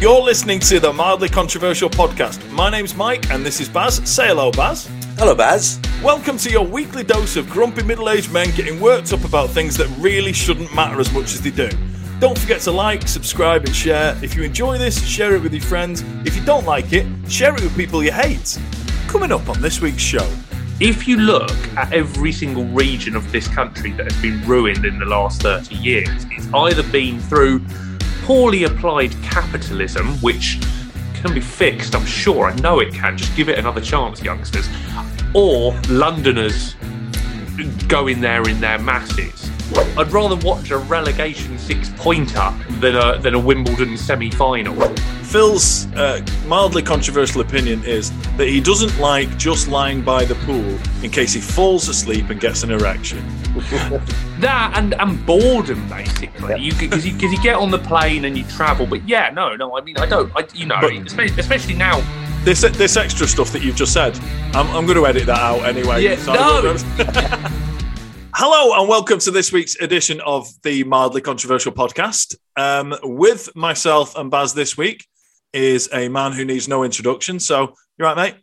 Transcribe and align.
You're 0.00 0.22
listening 0.22 0.60
to 0.60 0.78
the 0.78 0.92
Mildly 0.92 1.28
Controversial 1.28 1.90
Podcast. 1.90 2.48
My 2.52 2.70
name's 2.70 2.94
Mike, 2.94 3.30
and 3.30 3.44
this 3.44 3.60
is 3.60 3.68
Baz. 3.68 3.96
Say 4.08 4.28
hello, 4.28 4.52
Baz. 4.52 4.88
Hello, 5.18 5.34
Baz. 5.34 5.80
Welcome 6.04 6.36
to 6.38 6.50
your 6.50 6.64
weekly 6.64 7.02
dose 7.02 7.34
of 7.34 7.50
grumpy 7.50 7.82
middle 7.82 8.08
aged 8.08 8.30
men 8.30 8.54
getting 8.54 8.78
worked 8.78 9.12
up 9.12 9.24
about 9.24 9.50
things 9.50 9.76
that 9.76 9.88
really 9.98 10.32
shouldn't 10.32 10.72
matter 10.72 11.00
as 11.00 11.12
much 11.12 11.34
as 11.34 11.40
they 11.40 11.50
do. 11.50 11.68
Don't 12.20 12.38
forget 12.38 12.60
to 12.60 12.70
like, 12.70 13.08
subscribe, 13.08 13.64
and 13.64 13.74
share. 13.74 14.16
If 14.22 14.36
you 14.36 14.44
enjoy 14.44 14.78
this, 14.78 15.04
share 15.04 15.34
it 15.34 15.42
with 15.42 15.52
your 15.52 15.62
friends. 15.62 16.04
If 16.24 16.36
you 16.36 16.44
don't 16.44 16.64
like 16.64 16.92
it, 16.92 17.04
share 17.28 17.52
it 17.56 17.60
with 17.60 17.76
people 17.76 18.00
you 18.04 18.12
hate. 18.12 18.56
Coming 19.08 19.32
up 19.32 19.48
on 19.48 19.60
this 19.60 19.80
week's 19.80 20.00
show. 20.00 20.30
If 20.78 21.08
you 21.08 21.16
look 21.16 21.50
at 21.76 21.92
every 21.92 22.30
single 22.30 22.66
region 22.66 23.16
of 23.16 23.32
this 23.32 23.48
country 23.48 23.90
that 23.94 24.12
has 24.12 24.22
been 24.22 24.46
ruined 24.46 24.84
in 24.84 25.00
the 25.00 25.06
last 25.06 25.42
30 25.42 25.74
years, 25.74 26.24
it's 26.30 26.46
either 26.54 26.84
been 26.84 27.18
through 27.18 27.60
poorly 28.28 28.64
applied 28.64 29.10
capitalism, 29.22 30.06
which 30.18 30.60
can 31.14 31.32
be 31.32 31.40
fixed, 31.40 31.94
I'm 31.94 32.04
sure. 32.04 32.50
I 32.50 32.54
know 32.56 32.80
it 32.80 32.92
can. 32.92 33.16
Just 33.16 33.34
give 33.34 33.48
it 33.48 33.58
another 33.58 33.80
chance, 33.80 34.22
youngsters. 34.22 34.68
Or 35.32 35.72
Londoners 35.88 36.74
going 37.88 38.20
there 38.20 38.46
in 38.46 38.60
their 38.60 38.78
masses. 38.80 39.50
I'd 39.96 40.12
rather 40.12 40.36
watch 40.46 40.70
a 40.70 40.76
relegation 40.76 41.58
six 41.58 41.90
pointer 41.96 42.52
than 42.80 42.96
a, 42.96 43.18
than 43.18 43.32
a 43.32 43.38
Wimbledon 43.38 43.96
semi 43.96 44.30
final. 44.30 44.74
Phil's 45.22 45.86
uh, 45.94 46.20
mildly 46.46 46.82
controversial 46.82 47.40
opinion 47.40 47.82
is 47.84 48.12
that 48.36 48.46
he 48.46 48.60
doesn't 48.60 48.98
like 49.00 49.38
just 49.38 49.68
lying 49.68 50.02
by 50.02 50.26
the 50.26 50.34
pool 50.44 50.78
in 51.02 51.10
case 51.10 51.32
he 51.32 51.40
falls 51.40 51.88
asleep 51.88 52.28
and 52.28 52.38
gets 52.38 52.62
an 52.62 52.72
erection. 52.72 53.24
that 54.38 54.72
and, 54.76 54.94
and 55.00 55.24
boredom 55.26 55.88
basically 55.88 56.60
you 56.60 56.72
because 56.74 57.04
you, 57.06 57.12
cause 57.12 57.32
you 57.32 57.42
get 57.42 57.56
on 57.56 57.70
the 57.70 57.78
plane 57.78 58.24
and 58.24 58.36
you 58.38 58.44
travel 58.44 58.86
but 58.86 59.06
yeah 59.08 59.30
no 59.30 59.56
no 59.56 59.76
i 59.76 59.80
mean 59.80 59.96
i 59.98 60.06
don't 60.06 60.30
I, 60.36 60.46
you 60.54 60.66
know 60.66 60.78
But- 60.80 60.92
especially, 61.06 61.40
especially 61.40 61.74
now 61.74 62.00
This 62.44 62.60
this 62.60 62.96
extra 62.96 63.26
stuff 63.26 63.50
that 63.52 63.62
you've 63.62 63.76
just 63.76 63.92
said, 63.92 64.16
I'm, 64.54 64.66
I'm 64.68 64.86
going 64.86 64.96
to 64.96 65.06
edit 65.06 65.26
that 65.26 65.40
out 65.40 65.64
anyway. 65.64 66.02
Yeah, 66.04 66.16
So- 66.16 66.32
no. 66.34 66.76
Hello 68.34 68.78
and 68.80 68.88
welcome 68.88 69.18
to 69.18 69.30
this 69.32 69.50
week's 69.52 69.74
edition 69.80 70.20
of 70.20 70.46
the 70.62 70.84
mildly 70.84 71.20
controversial 71.20 71.72
podcast. 71.72 72.36
Um, 72.56 72.94
with 73.02 73.54
myself 73.56 74.16
and 74.16 74.30
Baz 74.30 74.54
this 74.54 74.76
week 74.78 75.04
is 75.52 75.88
a 75.92 76.08
man 76.08 76.32
who 76.32 76.44
needs 76.44 76.68
no 76.68 76.84
introduction. 76.84 77.40
So 77.40 77.74
you're 77.98 78.06
right, 78.08 78.16
mate. 78.16 78.36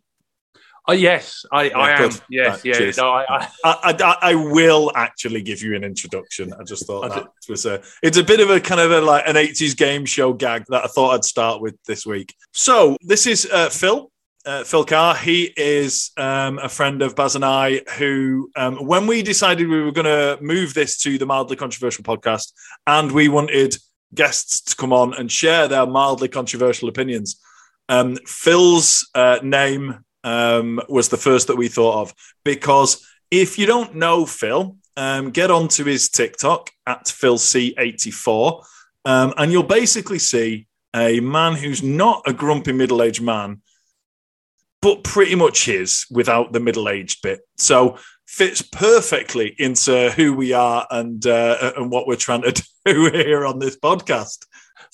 Oh 0.88 0.92
yes 0.92 1.44
i, 1.52 1.68
I 1.70 1.90
am 1.90 2.10
good. 2.10 2.20
yes 2.30 2.64
Right, 2.64 2.80
yeah 2.80 2.92
no, 2.96 3.10
I, 3.10 3.24
I, 3.28 3.48
I, 3.64 3.96
I, 4.00 4.16
I 4.22 4.34
will 4.34 4.92
actually 4.94 5.42
give 5.42 5.62
you 5.62 5.74
an 5.74 5.84
introduction. 5.84 6.52
I 6.58 6.64
just 6.64 6.86
thought 6.86 7.08
that 7.10 7.26
was 7.48 7.66
a 7.66 7.82
it's 8.02 8.18
a 8.18 8.24
bit 8.24 8.40
of 8.40 8.50
a 8.50 8.60
kind 8.60 8.80
of 8.80 8.90
a 8.90 9.00
like 9.00 9.24
an 9.26 9.36
80s 9.36 9.76
game 9.76 10.04
show 10.04 10.32
gag 10.32 10.64
that 10.68 10.84
I 10.84 10.86
thought 10.88 11.14
I'd 11.14 11.24
start 11.24 11.60
with 11.60 11.76
this 11.86 12.06
week. 12.06 12.34
So 12.52 12.96
this 13.00 13.26
is 13.26 13.46
uh, 13.52 13.70
Phil. 13.70 14.10
Uh, 14.44 14.62
Phil 14.62 14.84
Carr, 14.84 15.16
he 15.16 15.52
is 15.56 16.12
um, 16.16 16.60
a 16.60 16.68
friend 16.68 17.02
of 17.02 17.16
Baz 17.16 17.34
and 17.34 17.44
I. 17.44 17.80
Who, 17.98 18.48
um, 18.54 18.76
when 18.76 19.08
we 19.08 19.20
decided 19.22 19.66
we 19.66 19.82
were 19.82 19.90
going 19.90 20.04
to 20.04 20.38
move 20.40 20.72
this 20.72 20.98
to 20.98 21.18
the 21.18 21.26
mildly 21.26 21.56
controversial 21.56 22.04
podcast, 22.04 22.52
and 22.86 23.10
we 23.10 23.28
wanted 23.28 23.76
guests 24.14 24.60
to 24.60 24.76
come 24.76 24.92
on 24.92 25.14
and 25.14 25.32
share 25.32 25.66
their 25.66 25.84
mildly 25.84 26.28
controversial 26.28 26.88
opinions, 26.88 27.40
um, 27.88 28.16
Phil's 28.24 29.10
uh, 29.16 29.40
name 29.42 30.04
um, 30.26 30.80
was 30.88 31.08
the 31.08 31.16
first 31.16 31.46
that 31.46 31.56
we 31.56 31.68
thought 31.68 32.02
of 32.02 32.14
because 32.44 33.06
if 33.30 33.58
you 33.58 33.64
don't 33.64 33.94
know 33.94 34.26
Phil, 34.26 34.76
um, 34.96 35.30
get 35.30 35.50
onto 35.50 35.84
his 35.84 36.08
TikTok 36.08 36.70
at 36.86 37.06
PhilC84, 37.06 38.64
um, 39.04 39.34
and 39.36 39.52
you'll 39.52 39.62
basically 39.62 40.18
see 40.18 40.66
a 40.94 41.20
man 41.20 41.54
who's 41.54 41.82
not 41.82 42.22
a 42.26 42.32
grumpy 42.32 42.72
middle 42.72 43.02
aged 43.02 43.22
man, 43.22 43.62
but 44.82 45.04
pretty 45.04 45.34
much 45.34 45.68
is 45.68 46.06
without 46.10 46.52
the 46.52 46.60
middle 46.60 46.88
aged 46.88 47.22
bit. 47.22 47.40
So 47.56 47.98
fits 48.26 48.62
perfectly 48.62 49.54
into 49.58 50.10
who 50.10 50.34
we 50.34 50.52
are 50.52 50.86
and 50.90 51.24
uh, 51.26 51.72
and 51.76 51.90
what 51.90 52.06
we're 52.06 52.16
trying 52.16 52.42
to 52.42 52.52
do 52.84 53.10
here 53.10 53.46
on 53.46 53.58
this 53.58 53.78
podcast. 53.78 54.44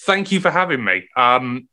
thank 0.01 0.33
you 0.33 0.41
for 0.41 0.51
having 0.51 0.83
me 0.83 1.09
um 1.17 1.69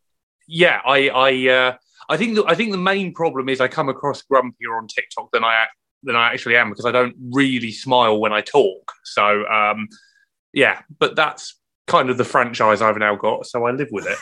yeah 0.48 0.82
i 0.86 1.10
i 1.10 1.50
uh 1.50 1.78
i 2.10 2.18
think 2.18 2.36
the, 2.36 2.44
i 2.48 2.56
think 2.56 2.72
the 2.72 2.78
main 2.78 3.14
problem 3.14 3.50
is 3.50 3.62
i 3.62 3.68
come 3.68 3.90
across 3.90 4.24
grumpier 4.24 4.78
on 4.78 4.88
tiktok 4.88 5.30
than 5.32 5.44
i 5.44 5.66
than 6.04 6.16
i 6.16 6.34
actually 6.34 6.56
am 6.56 6.70
because 6.70 6.86
i 6.86 6.92
don't 6.92 7.16
really 7.32 7.72
smile 7.72 8.20
when 8.20 8.34
i 8.34 8.42
talk 8.42 8.92
so 9.04 9.46
um 9.48 9.88
yeah 10.54 10.82
but 11.00 11.16
that's 11.16 11.60
kind 11.88 12.10
of 12.10 12.18
the 12.18 12.26
franchise 12.26 12.82
i've 12.82 12.98
now 12.98 13.16
got 13.16 13.46
so 13.46 13.66
i 13.66 13.72
live 13.72 13.90
with 13.92 14.08
it 14.08 14.18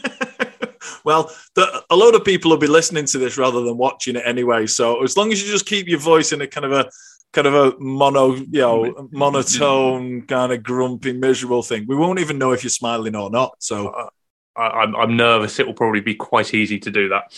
well, 1.04 1.30
the, 1.54 1.84
a 1.90 1.96
lot 1.96 2.14
of 2.14 2.24
people 2.24 2.50
will 2.50 2.58
be 2.58 2.66
listening 2.66 3.06
to 3.06 3.18
this 3.18 3.38
rather 3.38 3.62
than 3.62 3.76
watching 3.76 4.16
it 4.16 4.22
anyway. 4.24 4.66
So 4.66 5.02
as 5.02 5.16
long 5.16 5.32
as 5.32 5.42
you 5.42 5.50
just 5.50 5.66
keep 5.66 5.88
your 5.88 5.98
voice 5.98 6.32
in 6.32 6.40
a 6.40 6.46
kind 6.46 6.64
of 6.64 6.72
a 6.72 6.90
kind 7.32 7.46
of 7.46 7.54
a 7.54 7.78
mono, 7.78 8.34
you 8.34 8.60
know, 8.60 9.08
monotone, 9.10 10.22
kind 10.22 10.52
of 10.52 10.62
grumpy, 10.62 11.12
miserable 11.12 11.62
thing, 11.62 11.86
we 11.88 11.96
won't 11.96 12.20
even 12.20 12.38
know 12.38 12.52
if 12.52 12.62
you're 12.62 12.70
smiling 12.70 13.16
or 13.16 13.30
not. 13.30 13.54
So 13.58 14.10
I, 14.56 14.68
I'm, 14.68 14.96
I'm 14.96 15.16
nervous 15.16 15.58
it 15.58 15.66
will 15.66 15.74
probably 15.74 16.00
be 16.00 16.14
quite 16.14 16.54
easy 16.54 16.78
to 16.80 16.90
do 16.90 17.08
that 17.08 17.32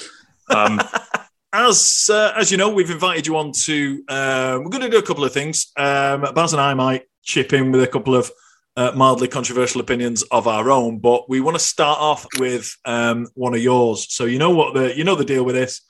um 0.51 0.81
as 1.55 2.11
uh, 2.13 2.33
as 2.37 2.51
you 2.51 2.57
know, 2.57 2.69
we've 2.69 2.91
invited 2.91 3.27
you 3.27 3.37
on 3.37 3.53
to. 3.53 4.03
Uh, 4.09 4.59
we're 4.61 4.71
going 4.71 4.83
to 4.83 4.91
do 4.91 4.99
a 4.99 5.03
couple 5.03 5.25
of 5.25 5.33
things. 5.33 5.71
Um, 5.77 6.27
Baz 6.35 6.53
and 6.53 6.61
I 6.61 6.75
might 6.75 7.05
chip 7.23 7.53
in 7.53 7.71
with 7.71 7.83
a 7.83 7.87
couple 7.87 8.17
of 8.17 8.31
uh, 8.77 8.91
mildly 8.95 9.29
controversial 9.29 9.81
opinions 9.81 10.23
of 10.25 10.49
our 10.49 10.69
own, 10.69 10.99
but 10.99 11.29
we 11.29 11.41
want 11.41 11.55
to 11.55 11.63
start 11.63 12.01
off 12.01 12.27
with 12.41 12.77
um, 12.85 13.29
one 13.35 13.55
of 13.55 13.63
yours. 13.63 14.13
So 14.13 14.25
you 14.25 14.39
know 14.39 14.51
what 14.51 14.75
the 14.75 14.97
you 14.97 15.05
know 15.05 15.15
the 15.15 15.25
deal 15.25 15.45
with 15.45 15.55
this. 15.55 15.81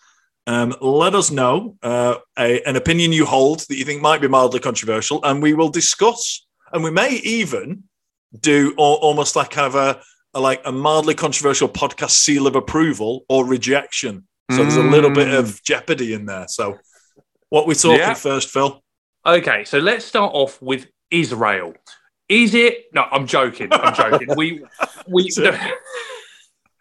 Um, 0.46 0.74
let 0.82 1.14
us 1.14 1.30
know 1.30 1.78
uh, 1.82 2.16
a, 2.38 2.60
an 2.68 2.76
opinion 2.76 3.12
you 3.12 3.24
hold 3.24 3.60
that 3.60 3.78
you 3.78 3.86
think 3.86 4.02
might 4.02 4.20
be 4.20 4.28
mildly 4.28 4.60
controversial, 4.60 5.24
and 5.24 5.42
we 5.42 5.54
will 5.54 5.70
discuss. 5.70 6.46
And 6.74 6.84
we 6.84 6.91
may 6.91 7.16
even 7.24 7.84
do 8.38 8.74
al- 8.78 8.98
almost 9.00 9.36
like 9.36 9.50
kind 9.50 9.66
of 9.66 9.76
a, 9.76 10.02
a 10.34 10.41
like 10.41 10.61
a 10.65 10.72
mildly 10.72 11.15
controversial 11.15 11.69
podcast 11.69 12.11
seal 12.11 12.47
of 12.47 12.56
approval 12.56 13.25
or 13.28 13.47
rejection. 13.47 14.27
So 14.50 14.59
there's 14.59 14.77
a 14.77 14.83
little 14.83 15.11
bit 15.11 15.33
of 15.33 15.62
jeopardy 15.62 16.12
in 16.12 16.27
there. 16.27 16.47
So 16.49 16.78
what 17.49 17.67
we 17.67 17.75
talking 17.75 17.99
Yeah. 17.99 18.15
first, 18.15 18.50
Phil? 18.50 18.83
Okay, 19.25 19.65
so 19.65 19.78
let's 19.78 20.05
start 20.05 20.33
off 20.34 20.61
with 20.61 20.87
Israel. 21.11 21.72
Is 22.28 22.55
it? 22.55 22.93
No, 22.93 23.06
I'm 23.11 23.27
joking. 23.27 23.69
I'm 23.72 23.95
joking. 23.95 24.28
we 24.37 24.62
we 25.09 25.31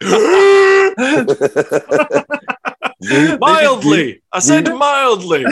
mildly. 3.38 4.22
I 4.32 4.38
said 4.40 4.74
mildly. 4.74 5.44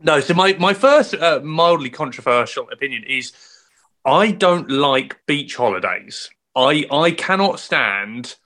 no. 0.00 0.20
So 0.20 0.34
my 0.34 0.54
my 0.54 0.74
first 0.74 1.14
uh, 1.14 1.40
mildly 1.42 1.90
controversial 1.90 2.68
opinion 2.70 3.04
is 3.04 3.32
I 4.08 4.30
don't 4.30 4.70
like 4.70 5.20
beach 5.26 5.54
holidays. 5.54 6.30
I 6.56 6.86
I 6.90 7.10
cannot 7.10 7.60
stand 7.60 8.36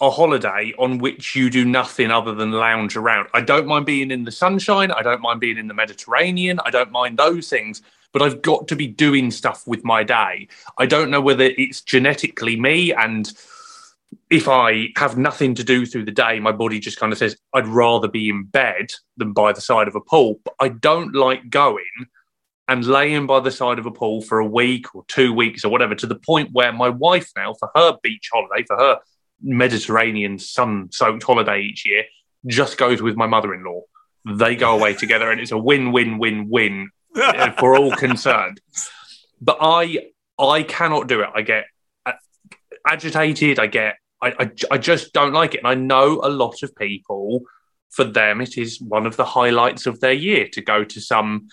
a 0.00 0.10
holiday 0.10 0.72
on 0.78 0.98
which 0.98 1.34
you 1.34 1.50
do 1.50 1.64
nothing 1.64 2.12
other 2.12 2.32
than 2.36 2.52
lounge 2.52 2.96
around. 2.96 3.28
I 3.34 3.40
don't 3.40 3.66
mind 3.66 3.84
being 3.84 4.12
in 4.12 4.22
the 4.22 4.30
sunshine. 4.30 4.92
I 4.92 5.02
don't 5.02 5.20
mind 5.20 5.40
being 5.40 5.58
in 5.58 5.66
the 5.66 5.74
Mediterranean. 5.74 6.60
I 6.64 6.70
don't 6.70 6.92
mind 6.92 7.18
those 7.18 7.48
things. 7.48 7.82
But 8.12 8.22
I've 8.22 8.42
got 8.42 8.68
to 8.68 8.76
be 8.76 8.86
doing 8.86 9.32
stuff 9.32 9.66
with 9.66 9.82
my 9.82 10.04
day. 10.04 10.46
I 10.78 10.86
don't 10.86 11.10
know 11.10 11.20
whether 11.20 11.46
it's 11.46 11.80
genetically 11.80 12.54
me 12.54 12.94
and 12.94 13.32
if 14.30 14.48
I 14.48 14.90
have 14.96 15.18
nothing 15.18 15.52
to 15.56 15.64
do 15.64 15.84
through 15.84 16.04
the 16.04 16.12
day, 16.12 16.38
my 16.38 16.52
body 16.52 16.78
just 16.78 17.00
kind 17.00 17.12
of 17.12 17.18
says, 17.18 17.36
I'd 17.54 17.66
rather 17.66 18.06
be 18.06 18.28
in 18.28 18.44
bed 18.44 18.92
than 19.16 19.32
by 19.32 19.52
the 19.52 19.60
side 19.60 19.88
of 19.88 19.96
a 19.96 20.00
pool. 20.00 20.38
But 20.44 20.54
I 20.60 20.68
don't 20.68 21.12
like 21.12 21.50
going 21.50 22.06
and 22.68 22.86
laying 22.86 23.26
by 23.26 23.40
the 23.40 23.50
side 23.50 23.78
of 23.78 23.86
a 23.86 23.90
pool 23.90 24.20
for 24.20 24.38
a 24.38 24.46
week 24.46 24.94
or 24.94 25.02
two 25.08 25.32
weeks 25.32 25.64
or 25.64 25.70
whatever, 25.70 25.94
to 25.94 26.06
the 26.06 26.14
point 26.14 26.50
where 26.52 26.70
my 26.70 26.90
wife 26.90 27.30
now, 27.34 27.54
for 27.54 27.70
her 27.74 27.96
beach 28.02 28.28
holiday, 28.30 28.62
for 28.66 28.76
her 28.76 28.98
Mediterranean 29.42 30.38
sun 30.38 30.90
soaked 30.92 31.22
holiday 31.22 31.62
each 31.62 31.86
year, 31.86 32.04
just 32.46 32.76
goes 32.76 33.00
with 33.00 33.16
my 33.16 33.26
mother 33.26 33.54
in 33.54 33.64
law. 33.64 33.80
They 34.30 34.54
go 34.54 34.76
away 34.76 34.92
together 34.92 35.30
and 35.30 35.40
it's 35.40 35.50
a 35.50 35.58
win 35.58 35.92
win 35.92 36.18
win 36.18 36.48
win 36.50 36.90
uh, 37.16 37.52
for 37.58 37.74
all 37.74 37.90
concerned. 37.92 38.60
But 39.40 39.58
I 39.62 40.10
I 40.38 40.62
cannot 40.62 41.08
do 41.08 41.22
it. 41.22 41.30
I 41.34 41.40
get 41.40 41.64
uh, 42.04 42.12
agitated. 42.86 43.58
I 43.58 43.66
get 43.66 43.96
I, 44.20 44.34
I 44.38 44.50
I 44.72 44.78
just 44.78 45.14
don't 45.14 45.32
like 45.32 45.54
it. 45.54 45.58
And 45.58 45.68
I 45.68 45.74
know 45.74 46.20
a 46.22 46.28
lot 46.28 46.62
of 46.62 46.76
people. 46.76 47.42
For 47.90 48.04
them, 48.04 48.42
it 48.42 48.58
is 48.58 48.82
one 48.82 49.06
of 49.06 49.16
the 49.16 49.24
highlights 49.24 49.86
of 49.86 49.98
their 50.00 50.12
year 50.12 50.46
to 50.52 50.60
go 50.60 50.84
to 50.84 51.00
some 51.00 51.48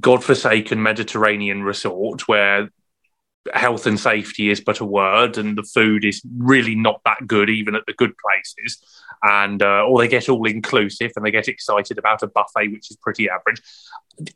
godforsaken 0.00 0.82
Mediterranean 0.82 1.62
resort 1.62 2.26
where 2.28 2.70
health 3.54 3.86
and 3.86 3.98
safety 3.98 4.50
is 4.50 4.60
but 4.60 4.80
a 4.80 4.84
word 4.84 5.38
and 5.38 5.56
the 5.56 5.62
food 5.62 6.04
is 6.04 6.20
really 6.38 6.74
not 6.74 7.00
that 7.04 7.26
good 7.26 7.48
even 7.48 7.74
at 7.74 7.86
the 7.86 7.92
good 7.92 8.12
places. 8.18 8.82
And 9.22 9.62
uh, 9.62 9.84
or 9.86 10.00
they 10.00 10.08
get 10.08 10.28
all 10.28 10.46
inclusive 10.46 11.12
and 11.16 11.24
they 11.24 11.30
get 11.30 11.48
excited 11.48 11.98
about 11.98 12.22
a 12.22 12.26
buffet 12.26 12.68
which 12.68 12.90
is 12.90 12.96
pretty 12.96 13.28
average. 13.28 13.62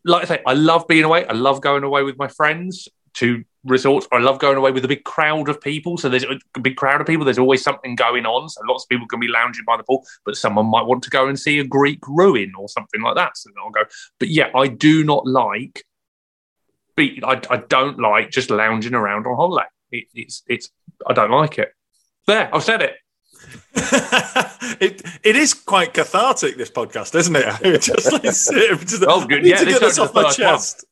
Like 0.04 0.22
i 0.22 0.26
say 0.26 0.42
i 0.46 0.54
love 0.54 0.86
being 0.86 1.04
away. 1.04 1.26
I 1.26 1.32
love 1.32 1.60
going 1.60 1.84
away 1.84 2.02
with 2.02 2.18
my 2.18 2.28
friends 2.28 2.88
to 3.14 3.44
resorts. 3.64 4.06
I 4.12 4.18
love 4.18 4.38
going 4.38 4.56
away 4.56 4.70
with 4.70 4.84
a 4.84 4.88
big 4.88 5.04
crowd 5.04 5.48
of 5.48 5.60
people. 5.60 5.98
So 5.98 6.08
there's 6.08 6.24
a 6.24 6.60
big 6.60 6.76
crowd 6.76 7.00
of 7.00 7.06
people. 7.06 7.24
There's 7.24 7.38
always 7.38 7.62
something 7.62 7.94
going 7.94 8.26
on. 8.26 8.48
So 8.48 8.60
lots 8.66 8.84
of 8.84 8.88
people 8.88 9.06
can 9.06 9.20
be 9.20 9.28
lounging 9.28 9.64
by 9.66 9.76
the 9.76 9.82
pool, 9.82 10.04
but 10.24 10.36
someone 10.36 10.66
might 10.66 10.86
want 10.86 11.02
to 11.04 11.10
go 11.10 11.28
and 11.28 11.38
see 11.38 11.58
a 11.58 11.64
Greek 11.64 12.06
ruin 12.06 12.52
or 12.58 12.68
something 12.68 13.02
like 13.02 13.16
that. 13.16 13.36
So 13.36 13.50
I'll 13.62 13.70
go. 13.70 13.82
But 14.18 14.28
yeah, 14.28 14.50
I 14.54 14.68
do 14.68 15.04
not 15.04 15.26
like. 15.26 15.84
I, 16.98 17.40
I 17.48 17.56
don't 17.56 17.98
like 17.98 18.30
just 18.30 18.50
lounging 18.50 18.94
around 18.94 19.26
on 19.26 19.34
holiday. 19.34 19.66
It, 19.90 20.04
it's 20.14 20.42
it's 20.46 20.70
I 21.06 21.14
don't 21.14 21.30
like 21.30 21.58
it. 21.58 21.72
There, 22.26 22.54
I've 22.54 22.62
said 22.62 22.82
it. 22.82 22.96
it 24.80 25.02
it 25.24 25.36
is 25.36 25.54
quite 25.54 25.94
cathartic. 25.94 26.58
This 26.58 26.70
podcast, 26.70 27.14
isn't 27.14 27.36
it? 27.36 27.80
just 27.80 28.12
like 28.12 28.22
just, 28.22 29.02
oh, 29.06 29.26
good. 29.26 29.46
Yeah, 29.46 29.56
to 29.56 29.64
get 29.64 29.80
this 29.80 29.98
off 29.98 30.14
my 30.14 30.30
chest. 30.30 30.84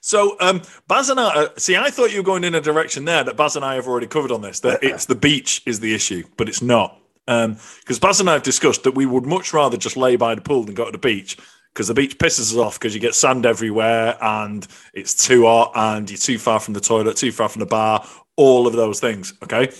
So, 0.00 0.36
um, 0.40 0.62
Baz 0.86 1.10
and 1.10 1.20
I, 1.20 1.44
uh, 1.44 1.48
see, 1.56 1.76
I 1.76 1.90
thought 1.90 2.10
you 2.12 2.18
were 2.18 2.24
going 2.24 2.44
in 2.44 2.54
a 2.54 2.60
direction 2.60 3.04
there 3.04 3.24
that 3.24 3.36
Baz 3.36 3.56
and 3.56 3.64
I 3.64 3.74
have 3.74 3.86
already 3.86 4.06
covered 4.06 4.30
on 4.30 4.42
this. 4.42 4.60
That 4.60 4.82
it's 4.82 5.06
the 5.06 5.14
beach 5.14 5.62
is 5.66 5.80
the 5.80 5.94
issue, 5.94 6.24
but 6.36 6.48
it's 6.48 6.62
not. 6.62 6.98
Because 7.26 7.96
um, 7.96 8.00
Baz 8.00 8.20
and 8.20 8.28
I 8.28 8.34
have 8.34 8.42
discussed 8.42 8.84
that 8.84 8.94
we 8.94 9.06
would 9.06 9.24
much 9.24 9.52
rather 9.54 9.76
just 9.76 9.96
lay 9.96 10.16
by 10.16 10.34
the 10.34 10.42
pool 10.42 10.64
than 10.64 10.74
go 10.74 10.84
to 10.86 10.92
the 10.92 10.98
beach 10.98 11.38
because 11.74 11.88
the 11.88 11.94
beach 11.94 12.18
pisses 12.18 12.52
us 12.52 12.56
off 12.56 12.78
because 12.78 12.94
you 12.94 13.00
get 13.00 13.14
sand 13.14 13.44
everywhere 13.44 14.16
and 14.20 14.66
it's 14.92 15.26
too 15.26 15.44
hot 15.44 15.72
and 15.74 16.08
you're 16.08 16.18
too 16.18 16.38
far 16.38 16.60
from 16.60 16.72
the 16.72 16.80
toilet, 16.80 17.16
too 17.16 17.32
far 17.32 17.48
from 17.48 17.60
the 17.60 17.66
bar, 17.66 18.06
all 18.36 18.66
of 18.66 18.74
those 18.74 19.00
things. 19.00 19.34
Okay. 19.42 19.72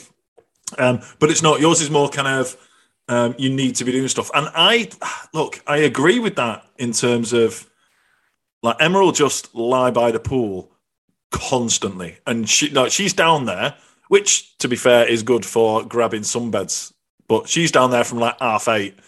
Um, 0.77 1.01
but 1.21 1.31
it's 1.31 1.43
not. 1.43 1.61
Yours 1.61 1.81
is 1.81 1.91
more 1.91 2.09
kind 2.09 2.27
of 2.27 2.57
um, 3.09 3.35
you 3.39 3.51
need 3.51 3.77
to 3.77 3.85
be 3.85 3.93
doing 3.93 4.09
stuff. 4.09 4.31
And 4.35 4.49
I 4.55 4.91
look, 5.33 5.63
I 5.67 5.79
agree 5.79 6.19
with 6.19 6.37
that 6.37 6.65
in 6.79 6.93
terms 6.93 7.33
of 7.33 7.69
like 8.65 8.77
Emma 8.81 8.99
will 8.99 9.13
just 9.13 9.55
lie 9.55 9.91
by 9.91 10.11
the 10.11 10.19
pool 10.19 10.73
constantly, 11.31 12.17
and 12.27 12.49
she 12.49 12.71
like 12.71 12.91
she's 12.91 13.13
down 13.13 13.45
there, 13.45 13.77
which 14.09 14.57
to 14.59 14.69
be 14.69 14.75
fair 14.75 15.07
is 15.07 15.23
good 15.23 15.45
for 15.45 15.85
grabbing 15.85 16.23
sunbeds. 16.23 16.91
But 17.29 17.47
she's 17.47 17.71
down 17.71 17.91
there 17.91 18.05
from 18.05 18.21
like 18.21 18.41
half 18.41 18.67
eight 18.69 18.99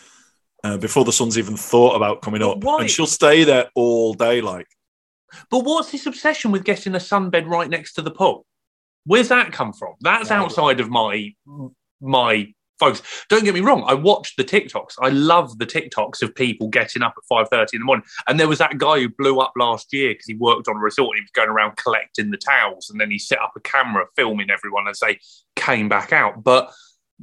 uh, 0.63 0.77
before 0.77 1.07
the 1.07 1.13
sun's 1.13 1.39
even 1.39 1.57
thought 1.57 1.97
about 1.97 2.21
coming 2.21 2.43
up, 2.43 2.63
and 2.63 2.91
she'll 2.91 3.07
stay 3.07 3.45
there 3.45 3.71
all 3.75 4.13
day. 4.13 4.43
Like, 4.43 4.67
but 5.51 5.61
what's 5.65 5.91
this 5.91 6.05
obsession 6.05 6.51
with 6.51 6.63
getting 6.63 6.95
a 6.95 6.99
sunbed 6.99 7.47
right 7.47 7.71
next 7.71 7.95
to 7.95 8.03
the 8.03 8.11
pool? 8.11 8.45
Where's 9.07 9.29
that 9.29 9.53
come 9.53 9.73
from? 9.73 9.95
That's 10.03 10.31
outside 10.31 10.81
of 10.81 10.91
my 10.91 11.33
my 12.03 12.53
focus. 12.79 13.03
Don't 13.29 13.45
get 13.45 13.55
me 13.55 13.61
wrong. 13.61 13.85
I 13.87 13.95
watch 13.95 14.35
the 14.37 14.45
TikToks. 14.45 14.95
I 15.01 15.09
love 15.11 15.59
the 15.59 15.67
TikToks 15.67 16.23
of 16.23 16.35
people 16.35 16.69
getting 16.69 17.03
up 17.03 17.15
at 17.17 17.25
five 17.29 17.49
thirty 17.49 17.77
in 17.77 17.81
the 17.81 17.87
morning. 17.87 18.05
And 18.27 18.39
there 18.39 18.49
was 18.49 18.59
that 18.59 18.79
guy 18.79 19.01
who 19.01 19.09
blew 19.09 19.41
up 19.41 19.53
last 19.59 19.93
year 19.93 20.11
because 20.11 20.27
he 20.27 20.35
worked 20.35 20.69
on 20.69 20.77
a 20.77 20.81
resort. 20.81 21.17
he 21.17 21.23
was 21.23 21.31
going 21.33 21.49
around 21.49 21.77
collecting 21.77 22.31
the 22.31 22.37
towels, 22.37 22.91
and 22.91 23.01
then 23.01 23.11
he 23.11 23.19
set 23.19 23.41
up 23.41 23.53
a 23.57 23.61
camera 23.61 24.07
filming 24.17 24.51
everyone 24.51 24.89
as 24.89 25.01
they 25.01 25.19
came 25.55 25.89
back 25.89 26.13
out. 26.13 26.43
But 26.43 26.73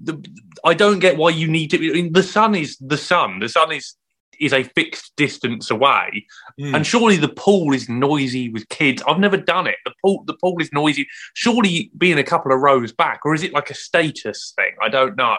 the, 0.01 0.23
I 0.63 0.73
don't 0.73 0.99
get 0.99 1.17
why 1.17 1.29
you 1.29 1.47
need 1.47 1.69
to. 1.71 1.77
I 1.77 1.93
mean, 1.93 2.13
the 2.13 2.23
sun 2.23 2.55
is 2.55 2.77
the 2.77 2.97
sun. 2.97 3.39
The 3.39 3.49
sun 3.49 3.71
is 3.71 3.95
is 4.39 4.53
a 4.53 4.63
fixed 4.63 5.13
distance 5.15 5.71
away, 5.71 6.25
mm. 6.59 6.75
and 6.75 6.85
surely 6.85 7.17
the 7.17 7.29
pool 7.29 7.73
is 7.73 7.89
noisy 7.89 8.49
with 8.49 8.67
kids. 8.69 9.01
I've 9.07 9.19
never 9.19 9.37
done 9.37 9.67
it. 9.67 9.75
The 9.85 9.93
pool, 10.03 10.23
the 10.25 10.35
pool 10.35 10.57
is 10.59 10.71
noisy. 10.73 11.07
Surely 11.33 11.91
being 11.97 12.17
a 12.17 12.23
couple 12.23 12.51
of 12.51 12.59
rows 12.59 12.91
back, 12.91 13.21
or 13.25 13.33
is 13.33 13.43
it 13.43 13.53
like 13.53 13.69
a 13.69 13.75
status 13.75 14.53
thing? 14.55 14.71
I 14.81 14.89
don't 14.89 15.15
know. 15.15 15.37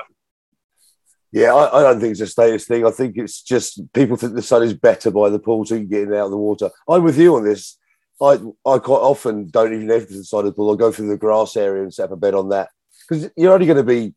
Yeah, 1.32 1.52
I, 1.52 1.80
I, 1.80 1.82
don't 1.82 2.00
think 2.00 2.12
it's 2.12 2.20
a 2.20 2.28
status 2.28 2.64
thing. 2.64 2.86
I 2.86 2.92
think 2.92 3.16
it's 3.16 3.42
just 3.42 3.92
people 3.92 4.16
think 4.16 4.34
the 4.34 4.42
sun 4.42 4.62
is 4.62 4.72
better 4.72 5.10
by 5.10 5.30
the 5.30 5.40
pool, 5.40 5.64
so 5.64 5.74
you 5.74 5.80
can 5.80 5.90
get 5.90 6.02
in 6.02 6.08
and 6.08 6.16
out 6.16 6.26
of 6.26 6.30
the 6.30 6.36
water. 6.36 6.70
I'm 6.88 7.02
with 7.02 7.18
you 7.18 7.34
on 7.34 7.44
this. 7.44 7.76
I 8.22 8.38
I 8.64 8.78
quite 8.78 8.98
often 8.98 9.48
don't 9.48 9.74
even 9.74 9.90
enter 9.90 10.06
the 10.06 10.22
side 10.24 10.40
of 10.40 10.44
the 10.46 10.52
pool. 10.52 10.72
I 10.72 10.76
go 10.76 10.92
through 10.92 11.08
the 11.08 11.16
grass 11.16 11.56
area 11.56 11.82
and 11.82 11.92
set 11.92 12.04
up 12.04 12.12
a 12.12 12.16
bed 12.16 12.34
on 12.34 12.50
that 12.50 12.68
because 13.08 13.30
you're 13.36 13.52
only 13.52 13.66
going 13.66 13.78
to 13.78 13.82
be 13.82 14.14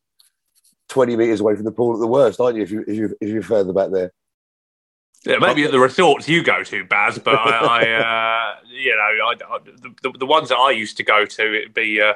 20 0.90 1.16
meters 1.16 1.40
away 1.40 1.56
from 1.56 1.66
the 1.66 1.72
pool 1.72 1.96
at 1.96 2.00
the 2.00 2.08
worst, 2.08 2.40
aren't 2.40 2.58
you? 2.58 2.64
If 2.64 2.72
you 2.72 2.84
if 2.88 2.96
you 2.96 3.18
if 3.20 3.30
you're 3.30 3.42
further 3.42 3.74
back 3.74 3.92
there. 3.92 4.12
Yeah, 5.26 5.38
maybe 5.40 5.64
at 5.64 5.72
the 5.72 5.80
resorts 5.80 6.30
you 6.30 6.44
go 6.44 6.64
to, 6.64 6.86
Baz, 6.86 7.20
but 7.20 7.36
I, 7.36 7.50
I 7.84 7.92
uh, 7.92 8.56
you 8.70 8.96
know, 8.96 9.02
I, 9.02 9.56
I, 9.56 9.60
the, 10.04 10.18
the 10.20 10.26
ones 10.26 10.50
that 10.50 10.58
I 10.58 10.72
used 10.72 10.98
to 10.98 11.04
go 11.04 11.26
to, 11.26 11.58
it'd 11.58 11.74
be 11.74 12.02
uh, 12.02 12.14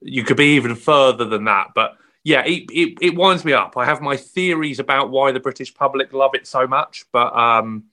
you 0.00 0.24
could 0.24 0.36
be 0.36 0.56
even 0.56 0.74
further 0.74 1.24
than 1.24 1.44
that. 1.44 1.68
But 1.74 1.96
yeah, 2.24 2.44
it, 2.44 2.70
it, 2.70 2.98
it 3.00 3.16
winds 3.16 3.44
me 3.44 3.52
up. 3.52 3.76
I 3.76 3.84
have 3.84 4.00
my 4.00 4.16
theories 4.16 4.78
about 4.78 5.10
why 5.10 5.32
the 5.32 5.40
British 5.40 5.74
public 5.74 6.12
love 6.12 6.34
it 6.34 6.46
so 6.46 6.66
much, 6.66 7.04
but 7.12 7.34
um, 7.36 7.84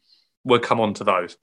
we'll 0.44 0.59
come 0.59 0.80
on 0.80 0.94
to 0.95 1.03
those. 1.03 1.38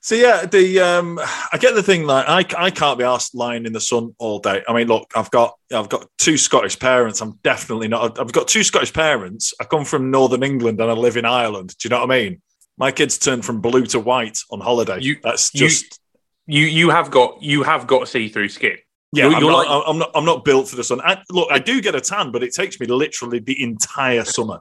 So 0.00 0.14
yeah, 0.14 0.44
the 0.44 0.80
um, 0.80 1.18
I 1.52 1.56
get 1.58 1.74
the 1.74 1.82
thing 1.82 2.04
like 2.04 2.28
I, 2.28 2.66
I 2.66 2.70
can't 2.70 2.98
be 2.98 3.04
asked 3.04 3.34
lying 3.34 3.64
in 3.64 3.72
the 3.72 3.80
sun 3.80 4.14
all 4.18 4.38
day. 4.38 4.62
I 4.68 4.74
mean, 4.74 4.86
look, 4.86 5.10
I've 5.14 5.30
got 5.30 5.54
I've 5.72 5.88
got 5.88 6.08
two 6.18 6.36
Scottish 6.36 6.78
parents. 6.78 7.22
I'm 7.22 7.38
definitely 7.42 7.88
not. 7.88 8.18
I've 8.20 8.32
got 8.32 8.46
two 8.46 8.62
Scottish 8.62 8.92
parents. 8.92 9.54
I 9.60 9.64
come 9.64 9.84
from 9.84 10.10
Northern 10.10 10.42
England 10.42 10.80
and 10.80 10.90
I 10.90 10.94
live 10.94 11.16
in 11.16 11.24
Ireland. 11.24 11.74
Do 11.78 11.86
you 11.86 11.90
know 11.90 12.00
what 12.00 12.12
I 12.12 12.20
mean? 12.20 12.42
My 12.76 12.92
kids 12.92 13.16
turn 13.16 13.40
from 13.40 13.60
blue 13.60 13.86
to 13.86 14.00
white 14.00 14.38
on 14.50 14.60
holiday. 14.60 14.98
You, 15.00 15.16
That's 15.22 15.50
just 15.50 16.00
you. 16.46 16.66
You 16.66 16.90
have 16.90 17.10
got 17.10 17.42
you 17.42 17.62
have 17.62 17.86
got 17.86 18.06
see 18.08 18.28
through 18.28 18.50
skin. 18.50 18.76
Yeah, 19.12 19.28
you're, 19.28 19.36
I'm, 19.36 19.42
you're 19.42 19.50
not, 19.52 19.68
like, 19.68 19.84
I'm, 19.86 19.98
not. 19.98 20.10
I'm 20.14 20.24
not 20.24 20.44
built 20.44 20.68
for 20.68 20.76
the 20.76 20.84
sun. 20.84 21.00
I, 21.00 21.22
look, 21.30 21.48
I 21.50 21.60
do 21.60 21.80
get 21.80 21.94
a 21.94 22.00
tan, 22.00 22.30
but 22.30 22.42
it 22.42 22.52
takes 22.52 22.78
me 22.78 22.86
literally 22.86 23.38
the 23.38 23.62
entire 23.62 24.24
summer 24.24 24.60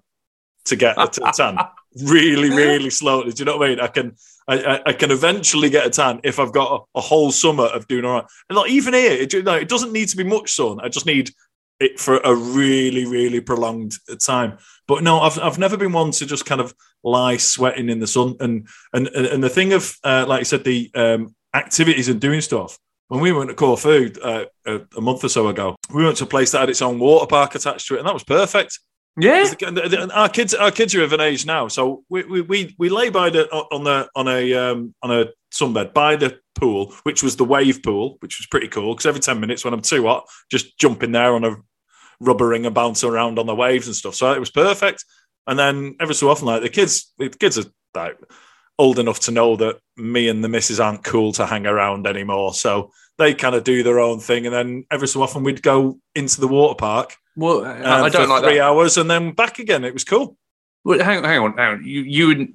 to 0.66 0.76
get 0.76 0.96
a 0.98 1.08
tan. 1.36 1.58
really, 2.04 2.50
really 2.50 2.90
slowly. 2.90 3.32
Do 3.32 3.42
you 3.42 3.46
know 3.46 3.58
what 3.58 3.66
I 3.66 3.70
mean? 3.70 3.80
I 3.80 3.88
can 3.88 4.16
I, 4.48 4.82
I, 4.88 4.94
can 4.94 5.12
eventually 5.12 5.70
get 5.70 5.88
a 5.88 5.90
tan 5.90 6.20
if 6.24 6.40
I've 6.40 6.52
got 6.52 6.88
a, 6.96 7.00
a 7.00 7.02
whole 7.02 7.32
summer 7.32 7.66
of 7.66 7.88
doing 7.88 8.06
all 8.06 8.14
right. 8.14 8.26
And 8.50 8.58
like 8.58 8.72
even 8.72 8.94
here, 8.94 9.14
it, 9.14 9.34
know, 9.46 9.56
it 9.56 9.70
doesn't 9.70 9.94
need 9.94 10.10
to 10.10 10.18
be 10.18 10.24
much 10.24 10.54
sun. 10.54 10.80
I 10.82 10.90
just 10.90 11.06
need 11.06 11.30
it 11.80 12.00
for 12.00 12.18
a 12.18 12.36
really, 12.36 13.06
really 13.06 13.42
prolonged 13.42 13.94
time. 14.20 14.58
But 14.88 15.04
no, 15.04 15.20
I've 15.20 15.40
I've 15.40 15.60
never 15.60 15.78
been 15.78 15.92
one 15.92 16.12
to 16.12 16.26
just 16.26 16.46
kind 16.46 16.62
of 16.62 16.74
lie 17.04 17.38
sweating 17.38 17.90
in 17.90 18.00
the 18.00 18.08
sun. 18.08 18.36
And 18.40 18.68
and 18.94 19.08
and 19.08 19.44
the 19.44 19.50
thing 19.50 19.74
of 19.74 19.98
uh, 20.04 20.26
like 20.28 20.40
you 20.40 20.46
said, 20.46 20.64
the 20.64 20.92
um, 20.96 21.36
activities 21.54 22.10
and 22.10 22.20
doing 22.20 22.42
stuff. 22.42 22.78
When 23.10 23.22
we 23.22 23.32
went 23.32 23.50
to 23.50 23.56
Corfu 23.56 24.12
uh, 24.24 24.46
a, 24.66 24.82
a 24.98 25.02
month 25.02 25.24
or 25.24 25.30
so 25.30 25.48
ago, 25.48 25.76
we 25.94 26.04
went 26.04 26.18
to 26.18 26.24
a 26.24 26.28
place 26.28 26.52
that 26.52 26.62
had 26.62 26.70
its 26.70 26.82
own 26.82 27.00
water 27.00 27.28
park 27.28 27.54
attached 27.54 27.88
to 27.88 27.96
it, 27.96 28.00
and 28.00 28.08
that 28.08 28.14
was 28.14 28.24
perfect. 28.24 28.80
Yeah, 29.16 29.46
our 30.14 30.28
kids, 30.28 30.56
our 30.56 30.72
kids 30.72 30.96
are 30.96 31.04
of 31.04 31.14
an 31.14 31.22
age 31.22 31.46
now, 31.46 31.68
so 31.68 32.04
we 32.10 32.24
we 32.42 32.76
we, 32.80 32.90
lay 32.90 33.10
by 33.10 33.30
the 33.30 33.48
on 33.48 33.84
the 33.84 34.10
on 34.16 34.28
a 34.28 34.54
um, 34.54 34.96
on 35.04 35.12
a 35.12 35.26
sunbed 35.54 35.94
by 35.94 36.16
the 36.16 36.40
pool, 36.56 36.94
which 37.04 37.22
was 37.22 37.36
the 37.36 37.46
wave 37.46 37.84
pool, 37.84 38.18
which 38.22 38.40
was 38.40 38.48
pretty 38.48 38.68
cool 38.68 38.94
because 38.94 39.06
every 39.06 39.22
ten 39.22 39.40
minutes 39.40 39.64
when 39.64 39.74
I'm 39.74 39.84
too 39.84 40.08
hot, 40.08 40.28
just 40.50 40.80
jump 40.80 41.04
in 41.04 41.12
there 41.12 41.36
on 41.36 41.44
a 41.44 41.58
rubber 42.20 42.48
ring 42.48 42.66
and 42.66 42.74
bounce 42.74 43.04
around 43.04 43.38
on 43.38 43.46
the 43.46 43.54
waves 43.54 43.86
and 43.86 43.96
stuff. 43.96 44.16
So 44.16 44.32
it 44.32 44.40
was 44.40 44.50
perfect. 44.50 45.06
And 45.46 45.60
then 45.60 45.96
every 46.00 46.16
so 46.16 46.30
often, 46.30 46.48
like 46.48 46.64
the 46.64 46.70
kids, 46.70 47.14
the 47.20 47.30
kids 47.30 47.60
are 47.60 47.66
like 47.94 48.18
old 48.80 48.98
enough 48.98 49.20
to 49.22 49.32
know 49.32 49.56
that 49.58 49.78
me 49.96 50.28
and 50.28 50.44
the 50.44 50.50
missus 50.50 50.80
aren't 50.80 51.04
cool 51.04 51.34
to 51.34 51.46
hang 51.46 51.68
around 51.68 52.08
anymore. 52.08 52.56
So 52.56 52.92
they 53.20 53.36
kind 53.36 53.54
of 53.54 53.64
do 53.64 53.84
their 53.84 54.00
own 54.00 54.20
thing, 54.20 54.48
and 54.48 54.56
then 54.56 54.86
every 54.90 55.08
so 55.08 55.22
often 55.22 55.44
we'd 55.44 55.62
go 55.62 56.00
into 56.16 56.42
the 56.42 56.48
water 56.48 56.76
park 56.76 57.16
well, 57.36 57.66
um, 57.66 58.04
I 58.04 58.10
don't 58.10 58.30
like 58.30 58.44
three 58.44 58.58
that. 58.58 58.64
hours 58.64 58.98
and 58.98 59.10
then 59.10 59.32
back 59.32 59.60
again. 59.60 59.84
It 59.84 59.94
was 59.94 60.04
cool. 60.04 60.38
Well, 60.84 61.00
hang 61.00 61.20
on, 61.20 61.24
hang 61.24 61.40
on, 61.40 61.58
hang 61.58 61.74
on. 61.74 61.86
You, 61.86 62.02
you 62.02 62.54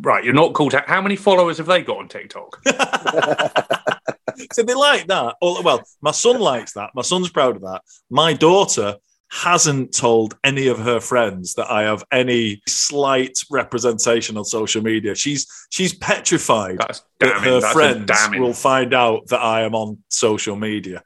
right. 0.00 0.24
You're 0.24 0.34
not 0.34 0.52
called. 0.52 0.74
How 0.74 1.00
many 1.00 1.16
followers 1.16 1.58
have 1.58 1.66
they 1.66 1.82
got 1.82 1.98
on 1.98 2.08
TikTok? 2.08 2.62
so 4.52 4.62
they 4.62 4.74
like 4.74 5.06
that. 5.06 5.36
Well, 5.40 5.82
my 6.00 6.10
son 6.10 6.40
likes 6.40 6.72
that. 6.72 6.90
My 6.94 7.02
son's 7.02 7.30
proud 7.30 7.56
of 7.56 7.62
that. 7.62 7.82
My 8.10 8.32
daughter 8.32 8.96
hasn't 9.32 9.94
told 9.94 10.36
any 10.44 10.66
of 10.66 10.78
her 10.78 11.00
friends 11.00 11.54
that 11.54 11.70
I 11.70 11.84
have 11.84 12.04
any 12.12 12.60
slight 12.68 13.38
representation 13.50 14.36
on 14.36 14.44
social 14.44 14.82
media. 14.82 15.14
She's 15.14 15.46
she's 15.70 15.94
petrified 15.94 16.78
that 16.78 17.40
her 17.40 17.60
friends 17.72 18.10
will 18.32 18.52
find 18.52 18.92
out 18.92 19.28
that 19.28 19.40
I 19.40 19.62
am 19.62 19.74
on 19.74 19.98
social 20.08 20.54
media. 20.54 21.02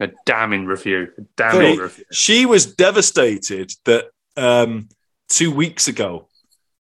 A 0.00 0.08
damning 0.24 0.64
review. 0.64 1.08
A 1.18 1.22
damning 1.36 1.76
so 1.76 1.82
review. 1.82 2.04
She 2.10 2.46
was 2.46 2.74
devastated 2.74 3.72
that 3.84 4.06
um, 4.36 4.88
two 5.28 5.52
weeks 5.52 5.88
ago, 5.88 6.28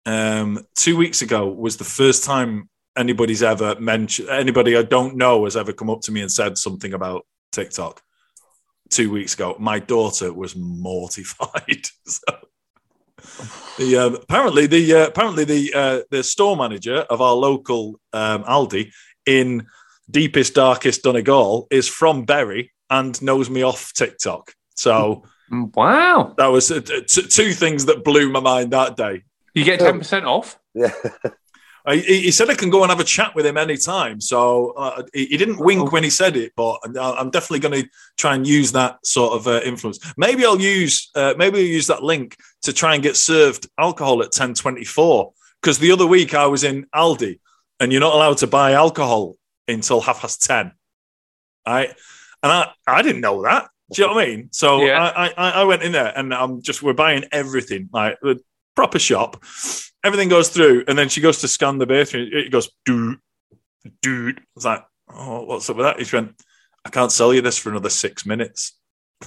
um, 0.05 0.67
two 0.75 0.97
weeks 0.97 1.23
ago 1.23 1.49
was 1.49 1.77
the 1.77 1.85
first 1.85 2.25
time 2.25 2.69
anybody's 2.97 3.43
ever 3.43 3.79
mentioned, 3.79 4.29
anybody 4.29 4.77
I 4.77 4.83
don't 4.83 5.17
know 5.17 5.45
has 5.45 5.57
ever 5.57 5.73
come 5.73 5.91
up 5.91 6.01
to 6.03 6.13
me 6.13 6.21
and 6.21 6.33
said 6.33 6.59
something 6.59 6.95
about 6.95 7.27
TikTok. 7.53 8.03
Two 8.91 9.11
weeks 9.11 9.35
ago, 9.35 9.57
my 9.59 9.79
daughter 9.79 10.33
was 10.33 10.57
mortified. 10.57 11.87
so, 12.07 12.21
the 13.79 13.97
um, 13.97 14.15
apparently 14.17 14.67
the 14.67 14.95
uh, 14.95 15.07
apparently 15.09 15.45
the 15.45 15.75
uh, 15.75 16.01
the 16.11 16.23
store 16.23 16.57
manager 16.57 16.99
of 17.11 17.21
our 17.21 17.35
local 17.35 18.01
um, 18.13 18.45
Aldi 18.45 18.93
in 19.27 19.67
deepest 20.09 20.55
darkest 20.55 21.03
Donegal 21.03 21.67
is 21.71 21.89
from 21.89 22.25
Bury 22.25 22.73
and 22.91 23.21
knows 23.23 23.49
me 23.51 23.63
off 23.63 23.93
TikTok. 23.93 24.53
So 24.75 25.25
wow, 25.51 26.35
that 26.39 26.47
was 26.49 26.71
uh, 26.71 26.81
t- 26.81 27.03
two 27.29 27.53
things 27.53 27.85
that 27.87 28.05
blew 28.05 28.31
my 28.31 28.41
mind 28.41 28.73
that 28.73 28.97
day. 28.97 29.23
You 29.55 29.65
get 29.65 29.81
ten 29.81 29.99
percent 29.99 30.25
off. 30.27 30.59
Yeah. 30.75 30.93
I, 31.89 31.97
he 31.97 32.23
he 32.23 32.31
said 32.33 32.51
I 32.51 32.55
can 32.57 32.69
go 32.69 32.83
and 32.83 32.91
have 32.91 32.99
a 32.99 33.05
chat 33.05 33.35
with 33.37 33.47
him 33.47 33.57
anytime. 33.57 34.21
So 34.21 34.73
uh, 34.73 35.05
he, 35.15 35.27
he 35.27 35.37
didn't 35.37 35.61
wink 35.61 35.93
when 35.93 36.03
he 36.03 36.11
said 36.11 36.37
it, 36.37 36.53
but 36.57 36.79
I- 36.99 37.13
I'm 37.19 37.31
definitely 37.31 37.61
going 37.61 37.83
to 37.85 37.89
try 38.19 38.35
and 38.35 38.45
use 38.45 38.73
that 38.73 38.99
sort 39.07 39.35
of 39.35 39.47
uh, 39.47 39.61
influence. 39.65 40.01
Maybe 40.17 40.45
I'll 40.45 40.61
use 40.61 41.11
uh, 41.15 41.35
maybe 41.39 41.59
I'll 41.61 41.65
use 41.65 41.87
that 41.87 42.03
link 42.03 42.37
to 42.63 42.73
try 42.73 42.95
and 42.95 43.03
get 43.05 43.17
served 43.17 43.69
alcohol 43.79 44.21
at 44.23 44.33
10:24 44.33 45.33
because 45.63 45.79
the 45.79 45.93
other 45.93 46.07
week 46.07 46.35
I 46.35 46.47
was 46.47 46.65
in 46.65 46.87
Aldi 46.95 47.39
and 47.79 47.93
you're 47.93 48.01
not 48.01 48.15
allowed 48.15 48.39
to 48.39 48.47
buy 48.49 48.73
alcohol 48.73 49.37
until 49.69 50.01
half 50.01 50.21
past 50.23 50.43
10. 50.43 50.73
Right? 51.67 51.95
And 52.43 52.53
I, 52.53 52.71
I 52.87 53.03
didn't 53.03 53.21
know 53.21 53.43
that. 53.43 53.69
Do 53.93 54.03
you 54.03 54.09
know 54.09 54.15
what 54.15 54.25
I 54.25 54.27
mean? 54.27 54.49
So 54.53 54.83
Yeah. 54.83 55.01
I, 55.01 55.33
I, 55.37 55.51
I 55.51 55.65
went 55.65 55.83
in 55.83 55.93
there 55.93 56.13
and 56.17 56.35
I'm 56.35 56.63
just, 56.63 56.83
we're 56.83 56.93
buying 56.93 57.25
everything, 57.33 57.89
like 57.93 58.17
the 58.21 58.41
proper 58.75 58.99
shop. 58.99 59.43
Everything 60.05 60.29
goes 60.29 60.49
through. 60.49 60.85
And 60.89 60.99
then 60.99 61.09
she 61.09 61.21
goes 61.21 61.39
to 61.41 61.49
scan 61.49 61.79
the 61.79 61.87
bathroom. 61.87 62.29
It 62.33 62.51
goes, 62.51 62.71
dude, 62.85 63.19
dude. 64.03 64.39
I 64.39 64.43
was 64.55 64.65
like, 64.65 64.85
oh, 65.09 65.45
what's 65.45 65.71
up 65.71 65.77
with 65.77 65.87
that? 65.87 66.01
He 66.01 66.17
went, 66.17 66.35
I 66.85 66.91
can't 66.91 67.13
sell 67.13 67.35
you 67.35 67.43
this 67.43 67.59
for 67.59 67.71
another 67.71 67.91
six 67.91 68.25
minutes. 68.25 68.79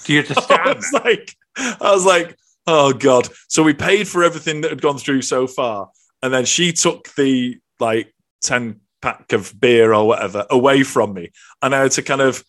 Do 0.04 0.14
you 0.14 0.24
to 0.24 0.46
I 0.50 0.74
was 0.74 0.94
like, 0.94 1.36
I 1.58 1.92
was 1.92 2.06
like, 2.06 2.38
oh 2.68 2.94
god. 2.94 3.28
So 3.48 3.64
we 3.64 3.74
paid 3.74 4.08
for 4.08 4.24
everything 4.24 4.62
that 4.62 4.72
had 4.72 4.82
gone 4.82 4.98
through 4.98 5.24
so 5.24 5.48
far, 5.48 5.90
and 6.22 6.34
then 6.34 6.46
she 6.46 6.72
took 6.72 7.14
the 7.16 7.58
like 7.80 8.14
ten 8.42 8.82
pack 9.02 9.34
of 9.34 9.60
beer 9.60 9.94
or 9.94 10.08
whatever 10.08 10.46
away 10.50 10.84
from 10.84 11.14
me, 11.14 11.32
and 11.62 11.76
I 11.76 11.82
had 11.82 11.92
to 11.92 12.02
kind 12.02 12.22
of 12.22 12.44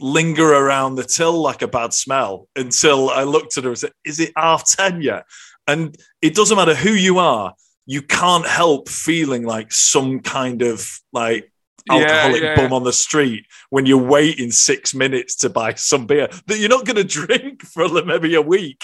linger 0.00 0.52
around 0.52 0.96
the 0.96 1.04
till 1.04 1.40
like 1.40 1.62
a 1.62 1.68
bad 1.68 1.92
smell 1.92 2.48
until 2.56 3.10
I 3.10 3.22
looked 3.24 3.56
at 3.58 3.64
her 3.64 3.70
and 3.70 3.78
said, 3.78 3.92
"Is 4.04 4.20
it 4.20 4.32
half 4.36 4.64
ten 4.68 5.02
yet?" 5.02 5.24
And 5.66 5.96
it 6.22 6.34
doesn't 6.34 6.56
matter 6.56 6.74
who 6.74 6.90
you 6.90 7.18
are, 7.18 7.54
you 7.86 8.02
can't 8.02 8.46
help 8.46 8.88
feeling 8.88 9.44
like 9.44 9.72
some 9.72 10.20
kind 10.20 10.62
of 10.62 10.88
like 11.12 11.52
Yeah, 11.88 11.94
alcoholic 11.96 12.42
yeah. 12.42 12.56
bum 12.56 12.72
on 12.72 12.82
the 12.84 12.92
street 12.92 13.44
when 13.70 13.86
you're 13.86 13.98
waiting 14.18 14.50
six 14.50 14.94
minutes 14.94 15.34
to 15.36 15.48
buy 15.50 15.74
some 15.74 16.06
beer 16.06 16.28
that 16.46 16.58
you're 16.58 16.68
not 16.68 16.84
going 16.86 16.96
to 17.04 17.04
drink 17.04 17.62
for 17.62 17.88
maybe 18.04 18.34
a 18.34 18.42
week. 18.42 18.82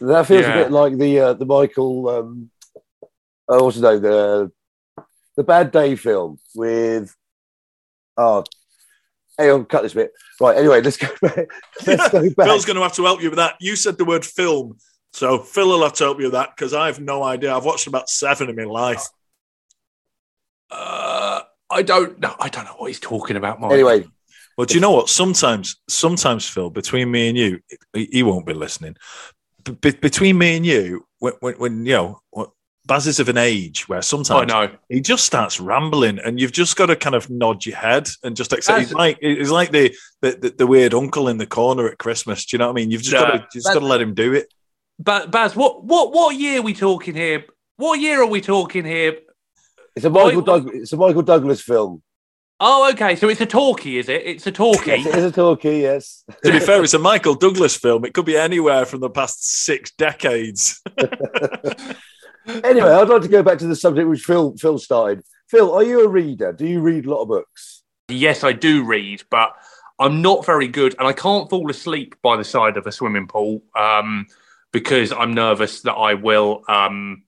That 0.00 0.26
feels 0.26 0.42
Yeah. 0.42 0.58
a 0.58 0.62
bit 0.64 0.72
like 0.72 0.96
the 0.98 1.20
uh, 1.20 1.32
the 1.34 1.46
Michael. 1.46 2.08
Um, 2.08 2.50
oh, 3.48 3.64
what's 3.64 3.76
his 3.76 3.82
name? 3.82 4.02
The 4.02 4.52
the 5.36 5.44
Bad 5.44 5.70
Day 5.70 5.96
film 5.96 6.38
with. 6.54 7.14
Oh, 8.16 8.42
hey, 9.38 9.48
I'll 9.48 9.64
cut 9.64 9.82
this 9.82 9.94
bit. 9.94 10.10
Right. 10.40 10.56
Anyway, 10.58 10.82
let's 10.82 10.96
go 10.96 11.08
back. 11.22 11.48
Let's 11.86 12.08
go 12.10 12.22
back. 12.34 12.46
Phil's 12.46 12.64
going 12.64 12.76
to 12.76 12.82
have 12.82 12.94
to 12.94 13.04
help 13.04 13.22
you 13.22 13.30
with 13.30 13.38
that. 13.38 13.54
You 13.60 13.76
said 13.76 13.96
the 13.96 14.04
word 14.04 14.24
film. 14.24 14.76
So 15.12 15.38
Phil 15.38 15.68
will 15.68 15.82
have 15.82 15.94
to 15.94 16.04
help 16.04 16.18
you 16.18 16.24
with 16.24 16.32
that 16.34 16.50
because 16.54 16.74
I 16.74 16.86
have 16.86 17.00
no 17.00 17.22
idea. 17.22 17.54
I've 17.56 17.64
watched 17.64 17.86
about 17.86 18.08
seven 18.10 18.50
in 18.50 18.56
my 18.56 18.64
life. 18.64 19.06
Uh, 20.70 21.40
I 21.70 21.82
don't 21.82 22.18
know. 22.20 22.34
I 22.38 22.48
don't 22.48 22.64
know 22.64 22.74
what 22.76 22.88
he's 22.88 23.00
talking 23.00 23.36
about. 23.36 23.60
Mike. 23.60 23.72
Anyway, 23.72 24.04
Well, 24.56 24.66
do 24.66 24.74
you 24.74 24.80
know 24.80 24.90
what? 24.90 25.08
Sometimes, 25.08 25.76
sometimes, 25.88 26.48
Phil, 26.48 26.70
between 26.70 27.10
me 27.10 27.28
and 27.28 27.38
you, 27.38 27.60
he, 27.92 28.08
he 28.12 28.22
won't 28.22 28.46
be 28.46 28.54
listening. 28.54 28.96
B- 29.64 29.90
between 29.92 30.38
me 30.38 30.56
and 30.56 30.66
you, 30.66 31.06
when, 31.18 31.34
when, 31.40 31.54
when 31.54 31.86
you 31.86 31.92
know, 31.94 32.20
what- 32.30 32.50
Baz 32.88 33.06
is 33.06 33.20
of 33.20 33.28
an 33.28 33.36
age 33.38 33.88
where 33.88 33.98
I 33.98 34.00
sometimes 34.00 34.52
know. 34.52 34.70
he 34.88 35.00
just 35.00 35.24
starts 35.24 35.60
rambling, 35.60 36.18
and 36.18 36.40
you've 36.40 36.52
just 36.52 36.74
got 36.76 36.86
to 36.86 36.96
kind 36.96 37.14
of 37.14 37.30
nod 37.30 37.64
your 37.64 37.76
head 37.76 38.08
and 38.24 38.34
just 38.34 38.52
accept. 38.52 38.78
Baz- 38.78 38.88
He's 38.88 38.94
like 38.94 39.18
he's 39.20 39.50
like 39.50 39.70
the, 39.70 39.94
the 40.22 40.30
the 40.32 40.50
the 40.58 40.66
weird 40.66 40.94
uncle 40.94 41.28
in 41.28 41.38
the 41.38 41.46
corner 41.46 41.86
at 41.86 41.98
Christmas. 41.98 42.44
Do 42.46 42.56
you 42.56 42.58
know 42.58 42.66
what 42.66 42.72
I 42.72 42.74
mean? 42.76 42.90
You've 42.90 43.02
just 43.02 43.14
Yeah. 43.14 43.20
got 43.38 43.50
to 43.52 43.58
just 43.58 43.66
got 43.72 43.78
to 43.80 43.86
let 43.86 44.00
him 44.00 44.14
do 44.14 44.32
it. 44.34 44.52
But 44.98 45.30
Baz, 45.30 45.54
what 45.54 45.84
what 45.84 46.12
what 46.12 46.34
year 46.34 46.58
are 46.58 46.62
we 46.62 46.74
talking 46.74 47.14
here? 47.14 47.44
What 47.76 48.00
year 48.00 48.20
are 48.22 48.26
we 48.26 48.40
talking 48.40 48.84
here? 48.84 49.18
it's 49.94 50.04
a 50.04 50.10
Michael 50.10 50.38
Wait, 50.42 50.46
Doug- 50.46 50.70
It's 50.74 50.92
a 50.92 50.96
Michael 50.96 51.22
Douglas 51.22 51.60
film. 51.60 52.02
Oh, 52.60 52.90
okay. 52.92 53.14
So 53.14 53.28
it's 53.28 53.40
a 53.40 53.46
talkie, 53.46 53.98
is 53.98 54.08
it? 54.08 54.22
It's 54.26 54.46
a 54.48 54.50
talkie. 54.52 54.90
Yes, 54.90 55.06
it 55.06 55.14
is 55.14 55.24
a 55.26 55.30
talkie. 55.32 55.78
Yes. 55.78 56.24
To 56.44 56.50
be 56.50 56.58
fair, 56.58 56.82
it's 56.82 56.94
a 56.94 56.98
Michael 56.98 57.34
Douglas 57.36 57.76
film. 57.76 58.04
It 58.04 58.14
could 58.14 58.24
be 58.24 58.36
anywhere 58.36 58.84
from 58.86 58.98
the 59.00 59.10
past 59.10 59.44
six 59.64 59.92
decades. 59.92 60.82
Anyway, 62.46 62.90
I'd 62.90 63.08
like 63.08 63.22
to 63.22 63.28
go 63.28 63.42
back 63.42 63.58
to 63.58 63.66
the 63.66 63.76
subject 63.76 64.08
which 64.08 64.22
Phil 64.22 64.56
Phil 64.56 64.78
started. 64.78 65.22
Phil, 65.48 65.72
are 65.72 65.82
you 65.82 66.04
a 66.04 66.08
reader? 66.08 66.52
Do 66.52 66.66
you 66.66 66.80
read 66.80 67.06
a 67.06 67.10
lot 67.10 67.22
of 67.22 67.28
books? 67.28 67.82
Yes, 68.08 68.44
I 68.44 68.52
do 68.52 68.84
read, 68.84 69.22
but 69.30 69.54
I'm 69.98 70.22
not 70.22 70.46
very 70.46 70.68
good, 70.68 70.94
and 70.98 71.06
I 71.06 71.12
can't 71.12 71.50
fall 71.50 71.70
asleep 71.70 72.14
by 72.22 72.36
the 72.36 72.44
side 72.44 72.76
of 72.76 72.86
a 72.86 72.92
swimming 72.92 73.26
pool 73.26 73.62
um, 73.76 74.26
because 74.72 75.12
I'm 75.12 75.32
nervous 75.32 75.82
that 75.82 75.94
I 75.94 76.14
will 76.14 76.62
um, 76.68 77.24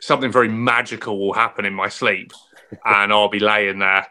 something 0.00 0.32
very 0.32 0.48
magical 0.48 1.18
will 1.18 1.32
happen 1.32 1.64
in 1.64 1.74
my 1.74 1.88
sleep, 1.88 2.32
and 2.84 3.12
I'll 3.12 3.28
be 3.28 3.40
laying 3.40 3.78
there 3.78 4.06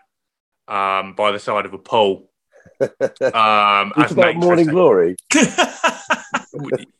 um, 0.67 1.13
by 1.15 1.31
the 1.31 1.39
side 1.39 1.65
of 1.65 1.73
a 1.73 1.79
pool. 1.79 2.29
Um, 2.81 3.93
It's 3.95 4.11
about 4.11 4.35
Morning 4.35 4.67
Glory. 4.67 5.15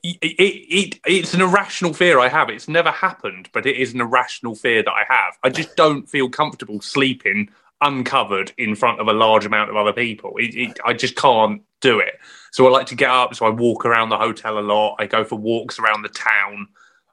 it, 0.04 0.18
it, 0.22 0.34
it, 0.34 1.00
it's 1.06 1.34
an 1.34 1.42
irrational 1.42 1.94
fear 1.94 2.20
I 2.20 2.28
have. 2.28 2.50
It's 2.50 2.68
never 2.68 2.92
happened, 2.92 3.50
but 3.54 3.66
it 3.66 3.78
is 3.78 3.94
an 3.94 4.02
irrational 4.02 4.56
fear 4.56 4.84
that 4.84 4.92
I 4.92 5.04
have. 5.08 5.38
I 5.44 5.50
just 5.50 5.76
don't 5.76 6.08
feel 6.10 6.30
comfortable 6.30 6.82
sleeping 6.82 7.50
uncovered 7.82 8.54
in 8.58 8.76
front 8.76 9.00
of 9.00 9.08
a 9.08 9.14
large 9.14 9.46
amount 9.46 9.70
of 9.70 9.76
other 9.76 9.94
people. 9.94 10.34
It, 10.38 10.56
it, 10.56 10.80
I 10.86 10.94
just 10.94 11.16
can't 11.16 11.62
do 11.82 12.00
it. 12.00 12.20
So 12.52 12.66
I 12.66 12.70
like 12.70 12.88
to 12.88 12.96
get 12.96 13.10
up. 13.10 13.36
So 13.36 13.46
I 13.46 13.50
walk 13.50 13.86
around 13.86 14.10
the 14.10 14.18
hotel 14.18 14.58
a 14.58 14.62
lot. 14.62 14.96
I 15.00 15.08
go 15.08 15.24
for 15.24 15.36
walks 15.36 15.80
around 15.80 16.02
the 16.02 16.10
town. 16.10 16.68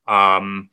Um, 0.07 0.71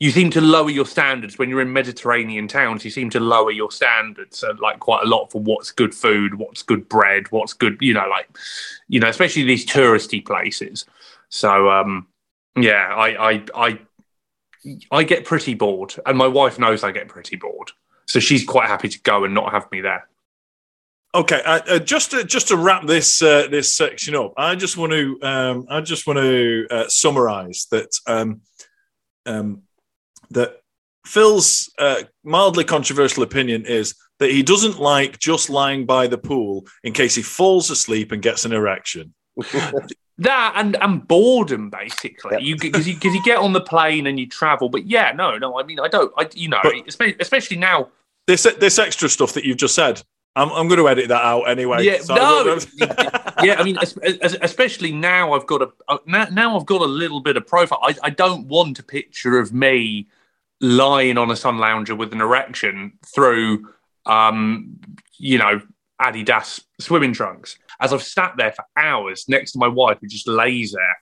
you 0.00 0.10
seem 0.10 0.30
to 0.30 0.40
lower 0.40 0.70
your 0.70 0.86
standards 0.86 1.38
when 1.38 1.50
you're 1.50 1.60
in 1.60 1.72
Mediterranean 1.72 2.48
towns. 2.48 2.84
You 2.86 2.90
seem 2.90 3.10
to 3.10 3.20
lower 3.20 3.50
your 3.50 3.70
standards 3.70 4.42
uh, 4.42 4.54
like 4.58 4.80
quite 4.80 5.04
a 5.04 5.06
lot 5.06 5.30
for 5.30 5.42
what's 5.42 5.70
good 5.70 5.94
food, 5.94 6.34
what's 6.34 6.62
good 6.62 6.88
bread, 6.88 7.30
what's 7.30 7.52
good, 7.52 7.76
you 7.82 7.92
know, 7.92 8.08
like, 8.08 8.26
you 8.88 8.98
know, 8.98 9.08
especially 9.08 9.42
these 9.44 9.66
touristy 9.66 10.24
places. 10.24 10.86
So, 11.28 11.70
um, 11.70 12.08
yeah, 12.56 12.94
I, 12.96 13.30
I, 13.30 13.44
I, 13.54 13.78
I 14.90 15.04
get 15.04 15.26
pretty 15.26 15.54
bored, 15.54 15.94
and 16.06 16.16
my 16.16 16.26
wife 16.26 16.58
knows 16.58 16.82
I 16.82 16.92
get 16.92 17.08
pretty 17.08 17.36
bored, 17.36 17.70
so 18.06 18.20
she's 18.20 18.44
quite 18.44 18.68
happy 18.68 18.88
to 18.88 19.00
go 19.02 19.24
and 19.24 19.34
not 19.34 19.52
have 19.52 19.70
me 19.70 19.80
there. 19.80 20.06
Okay, 21.14 21.42
uh, 21.44 21.60
uh, 21.68 21.78
just 21.78 22.10
to, 22.12 22.24
just 22.24 22.48
to 22.48 22.56
wrap 22.56 22.86
this 22.86 23.22
uh, 23.22 23.48
this 23.50 23.74
section 23.74 24.14
up, 24.14 24.34
I 24.36 24.54
just 24.54 24.76
want 24.76 24.92
to 24.92 25.18
um, 25.22 25.66
I 25.70 25.80
just 25.80 26.06
want 26.06 26.18
to 26.18 26.66
uh, 26.70 26.88
summarise 26.88 27.66
that 27.70 27.90
um, 28.06 28.42
um, 29.24 29.62
that 30.30 30.60
Phil's 31.06 31.72
uh, 31.78 32.02
mildly 32.24 32.64
controversial 32.64 33.22
opinion 33.22 33.64
is 33.66 33.94
that 34.18 34.30
he 34.30 34.42
doesn't 34.42 34.78
like 34.78 35.18
just 35.18 35.48
lying 35.50 35.86
by 35.86 36.06
the 36.06 36.18
pool 36.18 36.66
in 36.84 36.92
case 36.92 37.14
he 37.14 37.22
falls 37.22 37.70
asleep 37.70 38.12
and 38.12 38.22
gets 38.22 38.44
an 38.44 38.52
erection. 38.52 39.14
That 40.18 40.52
and 40.56 40.76
and 40.82 41.08
boredom 41.08 41.70
basically. 41.70 42.32
Yep. 42.32 42.42
You 42.42 42.56
because 42.58 42.86
you 42.86 42.98
you 43.02 43.22
get 43.24 43.38
on 43.38 43.54
the 43.54 43.60
plane 43.62 44.06
and 44.06 44.20
you 44.20 44.26
travel, 44.28 44.68
but 44.68 44.84
yeah, 44.86 45.12
no, 45.12 45.38
no. 45.38 45.58
I 45.58 45.62
mean, 45.62 45.80
I 45.80 45.88
don't. 45.88 46.12
I 46.18 46.28
you 46.34 46.48
know, 46.50 46.58
But- 46.62 46.74
especially, 46.86 47.16
especially 47.20 47.56
now. 47.56 47.88
This 48.26 48.42
this 48.60 48.78
extra 48.78 49.08
stuff 49.08 49.32
that 49.32 49.44
you've 49.44 49.56
just 49.56 49.74
said, 49.74 50.02
I'm, 50.36 50.50
I'm 50.52 50.68
going 50.68 50.78
to 50.78 50.90
edit 50.90 51.08
that 51.08 51.24
out 51.24 51.44
anyway. 51.44 51.84
Yeah, 51.84 52.00
So 52.02 52.14
no, 52.16 52.50
I'm- 52.50 52.60
yeah. 53.42 53.54
I 53.58 53.64
mean, 53.64 53.78
es- 53.78 53.96
es- 54.02 54.36
especially 54.42 54.92
now 54.92 55.32
I've 55.32 55.46
got 55.46 55.62
a 55.62 55.70
uh, 55.88 55.96
now, 56.06 56.26
now 56.30 56.54
I've 56.58 56.66
got 56.66 56.82
a 56.82 56.84
little 56.84 57.20
bit 57.20 57.38
of 57.38 57.46
profile. 57.46 57.80
I, 57.82 57.96
I 58.02 58.10
don't 58.10 58.46
want 58.46 58.78
a 58.78 58.82
picture 58.82 59.38
of 59.38 59.54
me 59.54 60.06
lying 60.60 61.18
on 61.18 61.30
a 61.30 61.36
sun 61.36 61.58
lounger 61.58 61.94
with 61.94 62.12
an 62.12 62.20
erection 62.20 62.92
through, 63.14 63.68
um, 64.06 64.76
you 65.18 65.38
know, 65.38 65.60
Adidas 66.00 66.62
swimming 66.80 67.12
trunks. 67.12 67.58
As 67.80 67.92
I've 67.92 68.02
sat 68.02 68.34
there 68.36 68.52
for 68.52 68.64
hours 68.76 69.24
next 69.28 69.52
to 69.52 69.58
my 69.58 69.68
wife, 69.68 69.98
who 70.00 70.06
just 70.08 70.28
lays 70.28 70.72
there 70.72 70.96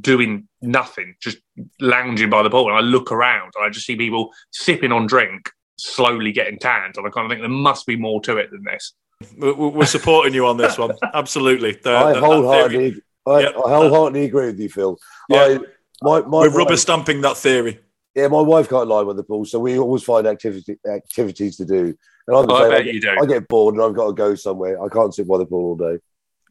doing 0.00 0.46
nothing, 0.60 1.14
just 1.20 1.38
lounging 1.80 2.28
by 2.30 2.42
the 2.42 2.50
pool, 2.50 2.68
and 2.68 2.76
I 2.76 2.80
look 2.80 3.10
around 3.12 3.52
and 3.56 3.64
I 3.64 3.70
just 3.70 3.86
see 3.86 3.96
people 3.96 4.32
sipping 4.52 4.92
on 4.92 5.06
drink, 5.06 5.50
slowly 5.78 6.32
getting 6.32 6.58
tanned, 6.58 6.96
and 6.96 7.06
I 7.06 7.10
kind 7.10 7.24
of 7.26 7.30
think 7.30 7.40
there 7.40 7.48
must 7.48 7.86
be 7.86 7.96
more 7.96 8.20
to 8.22 8.36
it 8.36 8.50
than 8.50 8.64
this. 8.64 8.92
we're, 9.38 9.54
we're 9.54 9.86
supporting 9.86 10.34
you 10.34 10.46
on 10.46 10.56
this 10.58 10.76
one. 10.78 10.92
Absolutely. 11.14 11.72
The- 11.82 11.90
I 11.90 12.12
the- 12.14 12.20
wholeheartedly, 12.20 13.02
I, 13.26 13.40
Yeah. 13.40 13.48
I 13.48 13.52
wholeheartedly 13.76 14.24
agree 14.24 14.46
with 14.46 14.60
you, 14.60 14.68
Phil. 14.68 14.98
Yeah. 15.28 15.38
I, 15.42 15.58
my, 16.02 16.20
my 16.22 16.28
We're 16.42 16.50
rubber 16.50 16.76
stamping 16.76 17.22
that 17.22 17.36
theory. 17.36 17.80
Yeah, 18.18 18.28
my 18.28 18.40
wife 18.40 18.68
can't 18.68 18.88
lie 18.88 19.04
by 19.04 19.12
the 19.12 19.22
pool, 19.22 19.44
so 19.44 19.60
we 19.60 19.78
always 19.78 20.02
find 20.02 20.26
activity 20.26 20.76
activities 20.92 21.56
to 21.56 21.64
do. 21.64 21.96
And 22.26 22.36
I'm 22.36 22.46
the 22.46 22.54
I 22.54 22.68
bet 22.68 22.80
I, 22.80 22.82
get, 22.82 22.94
you 22.94 23.00
do. 23.00 23.16
I 23.22 23.26
get 23.26 23.48
bored 23.48 23.74
and 23.74 23.82
I've 23.82 23.94
got 23.94 24.08
to 24.08 24.12
go 24.12 24.34
somewhere. 24.34 24.82
I 24.82 24.88
can't 24.88 25.14
sit 25.14 25.28
by 25.28 25.38
the 25.38 25.46
pool 25.46 25.70
all 25.70 25.76
day. 25.76 26.00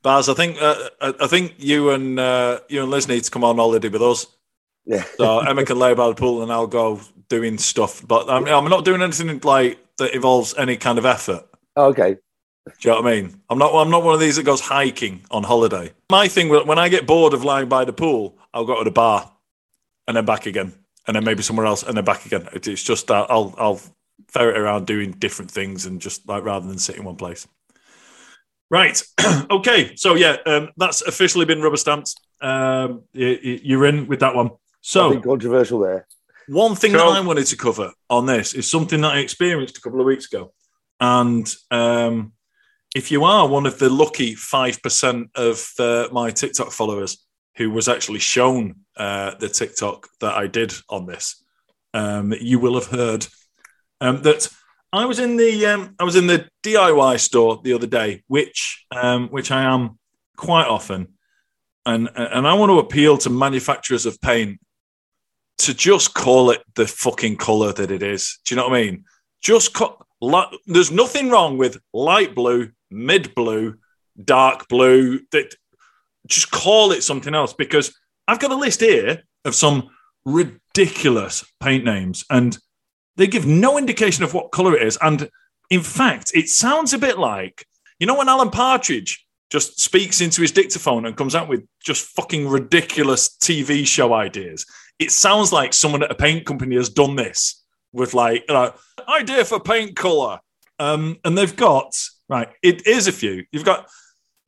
Baz, 0.02 0.30
I 0.30 0.34
think 0.34 0.62
uh, 0.62 0.90
I 1.02 1.14
I 1.22 1.28
think 1.28 1.56
you 1.58 1.92
and 1.92 2.20
uh, 2.20 2.62
you 2.70 2.82
and 2.82 2.90
Liz 2.90 3.08
need 3.08 3.24
to 3.26 3.32
come 3.32 3.44
on 3.44 3.58
holiday 3.58 3.90
with 3.90 4.02
us. 4.02 4.28
Yeah. 4.86 5.04
So 5.18 5.40
Emma 5.40 5.66
can 5.66 5.78
lay 5.78 5.94
by 5.94 6.08
the 6.08 6.16
pool 6.16 6.42
and 6.42 6.52
I'll 6.52 6.68
go 6.68 7.02
doing 7.28 7.58
stuff. 7.58 8.08
But 8.08 8.30
I'm, 8.30 8.48
I'm 8.48 8.70
not 8.70 8.86
doing 8.86 9.02
anything 9.02 9.42
like 9.44 9.78
that 9.98 10.16
involves 10.16 10.56
any 10.58 10.78
kind 10.78 10.98
of 10.98 11.06
effort. 11.06 11.46
okay. 11.76 12.18
Do 12.68 12.74
you 12.90 12.96
know 12.96 13.02
what 13.02 13.14
I 13.14 13.16
mean? 13.16 13.42
I'm 13.50 13.58
not. 13.58 13.74
I'm 13.74 13.90
not 13.90 14.04
one 14.04 14.14
of 14.14 14.20
these 14.20 14.36
that 14.36 14.44
goes 14.44 14.60
hiking 14.60 15.24
on 15.32 15.44
holiday. 15.44 15.94
My 16.10 16.28
thing 16.28 16.50
when 16.50 16.78
I 16.78 16.90
get 16.90 17.08
bored 17.08 17.34
of 17.34 17.46
lying 17.46 17.70
by 17.70 17.86
the 17.86 17.94
pool, 17.94 18.38
I'll 18.54 18.66
go 18.66 18.78
to 18.80 18.84
the 18.84 18.92
bar, 18.92 19.32
and 20.06 20.18
then 20.18 20.26
back 20.26 20.48
again, 20.48 20.74
and 21.08 21.16
then 21.16 21.24
maybe 21.24 21.42
somewhere 21.44 21.66
else, 21.66 21.84
and 21.84 21.96
then 21.98 22.04
back 22.06 22.26
again. 22.26 22.48
It's 22.54 22.84
just 22.84 23.08
that 23.08 23.28
I'll 23.30 23.56
I'll 23.58 23.82
ferret 24.30 24.58
around 24.58 24.86
doing 24.88 25.12
different 25.12 25.50
things 25.52 25.86
and 25.86 26.02
just 26.02 26.28
like 26.28 26.44
rather 26.44 26.68
than 26.68 26.78
sit 26.78 26.98
in 26.98 27.04
one 27.06 27.16
place. 27.16 27.48
Right. 28.70 29.02
okay. 29.52 29.96
So 29.96 30.16
yeah, 30.16 30.38
um, 30.46 30.70
that's 30.78 31.02
officially 31.02 31.46
been 31.46 31.62
rubber 31.62 31.78
stamped. 31.78 32.14
Um, 32.42 33.04
you, 33.14 33.60
you're 33.64 33.86
in 33.86 34.08
with 34.08 34.20
that 34.20 34.36
one. 34.36 34.52
So 34.82 35.08
Nothing 35.08 35.22
controversial 35.24 35.80
there. 35.80 36.08
one 36.48 36.76
thing 36.76 36.92
So- 36.92 36.98
that 36.98 37.08
I 37.08 37.20
wanted 37.22 37.46
to 37.48 37.58
cover 37.58 37.94
on 38.10 38.26
this 38.26 38.54
is 38.54 38.70
something 38.70 39.02
that 39.02 39.14
I 39.14 39.20
experienced 39.20 39.78
a 39.78 39.82
couple 39.82 40.00
of 40.02 40.06
weeks 40.06 40.26
ago. 40.32 40.54
And 41.00 41.48
um, 41.72 42.34
if 42.96 43.12
you 43.12 43.24
are 43.24 43.48
one 43.48 43.66
of 43.66 43.78
the 43.80 43.90
lucky 43.90 44.34
5% 44.36 45.30
of 45.36 45.72
uh, 45.80 46.08
my 46.12 46.32
TikTok 46.32 46.72
followers 46.72 47.26
who 47.58 47.72
was 47.72 47.88
actually 47.88 48.20
shown 48.20 48.76
uh, 48.96 49.36
the 49.40 49.50
TikTok 49.50 50.08
that 50.22 50.36
I 50.36 50.48
did 50.48 50.74
on 50.90 51.06
this, 51.06 51.44
um, 51.94 52.34
you 52.40 52.60
will 52.60 52.76
have 52.76 52.88
heard 52.88 53.28
um, 54.00 54.22
that 54.22 54.48
I 54.94 55.06
was 55.06 55.20
in 55.20 55.38
the 55.38 55.66
um, 55.66 55.96
I 56.00 56.04
was 56.04 56.16
in 56.16 56.28
the 56.28 56.48
DIY 56.64 57.20
store 57.20 57.60
the 57.64 57.74
other 57.74 57.88
day, 57.88 58.24
which 58.28 58.86
um, 58.96 59.28
which 59.30 59.52
I 59.52 59.64
am 59.64 60.00
quite 60.38 60.68
often, 60.68 61.10
and 61.86 62.10
and 62.16 62.48
I 62.48 62.54
want 62.54 62.70
to 62.70 62.80
appeal 62.80 63.18
to 63.20 63.30
manufacturers 63.30 64.06
of 64.06 64.22
paint 64.22 64.60
to 65.60 65.74
just 65.74 66.14
call 66.14 66.52
it 66.52 66.64
the 66.76 66.88
fucking 66.88 67.38
color 67.38 67.74
that 67.74 67.92
it 67.92 68.04
is. 68.04 68.40
Do 68.46 68.54
you 68.54 68.58
know 68.58 68.68
what 68.68 68.78
I 68.78 68.84
mean? 68.84 69.06
Just 69.42 69.74
co- 69.74 70.00
li- 70.22 70.60
there's 70.68 70.92
nothing 70.92 71.30
wrong 71.30 71.58
with 71.58 71.80
light 71.94 72.36
blue, 72.36 72.72
mid 72.90 73.36
blue, 73.36 73.78
dark 74.24 74.68
blue. 74.68 75.20
That 75.32 75.54
just 76.28 76.52
call 76.52 76.92
it 76.92 77.04
something 77.04 77.34
else 77.34 77.54
because 77.54 77.96
I've 78.28 78.40
got 78.40 78.52
a 78.52 78.56
list 78.56 78.82
here 78.82 79.24
of 79.46 79.56
some 79.56 79.90
ridiculous 80.26 81.46
paint 81.60 81.86
names 81.86 82.26
and 82.30 82.58
they 83.16 83.28
give 83.28 83.46
no 83.46 83.78
indication 83.78 84.24
of 84.24 84.34
what 84.34 84.52
color 84.52 84.76
it 84.76 84.84
is. 84.84 84.98
And 85.02 85.30
in 85.70 85.82
fact, 85.82 86.32
it 86.34 86.50
sounds 86.50 86.94
a 86.94 86.98
bit 86.98 87.18
like 87.18 87.66
you 88.00 88.06
know 88.06 88.18
when 88.18 88.30
Alan 88.30 88.52
Partridge 88.52 89.26
just 89.50 89.80
speaks 89.80 90.22
into 90.22 90.42
his 90.42 90.52
dictaphone 90.52 91.06
and 91.06 91.16
comes 91.16 91.34
out 91.34 91.48
with 91.48 91.66
just 91.84 92.06
fucking 92.08 92.48
ridiculous 92.48 93.30
TV 93.30 93.88
show 93.88 94.14
ideas. 94.14 94.66
It 95.00 95.12
sounds 95.12 95.54
like 95.54 95.74
someone 95.74 96.04
at 96.04 96.12
a 96.12 96.16
paint 96.16 96.46
company 96.46 96.76
has 96.76 96.90
done 96.90 97.16
this 97.16 97.64
with 97.94 98.14
like, 98.14 98.44
know, 98.50 98.74
idea 99.08 99.46
for 99.46 99.60
paint 99.60 99.96
color. 99.96 100.40
Um, 100.80 101.18
and 101.24 101.38
they've 101.38 101.56
got, 101.56 101.94
right, 102.28 102.50
it 102.62 102.86
is 102.86 103.08
a 103.08 103.12
few. 103.12 103.46
You've 103.52 103.66
got, 103.66 103.88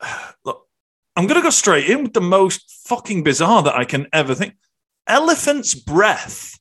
look, 0.45 0.67
I'm 1.15 1.27
going 1.27 1.39
to 1.39 1.43
go 1.43 1.49
straight 1.49 1.89
in 1.89 2.03
with 2.03 2.13
the 2.13 2.21
most 2.21 2.87
fucking 2.87 3.23
bizarre 3.23 3.63
that 3.63 3.75
I 3.75 3.85
can 3.85 4.07
ever 4.13 4.33
think. 4.35 4.55
Elephant's 5.07 5.73
breath 5.75 6.57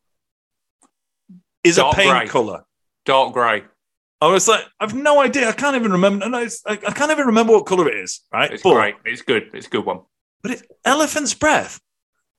is 1.62 1.76
Dark 1.76 1.94
a 1.94 1.96
paint 1.96 2.10
grey. 2.10 2.26
color. 2.26 2.64
Dark 3.04 3.32
grey. 3.32 3.64
I 4.20 4.26
was 4.26 4.48
like, 4.48 4.64
I've 4.80 4.94
no 4.94 5.20
idea. 5.20 5.48
I 5.48 5.52
can't 5.52 5.76
even 5.76 5.92
remember. 5.92 6.28
No, 6.28 6.38
it's, 6.38 6.62
I, 6.66 6.72
I 6.72 6.92
can't 6.92 7.10
even 7.12 7.26
remember 7.26 7.52
what 7.52 7.66
color 7.66 7.88
it 7.88 7.98
is. 7.98 8.20
Right, 8.32 8.52
It's 8.52 8.62
but, 8.62 8.74
great. 8.74 8.96
It's 9.04 9.22
good. 9.22 9.50
It's 9.54 9.66
a 9.66 9.70
good 9.70 9.84
one. 9.84 10.00
But 10.42 10.52
it's 10.52 10.62
elephant's 10.84 11.34
breath. 11.34 11.80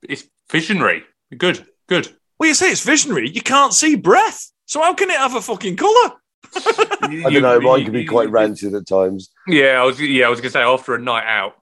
It's 0.02 0.26
visionary. 0.52 1.04
Good. 1.38 1.66
Good. 1.88 2.14
Well, 2.38 2.48
you 2.50 2.56
say 2.56 2.72
it's 2.72 2.84
visionary. 2.84 3.30
You 3.30 3.42
can't 3.42 3.74
see 3.74 3.96
breath. 3.96 4.52
So 4.66 4.82
how 4.82 4.94
can 4.94 5.10
it 5.10 5.18
have 5.18 5.36
a 5.36 5.42
fucking 5.42 5.78
color? 5.78 6.14
I 6.56 7.30
don't 7.32 7.42
know. 7.42 7.60
Mine 7.60 7.84
can 7.84 7.94
be 7.94 8.06
quite 8.06 8.30
rancid 8.32 8.74
at 8.74 8.88
times. 8.88 9.30
Yeah, 9.48 9.82
I 9.82 9.86
was. 9.86 10.00
Yeah, 10.02 10.28
I 10.28 10.30
was 10.30 10.40
gonna 10.42 10.52
say 10.52 10.62
after 10.62 10.96
a 10.96 11.00
night 11.00 11.26
out. 11.26 11.54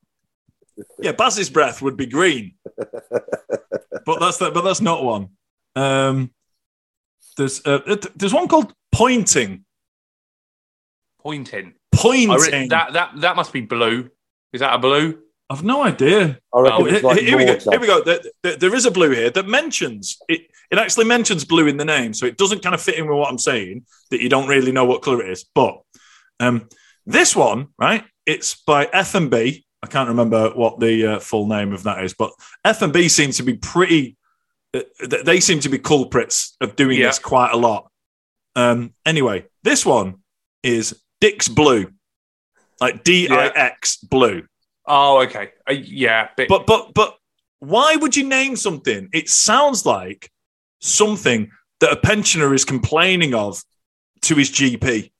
Yeah, 0.99 1.11
Baz's 1.13 1.49
breath 1.49 1.81
would 1.81 1.97
be 1.97 2.05
green, 2.05 2.55
but 2.77 4.19
that's 4.19 4.37
the, 4.37 4.51
but 4.53 4.61
that's 4.61 4.81
not 4.81 5.03
one. 5.03 5.29
Um, 5.75 6.31
there's 7.37 7.65
uh, 7.65 7.81
it- 7.87 8.17
there's 8.17 8.33
one 8.33 8.47
called 8.47 8.73
pointing. 8.91 9.65
Pointing. 11.21 11.73
Pointing. 11.93 12.29
Re- 12.61 12.67
that 12.69 12.93
that 12.93 13.11
that 13.21 13.35
must 13.35 13.51
be 13.53 13.61
blue. 13.61 14.09
Is 14.53 14.61
that 14.61 14.73
a 14.73 14.77
blue? 14.77 15.19
I've 15.49 15.63
no 15.63 15.83
idea. 15.83 16.39
I 16.53 16.59
reckon 16.59 16.81
Oh, 16.81 16.85
it's 16.85 16.91
here, 16.99 17.01
like 17.01 17.19
here 17.19 17.37
we 17.37 17.45
go. 17.45 17.57
Here 17.71 17.79
we 17.79 17.87
go. 17.87 18.03
There, 18.03 18.19
there- 18.43 18.55
there 18.57 18.75
is 18.75 18.85
a 18.85 18.91
blue 18.91 19.11
here 19.11 19.29
that 19.31 19.47
mentions 19.47 20.17
it. 20.29 20.41
It 20.69 20.77
actually 20.77 21.05
mentions 21.05 21.45
blue 21.45 21.67
in 21.67 21.77
the 21.77 21.85
name, 21.85 22.13
so 22.13 22.25
it 22.25 22.37
doesn't 22.37 22.61
kind 22.61 22.75
of 22.75 22.81
fit 22.81 22.95
in 22.95 23.07
with 23.07 23.17
what 23.17 23.29
I'm 23.31 23.37
saying. 23.39 23.85
That 24.11 24.21
you 24.21 24.29
don't 24.29 24.47
really 24.49 24.71
know 24.71 24.85
what 24.85 25.01
color 25.01 25.23
it 25.23 25.31
is. 25.31 25.45
But 25.55 25.79
um, 26.39 26.67
this 27.05 27.35
one, 27.35 27.69
right? 27.79 28.03
It's 28.25 28.55
by 28.63 28.89
F 28.91 29.15
and 29.15 29.31
B. 29.31 29.65
I 29.83 29.87
can't 29.87 30.09
remember 30.09 30.49
what 30.51 30.79
the 30.79 31.05
uh, 31.15 31.19
full 31.19 31.47
name 31.47 31.71
of 31.73 31.83
that 31.83 32.03
is, 32.03 32.13
but 32.13 32.31
F 32.65 32.81
and 32.81 32.91
B 32.91 33.07
seem 33.09 33.31
to 33.31 33.43
be 33.43 33.55
pretty. 33.55 34.17
Uh, 34.73 34.81
they 35.23 35.39
seem 35.39 35.59
to 35.61 35.69
be 35.69 35.77
culprits 35.79 36.55
of 36.61 36.75
doing 36.75 36.99
Yeah. 36.99 37.07
this 37.07 37.19
quite 37.19 37.51
a 37.53 37.57
lot. 37.57 37.89
Um, 38.55 38.93
anyway, 39.05 39.45
this 39.63 39.85
one 39.85 40.15
is 40.63 40.99
Dick's 41.21 41.47
Blue, 41.47 41.91
like 42.81 43.03
D 43.03 43.29
I 43.29 43.47
X 43.47 43.97
Blue. 43.97 44.43
Oh, 44.85 45.21
okay. 45.23 45.51
Uh, 45.69 45.73
yeah, 45.73 46.29
but, 46.37 46.47
But 46.49 46.65
but 46.65 46.93
but 46.93 47.17
why 47.59 47.95
would 47.95 48.15
you 48.15 48.27
name 48.27 48.55
something? 48.55 49.09
It 49.13 49.29
sounds 49.29 49.85
like 49.85 50.31
something 50.81 51.51
that 51.79 51.91
a 51.91 51.95
pensioner 51.97 52.53
is 52.53 52.65
complaining 52.65 53.33
of 53.33 53.61
to 54.23 54.35
his 54.35 54.49
GP. 54.49 55.11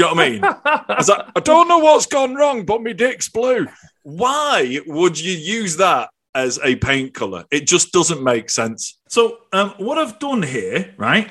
Do 0.00 0.06
you 0.06 0.14
know 0.14 0.22
what 0.22 0.26
I 0.26 0.30
mean? 0.30 0.44
I 0.88 0.94
was 0.96 1.08
like, 1.10 1.26
I 1.36 1.40
don't 1.40 1.68
know 1.68 1.78
what's 1.78 2.06
gone 2.06 2.34
wrong, 2.34 2.64
but 2.64 2.82
my 2.82 2.92
dick's 2.92 3.28
blue. 3.28 3.66
Why 4.02 4.80
would 4.86 5.20
you 5.20 5.32
use 5.32 5.76
that 5.76 6.08
as 6.34 6.58
a 6.64 6.76
paint 6.76 7.12
color? 7.12 7.44
It 7.50 7.66
just 7.66 7.92
doesn't 7.92 8.22
make 8.22 8.48
sense. 8.48 8.98
So, 9.08 9.40
um, 9.52 9.74
what 9.76 9.98
I've 9.98 10.18
done 10.18 10.42
here, 10.42 10.94
right, 10.96 11.30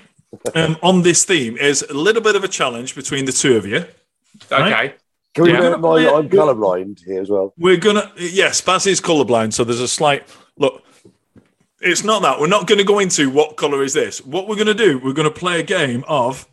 um, 0.54 0.78
on 0.84 1.02
this 1.02 1.26
theme 1.26 1.58
is 1.58 1.82
a 1.82 1.96
little 1.96 2.22
bit 2.22 2.36
of 2.36 2.44
a 2.44 2.48
challenge 2.48 2.94
between 2.94 3.26
the 3.26 3.32
two 3.32 3.58
of 3.58 3.66
you. 3.66 3.86
okay. 4.52 4.94
Can 5.34 5.46
we 5.46 5.52
Yeah. 5.52 5.62
bear 5.62 5.74
in 5.74 5.82
mind 5.82 6.08
I'm 6.08 6.30
colourblind 6.30 7.04
here 7.04 7.22
as 7.22 7.30
well? 7.30 7.54
We're 7.58 7.78
gonna 7.78 8.12
yes, 8.18 8.62
Baz 8.62 8.86
is 8.86 9.02
colourblind, 9.02 9.54
so 9.54 9.64
there's 9.64 9.80
a 9.80 9.88
slight 9.88 10.28
look. 10.58 10.84
It's 11.82 12.04
not 12.04 12.22
that 12.22 12.40
we're 12.40 12.48
not 12.48 12.68
going 12.68 12.80
to 12.80 12.84
go 12.84 13.00
into 13.00 13.30
what 13.30 13.56
color 13.56 13.84
is 13.84 13.94
this. 13.94 14.24
What 14.24 14.48
we're 14.48 14.56
going 14.56 14.68
to 14.68 14.74
do, 14.74 15.00
we're 15.00 15.14
going 15.14 15.32
to 15.34 15.40
play 15.40 15.62
a 15.62 15.64
game 15.64 16.04
of 16.10 16.46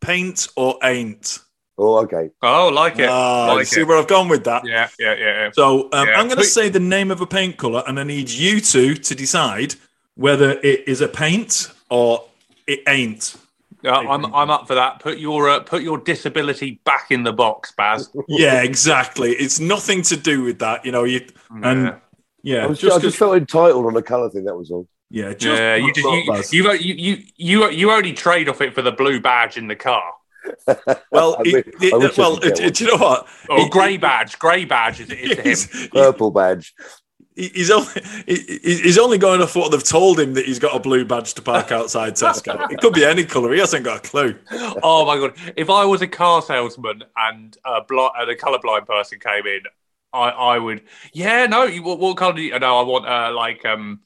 paint 0.00 0.48
or 0.56 0.78
ain't. 0.82 1.38
Oh, 1.78 1.98
okay. 2.00 2.30
Oh, 2.42 2.68
like 2.68 2.98
it. 2.98 3.08
Ah, 3.08 3.52
like 3.54 3.66
see 3.66 3.80
it. 3.80 3.86
where 3.86 3.96
I've 3.98 4.06
gone 4.08 4.28
with 4.28 4.44
that. 4.44 4.66
Yeah, 4.66 4.88
yeah, 4.98 5.14
yeah. 5.14 5.24
yeah. 5.24 5.50
So 5.52 5.88
um, 5.92 6.06
Yeah. 6.08 6.20
I'm 6.20 6.26
going 6.26 6.38
to 6.38 6.44
say 6.44 6.68
the 6.68 6.80
name 6.80 7.10
of 7.10 7.20
a 7.22 7.26
paint 7.26 7.56
color, 7.56 7.82
and 7.86 7.98
I 7.98 8.02
need 8.04 8.28
you 8.28 8.60
two 8.60 8.94
to 8.96 9.14
decide 9.14 9.74
whether 10.14 10.58
it 10.62 10.86
is 10.86 11.00
a 11.00 11.08
paint 11.08 11.70
or 11.88 12.24
it 12.66 12.80
ain't. 12.86 13.36
Uh, 13.82 13.88
I'm 13.92 14.26
I'm 14.34 14.50
up 14.50 14.66
for 14.66 14.74
that. 14.74 14.98
Put 15.00 15.16
your 15.18 15.48
uh, 15.48 15.60
put 15.60 15.80
your 15.82 15.96
disability 15.96 16.82
back 16.84 17.10
in 17.10 17.22
the 17.22 17.32
box, 17.32 17.72
Baz. 17.74 18.10
Yeah, 18.28 18.60
exactly. 18.62 19.30
It's 19.32 19.58
nothing 19.58 20.02
to 20.02 20.16
do 20.18 20.42
with 20.42 20.58
that, 20.58 20.84
you 20.84 20.92
know. 20.92 21.04
You 21.04 21.26
and 21.50 21.86
Yeah. 21.86 21.96
yeah, 22.42 22.64
I, 22.64 22.66
was, 22.66 22.78
just 22.78 22.92
I 22.92 22.96
'cause- 22.96 23.02
just 23.04 23.16
felt 23.16 23.36
entitled 23.36 23.86
on 23.86 23.94
the 23.94 24.02
colour 24.02 24.28
thing. 24.28 24.44
That 24.44 24.54
was 24.56 24.70
all. 24.70 24.86
Yeah, 25.10 25.34
just 25.34 25.60
yeah, 25.60 25.74
you 25.76 25.92
just 25.92 26.52
you, 26.52 26.70
you, 26.72 26.78
you 26.78 26.94
you 26.94 27.22
you 27.36 27.70
you 27.70 27.90
only 27.90 28.12
trade 28.12 28.48
off 28.48 28.60
it 28.60 28.74
for 28.74 28.82
the 28.82 28.92
blue 28.92 29.20
badge 29.20 29.56
in 29.56 29.66
the 29.68 29.76
car 29.76 30.12
well, 31.12 31.36
I 31.38 31.42
it- 31.44 31.66
I 31.92 32.04
it- 32.06 32.16
well, 32.16 32.38
could 32.38 32.58
it- 32.60 32.74
do 32.74 32.84
you 32.84 32.90
know 32.90 32.96
what? 32.96 33.26
or 33.50 33.68
grey 33.68 33.96
badge. 33.98 34.38
Grey 34.38 34.64
badge 34.64 35.00
is, 35.00 35.10
is 35.10 35.32
him. 35.38 35.44
he's, 35.44 35.70
he's- 35.70 35.88
Purple 35.88 36.30
badge. 36.30 36.74
he's 37.36 37.70
only 37.70 37.88
he- 38.26 38.58
he's 38.62 38.98
only 38.98 39.18
going 39.18 39.40
off 39.42 39.54
what 39.54 39.70
they've 39.70 39.84
told 39.84 40.18
him 40.18 40.34
that 40.34 40.46
he's 40.46 40.58
got 40.58 40.74
a 40.74 40.80
blue 40.80 41.04
badge 41.04 41.34
to 41.34 41.42
park 41.42 41.70
outside 41.72 42.14
Tesco. 42.14 42.70
It 42.70 42.80
could 42.80 42.94
be 42.94 43.04
any 43.04 43.24
color. 43.24 43.52
He 43.52 43.60
hasn't 43.60 43.84
got 43.84 43.98
a 44.06 44.08
clue. 44.08 44.34
Oh 44.82 45.04
my 45.04 45.16
god! 45.18 45.34
If 45.56 45.68
I 45.70 45.84
was 45.84 46.00
a 46.02 46.08
car 46.08 46.40
salesman 46.42 47.02
and 47.16 47.56
a 47.64 47.82
bl- 47.82 48.08
and 48.16 48.30
a 48.30 48.34
colorblind 48.36 48.86
person 48.86 49.18
came 49.20 49.46
in, 49.46 49.60
I 50.12 50.30
I 50.30 50.58
would 50.58 50.82
yeah 51.12 51.46
no 51.46 51.68
what, 51.82 51.98
what 51.98 52.16
color 52.16 52.34
do 52.34 52.42
you 52.42 52.58
no 52.58 52.78
I 52.78 52.82
want 52.82 53.06
uh, 53.06 53.32
like 53.34 53.64
um 53.66 54.00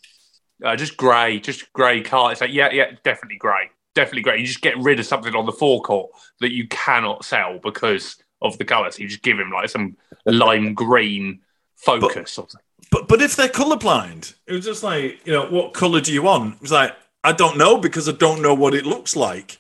uh, 0.65 0.77
just 0.77 0.97
grey 0.97 1.39
just 1.39 1.73
grey 1.73 2.01
car. 2.01 2.33
It's 2.33 2.41
like 2.41 2.53
yeah 2.53 2.71
yeah 2.73 2.93
definitely 3.05 3.37
grey 3.37 3.71
definitely 3.95 4.23
grey. 4.23 4.39
You 4.39 4.47
just 4.47 4.61
get 4.61 4.77
rid 4.79 5.01
of 5.01 5.07
something 5.07 5.35
on 5.35 5.47
the 5.47 5.53
forecourt 5.53 6.11
that 6.41 6.53
you 6.53 6.69
cannot 6.69 7.25
sell 7.25 7.59
because 7.63 8.17
of 8.43 8.59
the 8.59 8.65
colour. 8.65 8.91
So 8.91 9.03
you 9.03 9.09
just 9.09 9.23
give 9.23 9.39
him 9.39 9.51
like 9.51 9.71
some 9.71 9.97
lime 10.27 10.75
green 10.75 11.41
focus 11.77 12.39
or 12.39 12.49
something. 12.49 12.61
But 12.91 13.09
but 13.09 13.23
if 13.23 13.37
they're 13.37 13.49
colorblind, 13.49 14.35
it 14.47 14.53
was 14.53 14.65
just 14.65 14.83
like 14.83 15.27
you 15.27 15.33
know 15.33 15.49
what 15.49 15.75
color 15.75 16.01
do 16.01 16.13
you 16.13 16.23
want? 16.23 16.57
It 16.57 16.63
was 16.63 16.73
like 16.73 16.95
I 17.23 17.33
don't 17.33 17.57
know 17.57 17.79
because 17.79 18.09
I 18.09 18.13
don't 18.13 18.43
know 18.43 18.55
what 18.55 18.75
it 18.75 18.85
looks 18.85 19.17
like. 19.17 19.59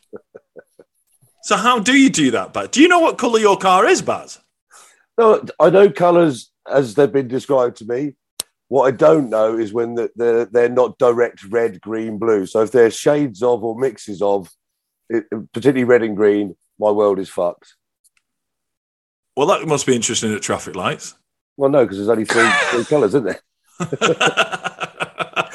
So 1.42 1.56
how 1.56 1.78
do 1.78 1.94
you 1.94 2.10
do 2.10 2.30
that, 2.32 2.52
Baz? 2.52 2.68
Do 2.68 2.80
you 2.80 2.88
know 2.88 3.00
what 3.00 3.18
color 3.18 3.38
your 3.38 3.58
car 3.58 3.86
is, 3.86 4.02
Baz? 4.02 4.40
No, 5.18 5.44
I 5.60 5.70
know 5.70 5.90
colours 5.90 6.50
as 6.68 6.94
they've 6.94 7.12
been 7.12 7.28
described 7.28 7.76
to 7.76 7.84
me. 7.84 8.14
What 8.68 8.84
I 8.86 8.90
don't 8.92 9.30
know 9.30 9.58
is 9.58 9.72
when 9.72 9.94
the, 9.94 10.10
they're, 10.16 10.46
they're 10.46 10.68
not 10.68 10.98
direct 10.98 11.44
red, 11.44 11.80
green, 11.80 12.18
blue. 12.18 12.46
So 12.46 12.62
if 12.62 12.72
they're 12.72 12.90
shades 12.90 13.42
of 13.42 13.62
or 13.62 13.78
mixes 13.78 14.22
of, 14.22 14.50
it, 15.08 15.24
particularly 15.52 15.84
red 15.84 16.02
and 16.02 16.16
green, 16.16 16.56
my 16.78 16.90
world 16.90 17.18
is 17.18 17.28
fucked. 17.28 17.74
Well, 19.36 19.46
that 19.48 19.66
must 19.66 19.86
be 19.86 19.94
interesting 19.94 20.32
at 20.34 20.42
traffic 20.42 20.76
lights. 20.76 21.14
Well, 21.56 21.70
no, 21.70 21.84
because 21.84 21.98
there's 21.98 22.08
only 22.08 22.24
three, 22.24 22.48
three 22.70 22.84
colours, 22.84 23.14
isn't 23.14 23.24
there? 23.24 23.40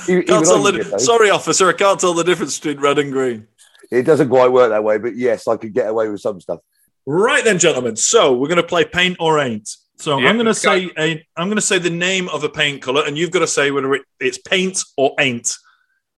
Even- 0.07 0.23
Can't 0.23 0.29
even 0.29 0.43
tell 0.43 0.63
the- 0.63 0.99
sorry, 0.99 1.29
officer, 1.29 1.67
I 1.69 1.73
can't 1.73 1.99
tell 1.99 2.13
the 2.13 2.23
difference 2.23 2.57
between 2.59 2.79
red 2.81 2.99
and 2.99 3.11
green. 3.11 3.47
It 3.91 4.03
doesn't 4.03 4.29
quite 4.29 4.51
work 4.51 4.69
that 4.69 4.83
way, 4.83 4.97
but 4.97 5.15
yes, 5.15 5.47
I 5.47 5.57
could 5.57 5.73
get 5.73 5.87
away 5.87 6.09
with 6.09 6.21
some 6.21 6.39
stuff. 6.39 6.59
Right 7.05 7.43
then, 7.43 7.57
gentlemen. 7.59 7.95
So 7.95 8.33
we're 8.33 8.47
going 8.47 8.57
to 8.57 8.63
play 8.67 8.85
paint 8.85 9.17
or 9.19 9.39
ain't. 9.39 9.69
So 9.99 10.17
Yeah, 10.17 10.29
I'm 10.29 10.35
going 10.35 10.45
to 10.45 10.49
let's 10.51 10.63
go. 10.63 10.77
say 10.77 10.91
a, 10.97 11.25
I'm 11.35 11.47
going 11.47 11.57
to 11.57 11.61
say 11.61 11.77
the 11.77 11.89
name 11.89 12.29
of 12.29 12.43
a 12.43 12.49
paint 12.49 12.81
color, 12.81 13.03
and 13.05 13.17
you've 13.17 13.31
got 13.31 13.39
to 13.39 13.47
say 13.47 13.69
whether 13.69 13.93
it, 13.95 14.03
it's 14.19 14.37
paint 14.37 14.81
or 14.97 15.13
ain't. 15.19 15.53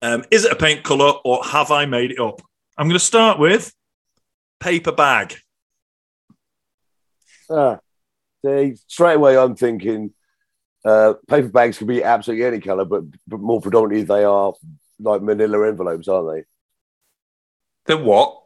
Um, 0.03 0.23
is 0.31 0.45
it 0.45 0.51
a 0.51 0.55
paint 0.55 0.83
color 0.83 1.13
or 1.25 1.43
have 1.43 1.71
I 1.71 1.85
made 1.85 2.11
it 2.11 2.19
up? 2.19 2.41
I'm 2.77 2.87
going 2.87 2.99
to 2.99 3.05
start 3.05 3.39
with 3.39 3.73
paper 4.59 4.91
bag. 4.91 5.35
Ah, 7.49 7.79
see, 8.45 8.75
straight 8.87 9.15
away, 9.15 9.37
I'm 9.37 9.55
thinking 9.55 10.13
uh, 10.85 11.15
paper 11.27 11.49
bags 11.49 11.77
can 11.77 11.87
be 11.87 12.03
absolutely 12.03 12.45
any 12.45 12.59
color, 12.59 12.85
but, 12.85 13.03
but 13.27 13.39
more 13.39 13.61
predominantly, 13.61 14.03
they 14.03 14.23
are 14.23 14.53
like 14.99 15.21
manila 15.21 15.67
envelopes, 15.67 16.07
aren't 16.07 16.45
The 17.85 17.97
what? 17.97 18.43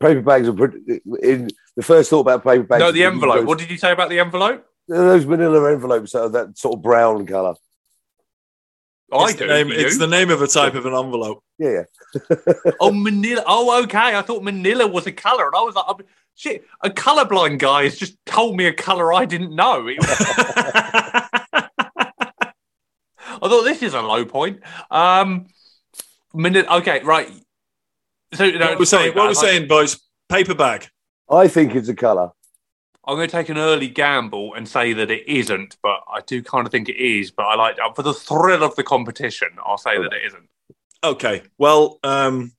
Paper 0.00 0.22
bags 0.22 0.48
are 0.48 0.54
pre- 0.54 1.00
in 1.22 1.50
the 1.76 1.82
first 1.82 2.10
thought 2.10 2.20
about 2.20 2.44
paper 2.44 2.64
bags. 2.64 2.80
No, 2.80 2.92
the 2.92 3.04
envelope. 3.04 3.36
Those, 3.38 3.46
What 3.46 3.58
did 3.58 3.70
you 3.70 3.78
say 3.78 3.92
about 3.92 4.08
the 4.10 4.18
envelope? 4.20 4.66
those 4.88 5.24
manila 5.26 5.72
envelopes 5.72 6.12
that 6.12 6.22
are 6.22 6.28
that 6.28 6.58
sort 6.58 6.74
of 6.76 6.82
brown 6.82 7.24
color. 7.26 7.54
I 9.12 9.24
It's 9.24 9.34
do. 9.34 9.46
the 9.46 9.52
name, 9.54 9.68
you? 9.68 9.74
it's 9.76 9.98
the 9.98 10.06
name 10.06 10.30
of 10.30 10.40
a 10.42 10.46
type 10.46 10.74
of 10.74 10.86
an 10.86 10.94
envelope. 10.94 11.42
Yeah, 11.58 11.82
Oh, 12.80 12.90
Manila. 12.92 13.42
Oh, 13.46 13.82
okay. 13.84 14.16
I 14.16 14.22
thought 14.22 14.42
Manila 14.42 14.86
was 14.86 15.06
a 15.06 15.12
color, 15.12 15.46
and 15.46 15.54
I 15.54 15.60
was 15.60 15.74
like, 15.74 15.84
I'm- 15.86 15.98
shit. 16.34 16.64
A 16.82 16.88
colorblind 16.90 17.58
guy 17.58 17.84
has 17.84 17.96
just 17.98 18.16
told 18.26 18.56
me 18.56 18.64
a 18.66 18.72
color 18.72 19.12
I 19.12 19.24
didn't 19.26 19.54
know. 19.54 19.86
I 23.44 23.48
thought 23.48 23.64
this 23.64 23.82
is 23.82 23.94
a 23.94 24.00
low 24.00 24.24
point. 24.24 24.60
Um, 24.90 25.46
Manila. 26.34 26.78
Okay, 26.78 27.02
right. 27.02 27.30
So 28.34 28.48
no, 28.50 28.58
what 28.70 28.78
we're 28.78 28.84
saying, 28.86 29.08
what 29.14 29.24
we're 29.24 29.28
Baz, 29.30 29.40
saying, 29.40 29.68
boys, 29.68 30.00
paper 30.28 30.54
bag. 30.54 30.88
I 31.32 31.48
think 31.48 31.74
it's 31.74 31.88
a 31.88 31.94
color. 31.94 32.30
I'm 33.06 33.16
going 33.16 33.28
to 33.28 33.32
take 33.32 33.48
an 33.48 33.58
early 33.58 33.88
gamble 33.88 34.54
and 34.54 34.68
say 34.68 34.92
that 34.92 35.10
it 35.10 35.28
isn't, 35.28 35.76
but 35.82 36.00
I 36.08 36.20
do 36.24 36.40
kind 36.42 36.66
of 36.66 36.70
think 36.70 36.88
it 36.88 36.96
is. 37.02 37.32
But 37.32 37.46
I 37.46 37.56
like 37.56 37.78
for 37.96 38.02
the 38.02 38.14
thrill 38.14 38.62
of 38.62 38.76
the 38.76 38.84
competition, 38.84 39.48
I'll 39.64 39.78
say 39.78 39.96
that 39.98 40.12
it 40.12 40.22
isn't. 40.26 40.48
Okay. 41.02 41.42
Well, 41.58 41.98
um, 42.04 42.52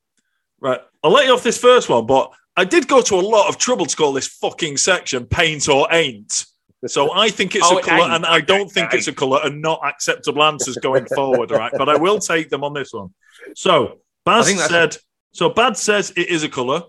right. 0.60 0.80
I'll 1.02 1.12
let 1.12 1.26
you 1.26 1.32
off 1.32 1.42
this 1.42 1.56
first 1.56 1.88
one, 1.88 2.04
but 2.04 2.30
I 2.56 2.64
did 2.64 2.88
go 2.88 3.00
to 3.00 3.14
a 3.14 3.22
lot 3.22 3.48
of 3.48 3.56
trouble 3.56 3.86
to 3.86 3.96
call 3.96 4.12
this 4.12 4.28
fucking 4.28 4.76
section 4.76 5.24
paint 5.24 5.66
or 5.68 5.88
ain't. 5.90 6.44
So 6.86 7.10
I 7.14 7.30
think 7.30 7.54
it's 7.56 7.66
Oh, 7.70 7.76
a 7.76 7.78
it 7.78 7.84
colour, 7.84 8.02
ain't. 8.04 8.12
and 8.12 8.26
I 8.26 8.42
don't 8.42 8.70
think 8.70 8.92
it 8.92 8.98
it's 8.98 9.08
a 9.08 9.12
colour, 9.14 9.40
and 9.44 9.62
not 9.62 9.80
acceptable 9.82 10.42
answers 10.42 10.76
going 10.76 11.06
forward. 11.06 11.50
All 11.52 11.58
right, 11.58 11.72
but 11.76 11.88
I 11.88 11.96
will 11.96 12.18
take 12.18 12.50
them 12.50 12.62
on 12.62 12.74
this 12.74 12.92
one. 12.92 13.14
So 13.56 14.00
Baz 14.26 14.44
I 14.46 14.48
think 14.48 14.60
said. 14.60 14.96
So 15.32 15.48
Bad 15.48 15.76
says 15.78 16.12
it 16.16 16.28
is 16.28 16.42
a 16.42 16.48
colour. 16.50 16.82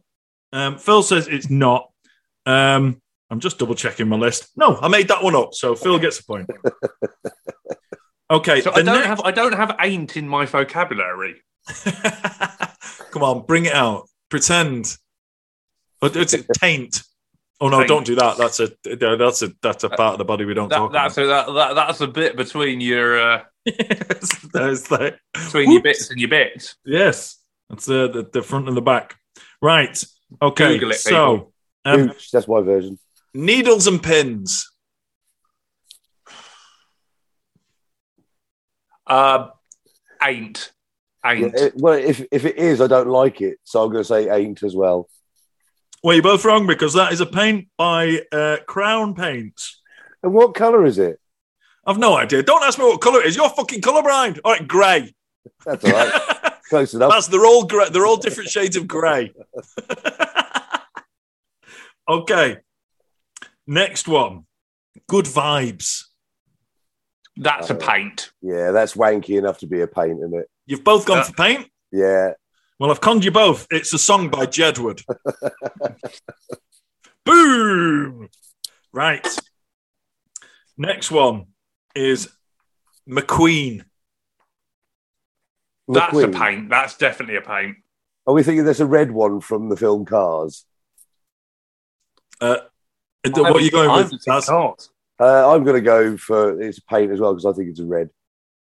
Um, 0.55 0.77
Phil 0.77 1.03
says 1.03 1.27
it's 1.27 1.49
not. 1.49 1.89
Um, 2.45 3.01
I'm 3.29 3.39
just 3.39 3.59
double 3.59 3.75
checking 3.75 4.07
my 4.07 4.15
list. 4.15 4.49
No, 4.55 4.77
I 4.81 4.87
made 4.87 5.07
that 5.09 5.21
one 5.23 5.35
up. 5.35 5.53
So 5.53 5.75
Phil 5.75 5.99
gets 5.99 6.19
a 6.19 6.25
point. 6.25 6.49
Okay. 8.31 8.61
So 8.61 8.71
I 8.71 8.77
don't 8.81 8.85
next- 8.85 9.05
have 9.05 9.21
I 9.21 9.29
don't 9.31 9.53
have 9.53 9.75
ain't 9.79 10.17
in 10.17 10.27
my 10.27 10.47
vocabulary. 10.47 11.43
Come 13.11 13.21
on, 13.23 13.45
bring 13.45 13.65
it 13.65 13.73
out. 13.73 14.09
Pretend. 14.29 14.97
Oh, 16.01 16.09
it's 16.13 16.35
taint. 16.57 17.03
Oh 17.61 17.69
no, 17.69 17.77
Taint. 17.77 17.87
don't 17.87 18.05
do 18.05 18.15
that. 18.15 18.37
That's 18.37 18.59
a 18.59 18.71
that's 19.15 19.43
a 19.43 19.51
that's 19.61 19.83
a 19.83 19.89
part 19.89 20.13
of 20.13 20.17
the 20.17 20.25
body 20.25 20.43
we 20.43 20.55
don't 20.55 20.69
That, 20.69 20.77
talk 20.77 20.91
that's 20.91 21.17
a, 21.19 21.25
that, 21.27 21.53
that 21.53 21.73
that's 21.75 22.01
a 22.01 22.07
bit 22.07 22.35
between 22.35 22.81
your 22.81 23.19
uh, 23.21 23.43
about. 23.67 24.51
There's 24.53 24.81
the- 24.83 25.17
between 25.33 25.71
your 25.71 25.81
bits 25.83 26.09
and 26.09 26.19
your 26.19 26.29
bits. 26.29 26.75
yes, 26.83 27.37
that's 27.69 27.85
the, 27.85 28.09
the 28.09 28.29
the 28.33 28.41
front 28.41 28.67
and 28.67 28.75
the 28.75 28.81
back. 28.81 29.15
Right. 29.61 30.03
Okay. 30.41 30.73
Google 30.73 30.91
it, 30.91 30.95
so 30.99 31.53
um, 31.85 32.09
Ooch, 32.09 32.29
that's 32.31 32.47
my 32.47 32.61
version. 32.61 32.97
needles 33.33 33.87
and 33.87 34.01
pins. 34.01 34.69
Uh, 39.07 39.49
ain't 40.23 40.71
ain't. 41.25 41.53
Yeah, 41.53 41.63
it- 41.65 41.73
well, 41.75 41.93
if 41.93 42.25
if 42.31 42.45
it 42.45 42.57
is, 42.57 42.81
I 42.81 42.87
don't 42.87 43.07
like 43.07 43.41
it, 43.41 43.59
so 43.63 43.83
I'm 43.83 43.91
going 43.91 44.03
to 44.03 44.07
say 44.07 44.29
ain't 44.29 44.63
as 44.63 44.75
well. 44.75 45.09
Well, 46.03 46.13
you're 46.15 46.23
both 46.23 46.45
wrong 46.45 46.67
because 46.67 46.93
that 46.93 47.13
is 47.13 47.21
a 47.21 47.25
paint 47.25 47.67
by 47.77 48.21
uh, 48.31 48.57
Crown 48.67 49.15
Paints. 49.15 49.81
And 50.21 50.33
what 50.33 50.53
color 50.53 50.85
is 50.85 50.99
it? 50.99 51.19
I've 51.85 51.97
no 51.97 52.15
idea. 52.15 52.43
Don't 52.43 52.63
ask 52.63 52.77
me 52.77 52.85
what 52.85 53.01
colour 53.01 53.21
it 53.21 53.27
is. 53.27 53.35
You're 53.35 53.49
fucking 53.49 53.81
colourblind. 53.81 54.39
All 54.43 54.53
right, 54.53 54.67
grey. 54.67 55.13
That's 55.65 55.83
all 55.83 55.91
right. 55.91 56.53
Close 56.69 56.93
enough. 56.93 57.11
That's 57.11 57.27
they're 57.27 57.45
all 57.45 57.65
grey. 57.65 57.89
They're 57.89 58.05
all 58.05 58.17
different 58.17 58.49
shades 58.49 58.75
of 58.75 58.87
grey. 58.87 59.33
okay. 62.09 62.57
Next 63.67 64.07
one. 64.07 64.45
Good 65.07 65.25
vibes. 65.25 66.03
That's 67.37 67.69
a 67.69 67.75
uh, 67.75 67.77
paint. 67.77 68.31
Yeah, 68.41 68.71
that's 68.71 68.95
wanky 68.95 69.37
enough 69.37 69.59
to 69.59 69.67
be 69.67 69.81
a 69.81 69.87
paint, 69.87 70.19
isn't 70.19 70.33
it? 70.33 70.49
You've 70.65 70.83
both 70.83 71.05
gone 71.05 71.17
Yeah. 71.17 71.23
for 71.23 71.33
paint. 71.33 71.67
Yeah. 71.91 72.31
Well, 72.79 72.91
I've 72.91 73.01
conned 73.01 73.23
you 73.23 73.31
both. 73.31 73.67
It's 73.71 73.93
a 73.93 73.99
song 73.99 74.29
by 74.29 74.45
Jedward. 74.45 75.03
Boom. 77.25 78.29
Right. 78.91 79.27
Next 80.77 81.11
one 81.11 81.47
is 81.95 82.29
McQueen. 83.09 83.83
That's 85.87 86.17
a 86.17 86.27
paint. 86.29 86.69
That's 86.69 86.97
definitely 86.97 87.35
a 87.37 87.41
paint. 87.41 87.77
Are 88.27 88.33
we 88.33 88.41
thinking 88.43 88.65
there's 88.65 88.79
a 88.79 88.85
red 88.85 89.11
one 89.11 89.39
from 89.39 89.69
the 89.69 89.77
film 89.77 90.05
Cars? 90.05 90.65
Uh, 92.41 92.57
what 93.27 93.55
are 93.55 93.59
you 93.61 93.71
going 93.71 93.89
I 93.89 93.97
with? 93.97 94.05
haven't 94.05 94.21
That's- 94.25 94.47
Cars. 94.47 94.89
Uh, 95.17 95.49
I'm 95.53 95.63
going 95.63 95.75
to 95.77 95.81
go 95.81 96.17
for 96.17 96.61
it's 96.61 96.79
paint 96.81 97.09
as 97.11 97.21
well 97.21 97.33
because 97.33 97.45
I 97.45 97.53
think 97.55 97.69
it's 97.69 97.79
a 97.79 97.85
red. 97.85 98.09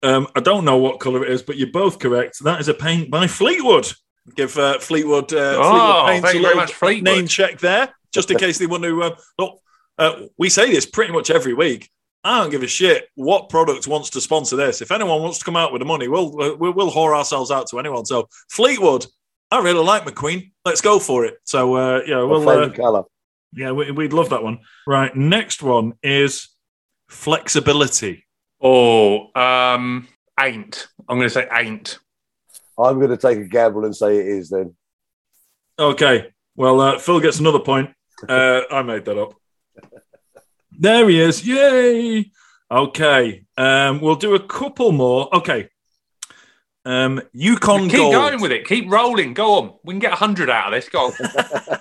Um, 0.02 0.26
I 0.34 0.40
don't 0.40 0.64
know 0.64 0.78
what 0.78 0.98
colour 0.98 1.22
it 1.22 1.30
is, 1.30 1.42
but 1.42 1.58
you're 1.58 1.70
both 1.70 1.98
correct. 1.98 2.42
That 2.44 2.60
is 2.60 2.68
a 2.68 2.72
paint 2.74 3.10
by 3.10 3.26
Fleetwood. 3.26 3.92
Give 4.36 4.56
uh, 4.56 4.78
Fleetwood, 4.78 5.32
uh, 5.34 5.56
Oh, 5.58 6.06
Fleetwood 6.06 6.22
thank 6.22 6.34
a 6.34 6.38
you 6.38 6.42
very 6.42 6.54
much, 6.54 6.72
Fleetwood. 6.72 7.04
name 7.04 7.26
check 7.26 7.58
there, 7.58 7.90
just 8.14 8.30
in 8.30 8.38
case 8.44 8.56
they 8.56 8.66
want 8.66 8.84
to. 8.84 9.02
Uh, 9.02 9.16
look, 9.38 9.60
uh, 9.98 10.22
we 10.38 10.48
say 10.48 10.70
this 10.72 10.86
pretty 10.86 11.12
much 11.12 11.30
every 11.30 11.52
week. 11.52 11.90
I 12.22 12.40
don't 12.40 12.50
give 12.50 12.62
a 12.62 12.66
shit 12.66 13.08
what 13.14 13.48
product 13.48 13.86
wants 13.86 14.10
to 14.10 14.20
sponsor 14.20 14.56
this. 14.56 14.82
If 14.82 14.90
anyone 14.90 15.22
wants 15.22 15.38
to 15.38 15.44
come 15.44 15.56
out 15.56 15.72
with 15.72 15.80
the 15.80 15.86
money, 15.86 16.08
we'll 16.08 16.30
we'll, 16.32 16.72
we'll 16.72 16.90
whore 16.90 17.16
ourselves 17.16 17.50
out 17.50 17.68
to 17.68 17.78
anyone. 17.78 18.04
So 18.04 18.28
Fleetwood, 18.50 19.06
I 19.50 19.60
really 19.60 19.84
like 19.84 20.04
McQueen. 20.04 20.52
Let's 20.64 20.80
go 20.80 20.98
for 20.98 21.24
it. 21.24 21.38
So 21.44 21.74
uh, 21.76 22.02
yeah, 22.06 22.16
My 22.16 22.24
we'll 22.24 22.48
uh, 22.48 22.70
color. 22.70 23.04
yeah 23.54 23.72
we, 23.72 23.90
we'd 23.90 24.12
love 24.12 24.30
that 24.30 24.42
one. 24.42 24.58
Right, 24.86 25.14
next 25.16 25.62
one 25.62 25.94
is 26.02 26.48
flexibility. 27.08 28.26
Oh, 28.60 29.30
um, 29.34 30.06
ain't. 30.38 30.88
I'm 31.08 31.16
going 31.16 31.28
to 31.28 31.34
say 31.34 31.48
ain't. 31.50 31.98
I'm 32.78 32.98
going 32.98 33.10
to 33.10 33.16
take 33.16 33.38
a 33.38 33.44
gamble 33.44 33.84
and 33.84 33.96
say 33.96 34.18
it 34.18 34.26
is 34.26 34.50
then. 34.50 34.74
Okay. 35.78 36.30
Well, 36.56 36.80
uh, 36.80 36.98
Phil 36.98 37.20
gets 37.20 37.40
another 37.40 37.60
point. 37.60 37.90
Uh, 38.28 38.64
I 38.70 38.82
made 38.82 39.06
that 39.06 39.16
up. 39.16 39.32
There 40.80 41.08
he 41.10 41.20
is. 41.20 41.46
Yay. 41.46 42.30
Okay. 42.70 43.44
Um, 43.58 44.00
we'll 44.00 44.14
do 44.16 44.34
a 44.34 44.40
couple 44.40 44.92
more. 44.92 45.28
Okay. 45.36 45.68
Um, 46.86 47.20
Yukon 47.34 47.90
Keep 47.90 47.98
Gold. 47.98 48.14
going 48.14 48.40
with 48.40 48.50
it. 48.50 48.66
Keep 48.66 48.90
rolling. 48.90 49.34
Go 49.34 49.58
on. 49.58 49.74
We 49.84 49.92
can 49.92 49.98
get 49.98 50.14
hundred 50.14 50.48
out 50.48 50.68
of 50.68 50.72
this. 50.72 50.88
Go 50.88 51.06
on. 51.08 51.12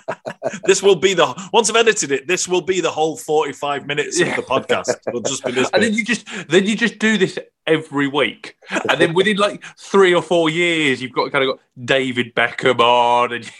This 0.64 0.82
will 0.82 0.96
be 0.96 1.14
the 1.14 1.32
once 1.52 1.70
I've 1.70 1.76
edited 1.76 2.10
it. 2.10 2.26
This 2.26 2.48
will 2.48 2.60
be 2.60 2.80
the 2.80 2.90
whole 2.90 3.16
forty-five 3.16 3.86
minutes 3.86 4.18
Yeah. 4.18 4.28
of 4.30 4.36
the 4.36 4.42
podcast. 4.42 4.96
It'll 5.06 5.20
just 5.20 5.44
be 5.44 5.52
this. 5.52 5.70
and 5.72 5.80
Bit. 5.80 5.88
then 5.90 5.94
you 5.94 6.04
just 6.04 6.26
then 6.48 6.66
you 6.66 6.76
just 6.76 6.98
do 6.98 7.16
this 7.16 7.38
every 7.66 8.08
week, 8.08 8.56
and 8.88 9.00
then 9.00 9.14
within 9.14 9.36
like 9.36 9.62
three 9.78 10.12
or 10.12 10.22
four 10.22 10.50
years, 10.50 11.00
you've 11.00 11.12
got 11.12 11.30
kind 11.30 11.44
of 11.44 11.56
got 11.56 11.64
David 11.84 12.34
Beckham 12.34 12.80
on, 12.80 13.32
and 13.32 13.50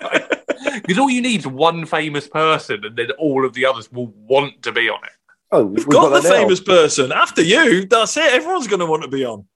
because 0.72 0.98
all 0.98 1.10
you 1.10 1.22
need 1.22 1.40
is 1.40 1.46
one 1.46 1.86
famous 1.86 2.26
person, 2.28 2.84
and 2.84 2.96
then 2.96 3.10
all 3.12 3.44
of 3.44 3.52
the 3.54 3.66
others 3.66 3.90
will 3.92 4.08
want 4.08 4.62
to 4.62 4.72
be 4.72 4.88
on 4.88 5.02
it. 5.04 5.10
Oh, 5.52 5.64
We've 5.64 5.78
we've 5.86 5.88
got, 5.88 6.08
the 6.08 6.20
that 6.20 6.24
now. 6.28 6.30
famous 6.42 6.60
person 6.60 7.12
after 7.12 7.42
you. 7.42 7.84
That's 7.86 8.16
it. 8.16 8.32
Everyone's 8.32 8.66
going 8.66 8.80
to 8.80 8.86
want 8.86 9.02
to 9.02 9.08
be 9.08 9.24
on. 9.24 9.46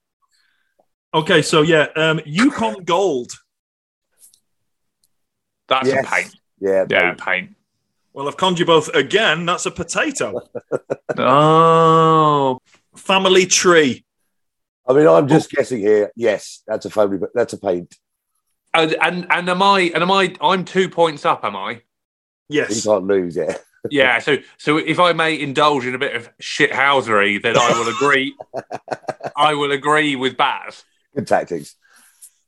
Okay, 1.13 1.41
so 1.41 1.61
yeah, 1.61 1.87
um, 1.95 2.21
Yukon 2.25 2.83
Gold. 2.83 3.31
That's 5.67 5.87
Yes. 5.87 6.05
a 6.05 6.09
paint. 6.09 6.35
Yeah, 6.59 6.85
Yeah, 6.89 6.99
paint. 7.13 7.19
paint. 7.21 7.55
Well, 8.13 8.27
I've 8.27 8.37
conned 8.37 8.59
you 8.59 8.65
both 8.65 8.89
again. 8.95 9.45
That's 9.45 9.65
a 9.65 9.71
potato. 9.71 10.41
Oh, 11.17 12.59
Family 12.95 13.45
tree. 13.45 14.05
I 14.87 14.93
mean, 14.93 15.07
I'm 15.07 15.27
just 15.27 15.49
guessing 15.51 15.79
here. 15.79 16.11
Yes, 16.15 16.63
that's 16.67 16.85
a 16.85 16.89
family. 16.89 17.17
but 17.17 17.29
That's 17.35 17.53
a 17.53 17.57
paint. 17.59 17.95
And, 18.73 18.95
and 19.01 19.27
and 19.29 19.49
am 19.49 19.61
I 19.61 19.91
and 19.93 20.03
am 20.03 20.11
I? 20.11 20.35
I'm 20.41 20.65
two 20.65 20.89
points 20.89 21.25
up. 21.25 21.43
Am 21.43 21.55
I? 21.55 21.81
Yes. 22.47 22.75
You 22.75 22.91
can't 22.91 23.05
lose. 23.05 23.35
Yeah. 23.35 23.57
Yeah. 23.89 24.19
So 24.19 24.35
so 24.57 24.75
if 24.75 24.99
I 24.99 25.13
may 25.13 25.39
indulge 25.39 25.85
in 25.85 25.95
a 25.95 25.97
bit 25.97 26.13
of 26.13 26.29
shithousery, 26.41 27.41
then 27.41 27.57
I 27.57 27.71
will 27.79 27.87
agree. 27.87 28.35
I 29.37 29.53
will 29.53 29.71
agree 29.71 30.17
with 30.17 30.35
Baz. 30.35 30.83
Good 31.15 31.27
tactics. 31.27 31.77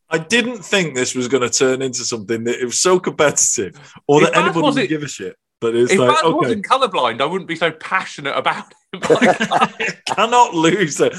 I 0.09 0.17
didn't 0.17 0.57
think 0.57 0.93
this 0.93 1.15
was 1.15 1.29
going 1.29 1.49
to 1.49 1.49
turn 1.49 1.81
into 1.81 2.03
something 2.03 2.43
that 2.43 2.59
it 2.59 2.65
was 2.65 2.79
so 2.79 2.99
competitive, 2.99 3.79
or 4.07 4.21
If 4.21 4.27
that 4.27 4.33
Baz 4.33 4.43
anybody 4.57 4.81
would 4.81 4.89
give 4.89 5.03
a 5.03 5.07
shit. 5.07 5.37
But 5.61 5.73
it's 5.73 5.93
If 5.93 5.99
like, 5.99 6.09
Baz 6.09 6.23
okay, 6.23 6.33
wasn't 6.33 6.65
colourblind, 6.65 7.21
I 7.21 7.25
wouldn't 7.25 7.47
be 7.47 7.55
so 7.55 7.71
passionate 7.71 8.35
about 8.35 8.65
it. 8.93 9.09
Like, 9.09 10.03
cannot 10.05 10.53
lose 10.53 10.99
it. 10.99 11.13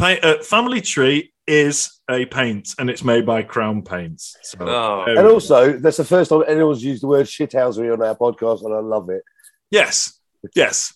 Paint, 0.00 0.24
uh, 0.24 0.42
Family 0.42 0.80
Tree 0.80 1.32
is 1.46 2.00
a 2.10 2.24
paint, 2.26 2.74
and 2.78 2.88
it's 2.90 3.04
made 3.04 3.26
by 3.26 3.42
Crown 3.42 3.82
Paints. 3.82 4.36
So, 4.42 4.58
Oh. 4.60 5.04
And 5.06 5.26
also, 5.26 5.72
that's 5.78 5.96
the 5.98 6.04
first 6.04 6.30
time 6.30 6.42
anyone's 6.48 6.82
used 6.84 7.02
the 7.02 7.06
word 7.08 7.26
shithousery 7.26 7.92
on 7.92 8.02
our 8.02 8.14
podcast, 8.16 8.64
and 8.64 8.74
I 8.74 8.78
love 8.80 9.10
it. 9.10 9.22
yes, 9.70 10.18
yes, 10.54 10.94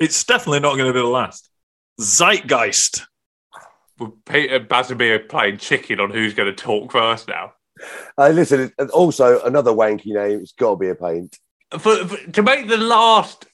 it's 0.00 0.24
definitely 0.24 0.60
not 0.60 0.76
going 0.76 0.86
to 0.88 0.92
be 0.92 1.00
the 1.00 1.06
last. 1.06 1.48
Zeitgeist. 2.00 3.06
with 3.98 4.12
Peter 4.24 4.58
Bazabir 4.60 5.28
playing 5.28 5.58
chicken 5.58 6.00
on 6.00 6.10
who's 6.10 6.34
going 6.34 6.52
to 6.54 6.62
talk 6.62 6.90
first 6.92 7.28
now. 7.28 7.52
Uh, 8.18 8.28
listen, 8.30 8.72
also 8.92 9.40
another 9.44 9.70
wanky 9.72 10.06
name. 10.06 10.40
It's 10.40 10.52
got 10.52 10.70
to 10.70 10.76
be 10.76 10.88
a 10.88 10.94
paint. 10.94 11.36
For, 11.78 11.96
for- 12.06 12.30
to 12.32 12.42
make 12.42 12.68
the 12.68 12.76
last, 12.76 13.46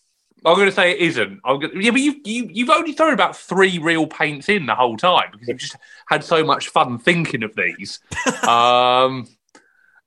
I'm 0.44 0.54
going 0.54 0.68
to 0.68 0.72
say 0.72 0.92
it 0.92 0.98
isn't. 0.98 1.40
I'm 1.44 1.60
going 1.60 1.72
to, 1.72 1.82
yeah, 1.82 1.90
but 1.90 2.00
you, 2.00 2.20
you, 2.24 2.48
you've 2.50 2.70
only 2.70 2.92
thrown 2.92 3.12
about 3.12 3.36
three 3.36 3.78
real 3.78 4.06
paints 4.06 4.48
in 4.48 4.66
the 4.66 4.74
whole 4.74 4.96
time 4.96 5.28
because 5.32 5.48
you've 5.48 5.58
just 5.58 5.76
had 6.08 6.24
so 6.24 6.44
much 6.44 6.68
fun 6.68 6.98
thinking 6.98 7.42
of 7.42 7.54
these. 7.54 8.00
um, 8.48 9.26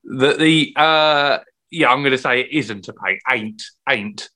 that 0.05 0.39
the, 0.39 0.73
uh, 0.75 1.39
yeah, 1.69 1.89
I'm 1.89 2.01
going 2.01 2.11
to 2.11 2.17
say 2.17 2.41
it 2.41 2.51
isn't 2.51 2.87
a 2.87 2.93
paint. 2.93 3.21
Ain't, 3.31 3.63
ain't. 3.89 4.29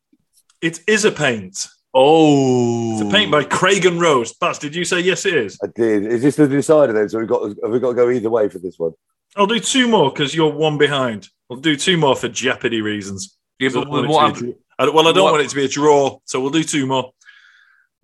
It 0.62 0.80
is 0.88 1.06
a 1.06 1.12
paint. 1.12 1.68
Oh, 1.94 2.94
It's 2.94 3.02
a 3.02 3.12
paint 3.12 3.32
by 3.32 3.44
Craig 3.44 3.86
and 3.86 4.00
Rose. 4.00 4.34
Baz, 4.34 4.60
did 4.60 4.76
you 4.76 4.86
say 4.86 5.00
yes? 5.00 5.26
It 5.26 5.34
is. 5.34 5.58
I 5.64 5.68
did. 5.76 6.06
Is 6.06 6.22
this 6.22 6.36
the 6.36 6.48
decider 6.48 6.94
then? 6.94 7.10
So 7.10 7.18
we've 7.18 7.28
got 7.28 7.44
have 7.64 7.72
we 7.72 7.80
got 7.80 7.90
to 7.90 7.96
go 7.96 8.12
either 8.12 8.30
way 8.30 8.50
for 8.50 8.60
this 8.60 8.78
one? 8.78 8.92
I'll 9.36 9.48
do 9.48 9.60
two 9.60 9.88
more 9.88 10.12
because 10.12 10.36
you're 10.36 10.52
one 10.52 10.78
behind. 10.78 11.30
I'll 11.50 11.58
do 11.58 11.76
two 11.76 11.98
more 11.98 12.16
for 12.16 12.28
jeopardy 12.28 12.82
reasons. 12.82 13.38
Yeah, 13.60 13.70
but 13.74 13.86
don't 13.86 14.08
what 14.08 14.36
to 14.36 14.44
be 14.44 14.50
a 14.50 14.54
draw. 14.54 14.60
I 14.80 14.90
well, 14.90 15.08
I 15.08 15.12
don't 15.12 15.24
what- 15.24 15.34
want 15.34 15.44
it 15.44 15.50
to 15.50 15.56
be 15.56 15.66
a 15.66 15.70
draw, 15.70 16.20
so 16.26 16.40
we'll 16.40 16.52
do 16.52 16.63
two 16.63 16.86
more. 16.86 17.12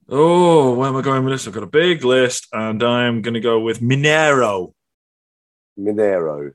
Oh, 0.10 0.74
where 0.74 0.90
am 0.90 0.96
I 0.98 1.02
going 1.02 1.24
with 1.24 1.34
this? 1.34 1.48
I've 1.48 1.54
got 1.54 1.64
a 1.64 1.68
big 1.68 2.04
list, 2.04 2.48
and 2.52 2.84
I'm 2.84 3.22
going 3.22 3.36
to 3.36 3.40
go 3.40 3.60
with 3.60 3.80
Mineiro. 3.80 4.74
Mineiro. 5.80 6.52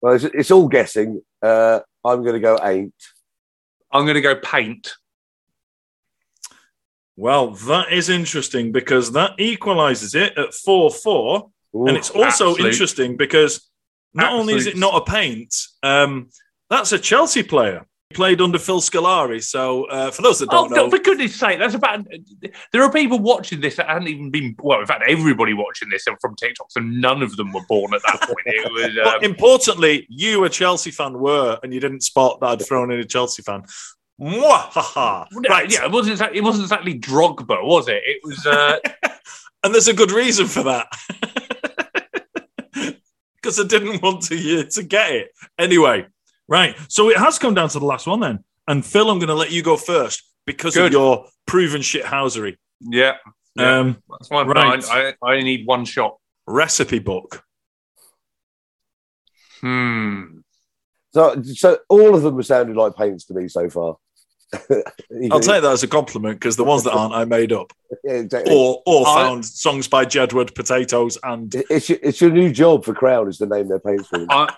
Well, 0.00 0.14
it's, 0.14 0.24
it's 0.24 0.50
all 0.50 0.68
guessing. 0.68 1.22
Uh, 1.40 1.80
I'm 2.04 2.22
going 2.22 2.34
to 2.34 2.40
go 2.40 2.58
ain't. 2.62 2.94
I'm 3.90 4.04
going 4.04 4.16
to 4.16 4.20
go 4.20 4.36
paint. 4.36 4.92
Well, 7.16 7.52
that 7.52 7.92
is 7.92 8.08
interesting 8.08 8.72
because 8.72 9.12
that 9.12 9.38
equalizes 9.38 10.14
it 10.14 10.36
at 10.36 10.54
4 10.54 10.90
4. 10.90 11.50
And 11.88 11.96
it's 11.96 12.10
also 12.10 12.50
absolute- 12.50 12.72
interesting 12.72 13.16
because 13.16 13.70
not 14.14 14.32
only 14.32 14.54
is 14.54 14.66
it 14.66 14.76
not 14.76 15.00
a 15.00 15.10
paint, 15.10 15.54
um, 15.82 16.28
that's 16.72 16.92
a 16.92 16.98
Chelsea 16.98 17.42
player. 17.42 17.84
He 18.10 18.14
played 18.16 18.40
under 18.42 18.58
Phil 18.58 18.80
Scolari. 18.80 19.42
So, 19.42 19.84
uh, 19.84 20.10
for 20.10 20.20
those 20.22 20.38
that 20.40 20.48
Oh, 20.50 20.68
don't 20.68 20.70
no, 20.72 20.76
know, 20.84 20.90
for 20.90 20.98
goodness 20.98 21.34
sake, 21.34 21.58
that's 21.58 21.74
about. 21.74 22.04
There 22.72 22.82
are 22.82 22.92
people 22.92 23.18
watching 23.18 23.60
this 23.60 23.76
that 23.76 23.88
hadn't 23.88 24.08
even 24.08 24.30
been. 24.30 24.54
Well, 24.60 24.80
in 24.80 24.86
fact, 24.86 25.04
everybody 25.08 25.54
watching 25.54 25.88
this 25.88 26.04
from 26.20 26.34
TikTok, 26.36 26.66
so 26.70 26.80
none 26.80 27.22
of 27.22 27.36
them 27.36 27.52
were 27.52 27.64
born 27.68 27.94
at 27.94 28.02
that 28.02 28.20
point. 28.22 28.38
It 28.46 28.70
was. 28.72 28.90
But 29.04 29.16
Um, 29.16 29.24
importantly, 29.24 30.06
you, 30.10 30.44
a 30.44 30.48
Chelsea 30.50 30.90
fan, 30.90 31.18
were, 31.18 31.58
and 31.62 31.72
you 31.72 31.80
didn't 31.80 32.02
spot 32.02 32.40
that 32.40 32.46
I'd 32.48 32.66
thrown 32.66 32.90
in 32.90 33.00
a 33.00 33.04
Chelsea 33.04 33.42
fan. 33.42 33.62
Mwahaha. 34.20 35.26
Right. 35.48 35.70
Yeah, 35.72 35.84
it 35.86 35.90
wasn't. 35.90 36.12
exactly- 36.12 36.38
It 36.38 36.44
wasn't 36.44 36.64
exactly 36.64 36.98
Drogba, 36.98 37.64
was 37.64 37.88
it? 37.88 38.02
It 38.04 38.20
was. 38.24 38.46
Uh, 38.46 38.78
And 39.64 39.72
there's 39.72 39.86
a 39.86 39.94
good 39.94 40.10
reason 40.10 40.48
for 40.48 40.64
that. 40.64 40.88
Because 43.36 43.58
I 43.58 43.64
didn't 43.66 44.02
want 44.02 44.22
to, 44.24 44.36
you 44.36 44.64
to 44.64 44.82
get 44.84 45.10
it. 45.12 45.28
Anyway, 45.58 46.06
right. 46.52 46.76
So 46.88 47.10
it 47.10 47.16
has 47.16 47.38
come 47.38 47.54
down 47.54 47.68
to 47.70 47.78
the 47.78 47.86
last 47.86 48.06
one 48.06 48.20
then. 48.20 48.44
And 48.68 48.84
Phil, 48.86 49.10
I'm 49.10 49.18
going 49.18 49.28
to 49.28 49.34
let 49.34 49.50
you 49.50 49.62
go 49.62 49.76
first 49.76 50.22
because 50.46 50.76
of 50.76 50.92
your 50.92 51.26
proven 51.46 51.80
shithousery. 51.82 52.56
yeah, 52.80 53.14
yeah, 53.56 53.78
Um, 53.80 54.02
that's 54.10 54.28
fine. 54.28 54.46
right. 54.46 54.84
I, 54.90 55.08
I, 55.08 55.14
I 55.22 55.30
only 55.32 55.44
need 55.44 55.66
one 55.66 55.84
shot. 55.84 56.16
recipe 56.46 56.98
book. 57.00 57.42
Hmm. 59.60 60.38
So, 61.14 61.42
so 61.42 61.78
all 61.88 62.14
of 62.14 62.22
them 62.22 62.36
have 62.36 62.46
sounded 62.46 62.76
like 62.76 62.96
paints 62.96 63.24
to 63.26 63.34
me 63.34 63.48
so 63.48 63.68
far. 63.68 63.96
I'll 65.30 65.40
take 65.40 65.62
that 65.62 65.72
as 65.72 65.82
a 65.82 65.88
compliment 65.88 66.38
because 66.38 66.56
the 66.56 66.64
ones 66.64 66.84
that 66.84 66.92
aren't, 66.92 67.14
I 67.14 67.24
made 67.24 67.52
up 67.52 67.72
Yeah, 68.04 68.12
exactly. 68.14 68.54
or 68.54 68.82
or 68.84 69.06
I- 69.08 69.14
found 69.22 69.46
songs 69.46 69.88
by 69.88 70.04
Jedward 70.04 70.54
Potatoes 70.54 71.16
and 71.22 71.54
It's 71.70 71.88
your, 71.88 71.98
it's 72.02 72.20
your 72.20 72.30
new 72.30 72.50
job 72.52 72.84
for 72.84 72.92
Crown 72.92 73.28
is 73.28 73.38
to 73.38 73.46
name 73.46 73.68
their 73.68 73.78
paints 73.80 74.08
for 74.08 74.18
them. 74.18 74.28
I, 74.30 74.54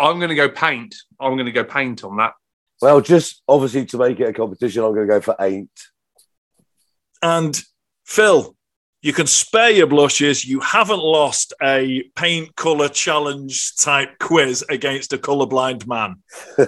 I'm 0.00 0.18
going 0.18 0.30
to 0.30 0.34
go 0.34 0.48
paint. 0.48 0.96
I'm 1.20 1.34
going 1.34 1.46
to 1.46 1.52
go 1.52 1.64
paint 1.64 2.02
on 2.04 2.16
that. 2.16 2.32
well, 2.80 3.00
just 3.00 3.42
obviously 3.46 3.84
to 3.86 3.98
make 3.98 4.18
it 4.18 4.28
a 4.28 4.32
competition, 4.32 4.82
I'm 4.82 4.94
going 4.94 5.06
to 5.06 5.14
go 5.14 5.20
for 5.20 5.36
ain't. 5.38 5.70
And 7.22 7.60
Phil, 8.06 8.56
you 9.02 9.12
can 9.12 9.26
spare 9.26 9.70
your 9.70 9.86
blushes. 9.86 10.44
You 10.44 10.60
haven't 10.60 11.02
lost 11.02 11.52
a 11.62 12.04
paint 12.16 12.56
color 12.56 12.88
challenge 12.88 13.76
type 13.76 14.18
quiz 14.18 14.64
against 14.68 15.12
a 15.12 15.18
colorblind 15.18 15.86
man. 15.86 16.16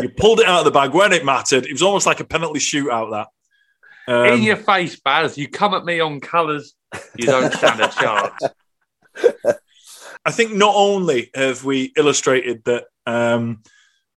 you 0.00 0.08
pulled 0.16 0.40
it 0.40 0.46
out 0.46 0.60
of 0.60 0.64
the 0.64 0.70
bag 0.70 0.92
when 0.92 1.12
it 1.12 1.24
mattered. 1.24 1.66
It 1.66 1.72
was 1.72 1.82
almost 1.82 2.06
like 2.06 2.20
a 2.20 2.24
penalty 2.24 2.60
shootout. 2.60 3.10
That 3.10 4.12
Um, 4.12 4.34
In 4.34 4.42
your 4.42 4.56
face, 4.56 5.00
Baz. 5.00 5.38
You 5.38 5.48
come 5.48 5.74
at 5.74 5.84
me 5.84 6.00
on 6.00 6.20
colours, 6.20 6.74
you 7.16 7.26
don't 7.26 7.52
stand 7.52 7.80
a 7.80 7.88
chance. 7.88 9.54
I 10.24 10.30
think 10.30 10.52
not 10.52 10.74
only 10.74 11.30
have 11.34 11.64
we 11.64 11.92
illustrated 11.96 12.62
that 12.64 12.84
um, 13.06 13.62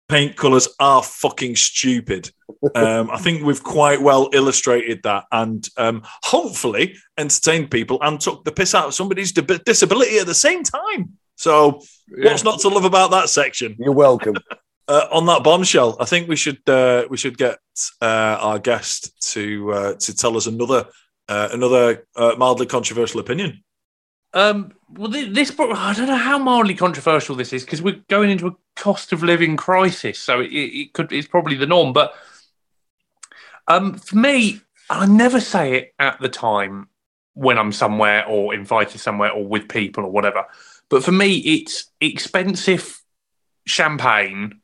paint 0.08 0.36
colors 0.36 0.68
are 0.78 1.02
fucking 1.02 1.56
stupid. 1.56 2.30
Um, 2.74 3.10
I 3.10 3.16
think 3.18 3.42
we've 3.42 3.62
quite 3.62 4.00
well 4.00 4.28
illustrated 4.32 5.02
that 5.04 5.24
and 5.32 5.66
um, 5.78 6.02
hopefully 6.22 6.96
entertained 7.16 7.70
people 7.70 7.98
and 8.02 8.20
took 8.20 8.44
the 8.44 8.52
piss 8.52 8.74
out 8.74 8.86
of 8.86 8.94
somebody's 8.94 9.32
dib- 9.32 9.64
disability 9.64 10.18
at 10.18 10.26
the 10.26 10.34
same 10.34 10.62
time. 10.62 11.16
So, 11.36 11.80
what's 12.08 12.44
not 12.44 12.60
to 12.60 12.68
love 12.68 12.84
about 12.84 13.10
that 13.12 13.30
section? 13.30 13.76
You're 13.78 13.92
welcome. 13.92 14.34
Uh, 14.88 15.06
on 15.12 15.24
that 15.26 15.44
bombshell, 15.44 15.96
I 16.00 16.04
think 16.04 16.28
we 16.28 16.34
should 16.34 16.68
uh, 16.68 17.06
we 17.08 17.16
should 17.16 17.38
get 17.38 17.58
uh, 18.02 18.36
our 18.40 18.58
guest 18.58 19.12
to 19.32 19.72
uh, 19.72 19.94
to 19.94 20.14
tell 20.14 20.36
us 20.36 20.48
another 20.48 20.86
uh, 21.28 21.48
another 21.52 22.04
uh, 22.16 22.34
mildly 22.36 22.66
controversial 22.66 23.20
opinion. 23.20 23.62
Um, 24.34 24.72
well, 24.96 25.10
this 25.10 25.50
pro- 25.50 25.72
I 25.72 25.94
don't 25.94 26.08
know 26.08 26.16
how 26.16 26.38
mildly 26.38 26.74
controversial 26.74 27.34
this 27.34 27.52
is 27.52 27.64
because 27.64 27.82
we're 27.82 28.02
going 28.08 28.30
into 28.30 28.46
a 28.46 28.56
cost 28.76 29.12
of 29.12 29.22
living 29.22 29.56
crisis, 29.56 30.18
so 30.18 30.40
it, 30.40 30.52
it 30.52 30.92
could 30.92 31.12
it's 31.12 31.28
probably 31.28 31.56
the 31.56 31.66
norm. 31.66 31.92
But 31.92 32.14
um, 33.68 33.94
for 33.94 34.16
me, 34.16 34.60
I 34.90 35.06
never 35.06 35.40
say 35.40 35.74
it 35.74 35.94
at 35.98 36.20
the 36.20 36.28
time 36.28 36.88
when 37.34 37.58
I'm 37.58 37.72
somewhere 37.72 38.26
or 38.26 38.54
invited 38.54 39.00
somewhere 39.00 39.30
or 39.30 39.44
with 39.46 39.68
people 39.68 40.04
or 40.04 40.10
whatever. 40.10 40.44
But 40.90 41.02
for 41.02 41.12
me, 41.12 41.38
it's 41.38 41.90
expensive 42.00 43.02
champagne. 43.66 44.60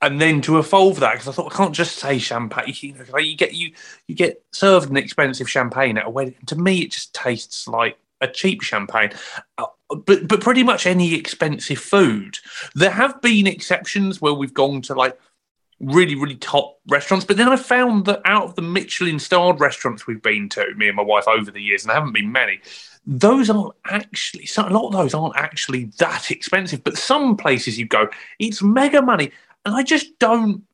And 0.00 0.20
then 0.20 0.40
to 0.42 0.58
evolve 0.58 1.00
that, 1.00 1.14
because 1.14 1.28
I 1.28 1.32
thought 1.32 1.52
I 1.52 1.56
can't 1.56 1.74
just 1.74 1.96
say 1.96 2.18
champagne. 2.18 2.74
You, 2.80 2.94
know, 2.94 3.18
you 3.18 3.36
get 3.36 3.54
you 3.54 3.72
you 4.06 4.14
get 4.14 4.44
served 4.52 4.90
an 4.90 4.96
expensive 4.96 5.50
champagne 5.50 5.98
at 5.98 6.06
a 6.06 6.10
wedding. 6.10 6.36
To 6.46 6.56
me, 6.56 6.82
it 6.82 6.92
just 6.92 7.14
tastes 7.14 7.66
like 7.66 7.98
a 8.20 8.28
cheap 8.28 8.62
champagne. 8.62 9.10
Uh, 9.56 9.66
but 10.06 10.28
but 10.28 10.40
pretty 10.40 10.62
much 10.62 10.86
any 10.86 11.14
expensive 11.14 11.78
food. 11.78 12.38
There 12.74 12.90
have 12.90 13.20
been 13.22 13.46
exceptions 13.46 14.20
where 14.20 14.34
we've 14.34 14.54
gone 14.54 14.82
to 14.82 14.94
like 14.94 15.18
really 15.80 16.14
really 16.14 16.36
top 16.36 16.78
restaurants, 16.88 17.24
but 17.24 17.36
then 17.36 17.48
I 17.48 17.56
found 17.56 18.04
that 18.06 18.20
out 18.24 18.44
of 18.44 18.54
the 18.54 18.62
Michelin 18.62 19.18
starred 19.18 19.60
restaurants 19.60 20.06
we've 20.06 20.22
been 20.22 20.48
to, 20.50 20.74
me 20.76 20.88
and 20.88 20.96
my 20.96 21.02
wife 21.02 21.28
over 21.28 21.50
the 21.50 21.62
years, 21.62 21.82
and 21.82 21.90
there 21.90 21.96
haven't 21.96 22.12
been 22.12 22.32
many. 22.32 22.60
Those 23.06 23.48
aren't 23.48 23.74
actually 23.86 24.48
a 24.58 24.68
lot 24.68 24.88
of 24.88 24.92
those 24.92 25.14
aren't 25.14 25.36
actually 25.36 25.84
that 25.98 26.30
expensive. 26.30 26.84
But 26.84 26.98
some 26.98 27.36
places 27.36 27.78
you 27.78 27.86
go, 27.86 28.08
it's 28.38 28.62
mega 28.62 29.00
money, 29.00 29.32
and 29.64 29.74
I 29.74 29.82
just 29.82 30.18
don't. 30.18 30.64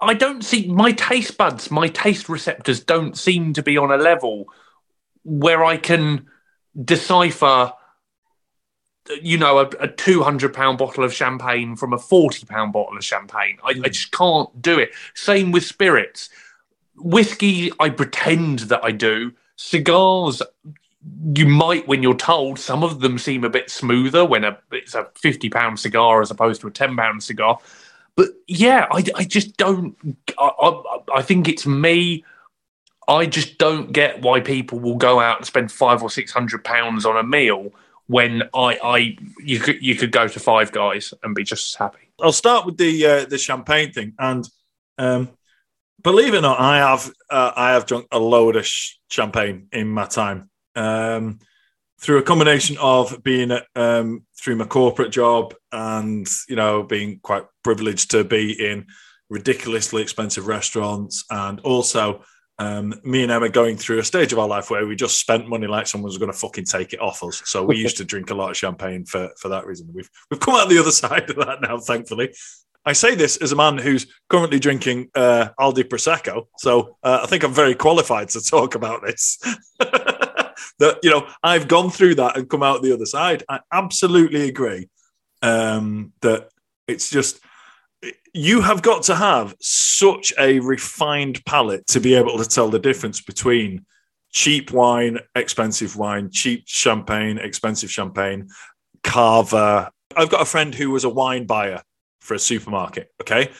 I 0.00 0.12
don't 0.12 0.44
see 0.44 0.68
my 0.68 0.92
taste 0.92 1.38
buds, 1.38 1.70
my 1.70 1.88
taste 1.88 2.28
receptors 2.28 2.80
don't 2.80 3.16
seem 3.16 3.54
to 3.54 3.62
be 3.62 3.78
on 3.78 3.90
a 3.90 3.96
level 3.96 4.48
where 5.24 5.64
I 5.64 5.76
can 5.76 6.26
decipher, 6.82 7.72
you 9.22 9.36
know, 9.36 9.58
a, 9.58 9.66
a 9.80 9.88
two 9.88 10.22
hundred 10.22 10.54
pound 10.54 10.78
bottle 10.78 11.04
of 11.04 11.12
champagne 11.12 11.76
from 11.76 11.92
a 11.92 11.98
forty 11.98 12.46
pound 12.46 12.72
bottle 12.72 12.96
of 12.96 13.04
champagne. 13.04 13.58
I, 13.64 13.70
I 13.70 13.74
hmm. 13.74 13.82
just 13.84 14.12
can't 14.12 14.62
do 14.62 14.78
it. 14.78 14.90
Same 15.14 15.52
with 15.52 15.64
spirits, 15.64 16.30
whiskey. 16.96 17.72
I 17.80 17.90
pretend 17.90 18.60
that 18.60 18.84
I 18.84 18.92
do. 18.92 19.32
Cigars, 19.56 20.42
you 21.34 21.46
might 21.46 21.86
when 21.86 22.02
you're 22.02 22.16
told. 22.16 22.58
Some 22.58 22.82
of 22.82 23.00
them 23.00 23.18
seem 23.18 23.44
a 23.44 23.50
bit 23.50 23.70
smoother 23.70 24.24
when 24.24 24.44
a 24.44 24.58
it's 24.72 24.94
a 24.94 25.08
fifty 25.16 25.48
pound 25.48 25.78
cigar 25.80 26.22
as 26.22 26.30
opposed 26.30 26.60
to 26.62 26.66
a 26.66 26.70
ten 26.70 26.96
pound 26.96 27.22
cigar. 27.22 27.58
But 28.16 28.28
yeah, 28.46 28.86
I, 28.90 29.04
I 29.16 29.24
just 29.24 29.56
don't. 29.56 29.96
I, 30.38 30.46
I, 30.46 30.98
I 31.16 31.22
think 31.22 31.48
it's 31.48 31.66
me. 31.66 32.24
I 33.08 33.26
just 33.26 33.58
don't 33.58 33.92
get 33.92 34.22
why 34.22 34.40
people 34.40 34.78
will 34.78 34.96
go 34.96 35.20
out 35.20 35.38
and 35.38 35.46
spend 35.46 35.70
five 35.70 36.02
or 36.02 36.10
six 36.10 36.32
hundred 36.32 36.64
pounds 36.64 37.04
on 37.04 37.16
a 37.16 37.22
meal 37.22 37.72
when 38.06 38.42
I, 38.54 38.78
I, 38.82 39.16
you 39.38 39.58
could, 39.58 39.82
you 39.82 39.94
could 39.94 40.12
go 40.12 40.28
to 40.28 40.38
Five 40.40 40.72
Guys 40.72 41.14
and 41.22 41.34
be 41.34 41.42
just 41.42 41.74
as 41.74 41.78
happy. 41.78 42.10
I'll 42.20 42.32
start 42.32 42.66
with 42.66 42.76
the 42.76 43.06
uh, 43.06 43.24
the 43.24 43.38
champagne 43.38 43.92
thing, 43.92 44.14
and 44.18 44.48
um, 44.98 45.30
believe 46.02 46.34
it 46.34 46.38
or 46.38 46.42
not, 46.42 46.60
I 46.60 46.78
have 46.78 47.10
uh, 47.30 47.52
I 47.56 47.72
have 47.72 47.86
drunk 47.86 48.06
a 48.12 48.18
load 48.18 48.56
of 48.56 48.66
sh- 48.66 48.96
champagne 49.10 49.68
in 49.72 49.88
my 49.88 50.06
time. 50.06 50.50
Um, 50.76 51.38
through 52.00 52.18
a 52.18 52.22
combination 52.22 52.76
of 52.78 53.22
being 53.22 53.50
um, 53.76 54.24
through 54.38 54.56
my 54.56 54.66
corporate 54.66 55.10
job 55.10 55.54
and 55.72 56.28
you 56.48 56.56
know 56.56 56.82
being 56.82 57.18
quite 57.22 57.44
privileged 57.62 58.10
to 58.10 58.24
be 58.24 58.52
in 58.52 58.86
ridiculously 59.30 60.02
expensive 60.02 60.46
restaurants 60.46 61.24
and 61.30 61.60
also 61.60 62.22
um, 62.58 62.94
me 63.02 63.22
and 63.22 63.32
Emma 63.32 63.48
going 63.48 63.76
through 63.76 63.98
a 63.98 64.04
stage 64.04 64.32
of 64.32 64.38
our 64.38 64.46
life 64.46 64.70
where 64.70 64.86
we 64.86 64.94
just 64.94 65.18
spent 65.18 65.48
money 65.48 65.66
like 65.66 65.86
someone's 65.86 66.18
going 66.18 66.30
to 66.30 66.38
fucking 66.38 66.66
take 66.66 66.92
it 66.92 67.00
off 67.00 67.22
us. 67.24 67.42
So 67.46 67.64
we 67.64 67.76
used 67.76 67.96
to 67.96 68.04
drink 68.04 68.30
a 68.30 68.34
lot 68.34 68.50
of 68.50 68.56
champagne 68.56 69.04
for 69.04 69.30
for 69.38 69.48
that 69.48 69.66
reason. 69.66 69.90
We've 69.92 70.08
we've 70.30 70.40
come 70.40 70.54
out 70.54 70.68
the 70.68 70.78
other 70.78 70.90
side 70.92 71.28
of 71.30 71.36
that 71.36 71.60
now, 71.60 71.78
thankfully. 71.78 72.34
I 72.86 72.92
say 72.92 73.14
this 73.14 73.38
as 73.38 73.50
a 73.50 73.56
man 73.56 73.78
who's 73.78 74.06
currently 74.28 74.58
drinking 74.58 75.08
uh, 75.14 75.48
Aldi 75.58 75.84
Prosecco, 75.84 76.48
so 76.58 76.98
uh, 77.02 77.20
I 77.22 77.26
think 77.26 77.42
I'm 77.42 77.54
very 77.54 77.74
qualified 77.74 78.28
to 78.30 78.42
talk 78.42 78.74
about 78.74 79.02
this. 79.02 79.38
that 80.78 80.98
you 81.02 81.10
know 81.10 81.26
I've 81.42 81.66
gone 81.66 81.90
through 81.90 82.16
that 82.16 82.36
and 82.36 82.48
come 82.48 82.62
out 82.62 82.82
the 82.82 82.92
other 82.92 83.06
side. 83.06 83.42
I 83.48 83.60
absolutely 83.72 84.48
agree 84.48 84.88
um, 85.42 86.12
that 86.20 86.50
it's 86.86 87.10
just 87.10 87.40
you 88.32 88.60
have 88.60 88.82
got 88.82 89.04
to 89.04 89.14
have 89.14 89.54
such 89.60 90.32
a 90.38 90.60
refined 90.60 91.44
palate 91.44 91.86
to 91.88 92.00
be 92.00 92.14
able 92.14 92.38
to 92.38 92.44
tell 92.44 92.68
the 92.68 92.78
difference 92.78 93.20
between 93.20 93.84
cheap 94.32 94.72
wine, 94.72 95.18
expensive 95.34 95.96
wine, 95.96 96.30
cheap 96.30 96.64
champagne, 96.66 97.38
expensive 97.38 97.90
champagne, 97.90 98.48
cava. 99.02 99.90
I've 100.16 100.30
got 100.30 100.42
a 100.42 100.46
friend 100.46 100.74
who 100.74 100.90
was 100.90 101.04
a 101.04 101.08
wine 101.08 101.46
buyer 101.46 101.82
for 102.20 102.34
a 102.34 102.38
supermarket. 102.38 103.10
Okay. 103.20 103.50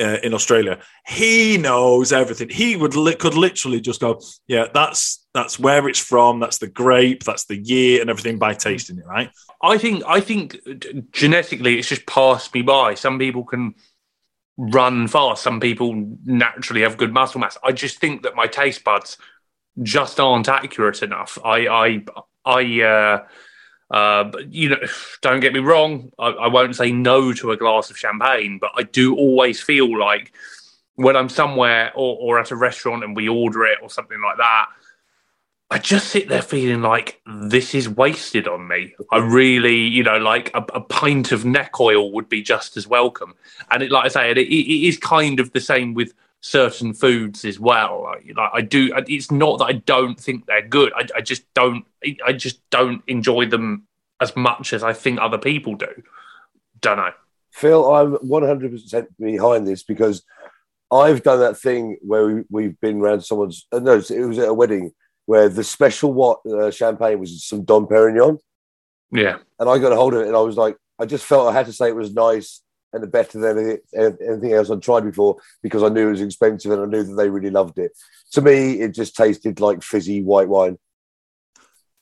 Uh, 0.00 0.18
in 0.22 0.32
Australia, 0.32 0.78
he 1.06 1.58
knows 1.58 2.12
everything. 2.12 2.48
He 2.48 2.76
would 2.76 2.94
li- 2.94 3.16
could 3.16 3.34
literally 3.34 3.80
just 3.80 4.00
go, 4.00 4.20
yeah, 4.46 4.66
that's 4.72 5.26
that's 5.34 5.58
where 5.58 5.88
it's 5.88 5.98
from, 5.98 6.38
that's 6.38 6.58
the 6.58 6.68
grape, 6.68 7.24
that's 7.24 7.46
the 7.46 7.56
year, 7.56 8.00
and 8.00 8.08
everything 8.08 8.38
by 8.38 8.54
tasting 8.54 8.98
it, 8.98 9.06
right? 9.06 9.30
I 9.60 9.76
think 9.76 10.04
I 10.06 10.20
think 10.20 10.56
genetically 11.10 11.78
it's 11.78 11.88
just 11.88 12.06
passed 12.06 12.54
me 12.54 12.62
by. 12.62 12.94
Some 12.94 13.18
people 13.18 13.42
can 13.44 13.74
run 14.56 15.08
fast. 15.08 15.42
Some 15.42 15.60
people 15.60 16.16
naturally 16.24 16.82
have 16.82 16.96
good 16.96 17.12
muscle 17.12 17.40
mass. 17.40 17.58
I 17.64 17.72
just 17.72 17.98
think 17.98 18.22
that 18.22 18.36
my 18.36 18.46
taste 18.46 18.84
buds 18.84 19.18
just 19.82 20.20
aren't 20.20 20.48
accurate 20.48 21.02
enough. 21.02 21.38
I 21.44 21.66
I 21.66 22.04
I 22.44 22.82
uh, 22.82 23.26
uh, 23.90 24.30
you 24.48 24.70
know, 24.70 24.80
don't 25.22 25.40
get 25.40 25.52
me 25.52 25.60
wrong. 25.60 26.10
I, 26.18 26.28
I, 26.28 26.48
won't 26.48 26.76
say 26.76 26.92
no 26.92 27.32
to 27.34 27.52
a 27.52 27.56
glass 27.56 27.90
of 27.90 27.98
champagne, 27.98 28.58
but 28.58 28.70
I 28.76 28.82
do 28.82 29.16
always 29.16 29.60
feel 29.60 29.98
like 29.98 30.32
when 30.96 31.16
I'm 31.16 31.28
somewhere 31.28 31.92
or, 31.94 32.16
or 32.20 32.38
at 32.40 32.50
a 32.50 32.56
restaurant 32.56 33.04
and 33.04 33.14
we 33.16 33.28
order 33.28 33.64
it 33.64 33.78
or 33.82 33.90
something 33.90 34.20
like 34.20 34.36
that, 34.38 34.66
I 35.70 35.78
just 35.78 36.08
sit 36.08 36.28
there 36.28 36.42
feeling 36.42 36.80
like 36.80 37.20
this 37.26 37.74
is 37.74 37.88
wasted 37.88 38.48
on 38.48 38.66
me. 38.68 38.94
I 39.12 39.18
really, 39.18 39.76
you 39.76 40.02
know, 40.02 40.16
like 40.16 40.50
a, 40.54 40.64
a 40.74 40.80
pint 40.80 41.30
of 41.30 41.44
neck 41.44 41.78
oil 41.78 42.10
would 42.12 42.28
be 42.28 42.42
just 42.42 42.76
as 42.78 42.86
welcome. 42.86 43.34
And 43.70 43.82
it, 43.82 43.90
like 43.90 44.06
I 44.06 44.08
say, 44.08 44.30
it, 44.30 44.38
it 44.38 44.86
is 44.88 44.96
kind 44.96 45.40
of 45.40 45.52
the 45.52 45.60
same 45.60 45.92
with 45.92 46.14
certain 46.48 46.94
foods 46.94 47.44
as 47.44 47.60
well. 47.60 48.04
Like, 48.04 48.32
like, 48.34 48.50
I 48.54 48.60
do, 48.62 48.90
it's 49.06 49.30
not 49.30 49.58
that 49.58 49.66
I 49.66 49.72
don't 49.72 50.18
think 50.18 50.46
they're 50.46 50.66
good. 50.66 50.92
I, 50.96 51.06
I 51.16 51.20
just 51.20 51.42
don't, 51.54 51.84
I 52.24 52.32
just 52.32 52.60
don't 52.70 53.02
enjoy 53.06 53.46
them 53.46 53.86
as 54.20 54.34
much 54.34 54.72
as 54.72 54.82
I 54.82 54.94
think 54.94 55.20
other 55.20 55.38
people 55.38 55.74
do. 55.74 56.02
Don't 56.80 56.96
know. 56.96 57.12
Phil, 57.50 57.94
I'm 57.94 58.16
100% 58.16 59.06
behind 59.18 59.66
this 59.66 59.82
because 59.82 60.22
I've 60.90 61.22
done 61.22 61.40
that 61.40 61.58
thing 61.58 61.98
where 62.00 62.44
we, 62.50 62.64
have 62.64 62.80
been 62.80 63.00
around 63.00 63.22
someone's, 63.22 63.66
uh, 63.70 63.80
no, 63.80 63.94
it 63.96 64.26
was 64.26 64.38
at 64.38 64.48
a 64.48 64.54
wedding 64.54 64.92
where 65.26 65.50
the 65.50 65.64
special 65.64 66.14
what 66.14 66.40
uh, 66.46 66.70
champagne 66.70 67.18
was 67.18 67.44
some 67.44 67.64
Dom 67.64 67.86
Perignon. 67.86 68.38
Yeah. 69.12 69.38
And 69.58 69.68
I 69.68 69.78
got 69.78 69.92
a 69.92 69.96
hold 69.96 70.14
of 70.14 70.22
it 70.22 70.28
and 70.28 70.36
I 70.36 70.40
was 70.40 70.56
like, 70.56 70.76
I 70.98 71.04
just 71.04 71.26
felt 71.26 71.48
I 71.48 71.52
had 71.52 71.66
to 71.66 71.72
say 71.72 71.88
it 71.88 71.96
was 71.96 72.14
nice 72.14 72.62
and 72.92 73.02
the 73.02 73.06
better 73.06 73.38
than 73.38 73.78
anything 73.94 74.52
else 74.52 74.70
I'd 74.70 74.82
tried 74.82 75.04
before 75.04 75.36
because 75.62 75.82
I 75.82 75.88
knew 75.88 76.08
it 76.08 76.12
was 76.12 76.20
expensive 76.22 76.72
and 76.72 76.82
I 76.82 76.86
knew 76.86 77.02
that 77.02 77.14
they 77.14 77.28
really 77.28 77.50
loved 77.50 77.78
it. 77.78 77.92
To 78.32 78.40
me, 78.40 78.80
it 78.80 78.94
just 78.94 79.16
tasted 79.16 79.60
like 79.60 79.82
fizzy 79.82 80.22
white 80.22 80.48
wine. 80.48 80.78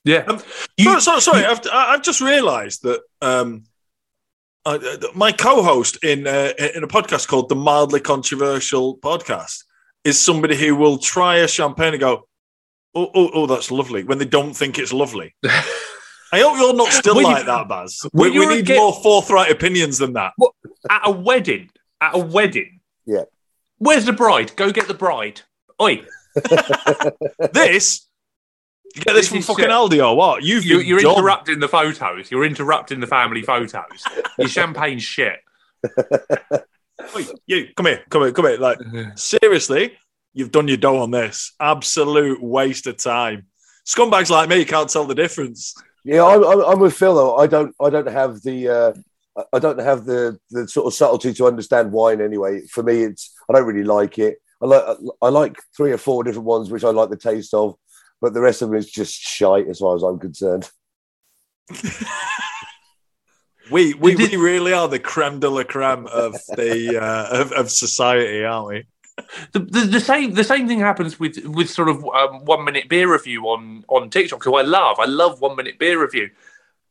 Yeah. 0.04 0.24
Um, 0.28 0.40
you, 0.76 1.00
so, 1.00 1.18
sorry, 1.18 1.44
I've, 1.44 1.60
I've 1.72 2.02
just 2.02 2.20
realised 2.20 2.84
that 2.84 3.00
um, 3.20 3.64
uh, 4.64 4.78
my 5.14 5.32
co-host 5.32 6.02
in 6.04 6.26
uh, 6.26 6.52
in 6.74 6.84
a 6.84 6.88
podcast 6.88 7.26
called 7.26 7.48
the 7.48 7.56
Mildly 7.56 8.00
Controversial 8.00 8.98
Podcast 8.98 9.64
is 10.04 10.20
somebody 10.20 10.56
who 10.56 10.76
will 10.76 10.98
try 10.98 11.38
a 11.38 11.48
champagne 11.48 11.94
and 11.94 12.00
go, 12.00 12.28
"Oh, 12.94 13.10
oh, 13.14 13.30
oh 13.34 13.46
that's 13.46 13.70
lovely," 13.70 14.04
when 14.04 14.18
they 14.18 14.24
don't 14.24 14.54
think 14.54 14.78
it's 14.78 14.92
lovely. 14.92 15.34
I 16.32 16.40
hope 16.40 16.58
you're 16.58 16.74
not 16.74 16.92
still 16.92 17.22
like 17.22 17.38
you, 17.38 17.44
that, 17.44 17.68
Baz. 17.68 18.04
We, 18.12 18.30
we 18.30 18.46
need 18.46 18.66
get, 18.66 18.76
more 18.76 18.92
forthright 18.92 19.50
opinions 19.50 19.98
than 19.98 20.14
that. 20.14 20.32
What, 20.36 20.52
at 20.90 21.02
a 21.04 21.10
wedding, 21.10 21.70
at 22.00 22.14
a 22.14 22.18
wedding. 22.18 22.80
Yeah. 23.04 23.24
Where's 23.78 24.04
the 24.04 24.12
bride? 24.12 24.54
Go 24.56 24.72
get 24.72 24.88
the 24.88 24.94
bride. 24.94 25.42
Oi. 25.80 26.04
this. 27.52 28.06
You 28.94 29.02
get 29.02 29.12
this, 29.12 29.14
this 29.14 29.28
from 29.28 29.42
fucking 29.42 29.64
shit. 29.64 29.70
Aldi 29.70 30.06
or 30.06 30.16
what? 30.16 30.42
You've 30.42 30.64
you, 30.64 30.80
you're 30.80 31.00
interrupting 31.00 31.60
the 31.60 31.68
photos. 31.68 32.30
You're 32.30 32.44
interrupting 32.44 33.00
the 33.00 33.06
family 33.06 33.42
photos. 33.42 34.04
Your 34.38 34.48
champagne 34.48 34.98
shit. 34.98 35.40
Oi, 37.14 37.26
you 37.46 37.68
come 37.76 37.86
here, 37.86 38.02
come 38.08 38.22
here, 38.22 38.32
come 38.32 38.46
here. 38.46 38.56
Like 38.56 38.78
seriously, 39.16 39.98
you've 40.32 40.50
done 40.50 40.68
your 40.68 40.78
dough 40.78 41.02
on 41.02 41.10
this. 41.10 41.52
Absolute 41.60 42.42
waste 42.42 42.86
of 42.86 42.96
time. 42.96 43.46
Scumbags 43.84 44.30
like 44.30 44.48
me 44.48 44.64
can't 44.64 44.88
tell 44.88 45.04
the 45.04 45.14
difference. 45.14 45.74
Yeah, 46.04 46.24
I'm, 46.24 46.42
I'm 46.44 46.78
with 46.80 46.94
Phil 46.94 47.14
though. 47.14 47.36
I 47.36 47.46
don't 47.46 47.74
I 47.80 47.90
don't 47.90 48.08
have 48.08 48.40
the 48.42 48.68
uh, 48.68 48.92
I 49.52 49.58
don't 49.58 49.80
have 49.80 50.04
the 50.04 50.38
the 50.50 50.66
sort 50.68 50.86
of 50.86 50.94
subtlety 50.94 51.32
to 51.34 51.46
understand 51.46 51.92
wine 51.92 52.20
anyway. 52.20 52.66
For 52.66 52.82
me, 52.82 53.02
it's 53.02 53.34
I 53.48 53.52
don't 53.52 53.66
really 53.66 53.84
like 53.84 54.18
it. 54.18 54.38
I 54.62 54.66
like 54.66 54.98
I 55.22 55.28
like 55.28 55.56
three 55.76 55.92
or 55.92 55.98
four 55.98 56.24
different 56.24 56.46
ones 56.46 56.70
which 56.70 56.84
I 56.84 56.90
like 56.90 57.10
the 57.10 57.16
taste 57.16 57.52
of, 57.52 57.76
but 58.20 58.34
the 58.34 58.40
rest 58.40 58.62
of 58.62 58.70
them 58.70 58.78
is 58.78 58.90
just 58.90 59.14
shite 59.14 59.68
as 59.68 59.78
far 59.80 59.94
as 59.96 60.02
I'm 60.02 60.18
concerned. 60.18 60.70
we 63.70 63.94
we, 63.94 64.16
we 64.16 64.36
really 64.36 64.72
are 64.72 64.88
the 64.88 64.98
creme 64.98 65.40
de 65.40 65.50
la 65.50 65.64
creme 65.64 66.06
of 66.06 66.32
the 66.56 66.98
uh, 67.02 67.40
of, 67.40 67.52
of 67.52 67.70
society, 67.70 68.44
aren't 68.44 68.68
we? 68.68 68.84
The, 69.52 69.60
the, 69.60 69.80
the, 69.80 70.00
same 70.00 70.34
the 70.34 70.44
same 70.44 70.68
thing 70.68 70.78
happens 70.78 71.18
with 71.18 71.38
with 71.46 71.70
sort 71.70 71.88
of 71.88 72.04
um, 72.04 72.44
one 72.44 72.64
minute 72.64 72.88
beer 72.88 73.10
review 73.10 73.44
on 73.44 73.84
on 73.88 74.10
TikTok, 74.10 74.44
who 74.44 74.56
I 74.56 74.62
love. 74.62 74.98
I 74.98 75.06
love 75.06 75.40
one 75.40 75.56
minute 75.56 75.78
beer 75.78 76.00
review, 76.00 76.30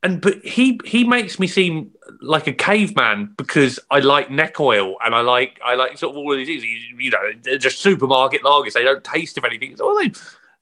and 0.05 0.21
but 0.21 0.45
he 0.45 0.79
he 0.85 1.03
makes 1.03 1.39
me 1.39 1.47
seem 1.47 1.89
like 2.21 2.45
a 2.45 2.53
caveman 2.53 3.33
because 3.37 3.79
I 3.89 3.99
like 3.99 4.29
neck 4.29 4.59
oil 4.59 4.97
and 5.03 5.15
I 5.15 5.21
like 5.21 5.59
I 5.65 5.73
like 5.73 5.97
sort 5.97 6.11
of 6.11 6.17
all 6.17 6.31
of 6.31 6.37
these 6.37 6.47
things. 6.47 6.63
You, 6.63 6.97
you 6.99 7.09
know, 7.09 7.57
just 7.57 7.79
supermarket 7.79 8.43
lagers. 8.43 8.73
They 8.73 8.83
don't 8.83 9.03
taste 9.03 9.35
of 9.39 9.45
anything. 9.45 9.75
So, 9.75 9.97
they 9.99 10.11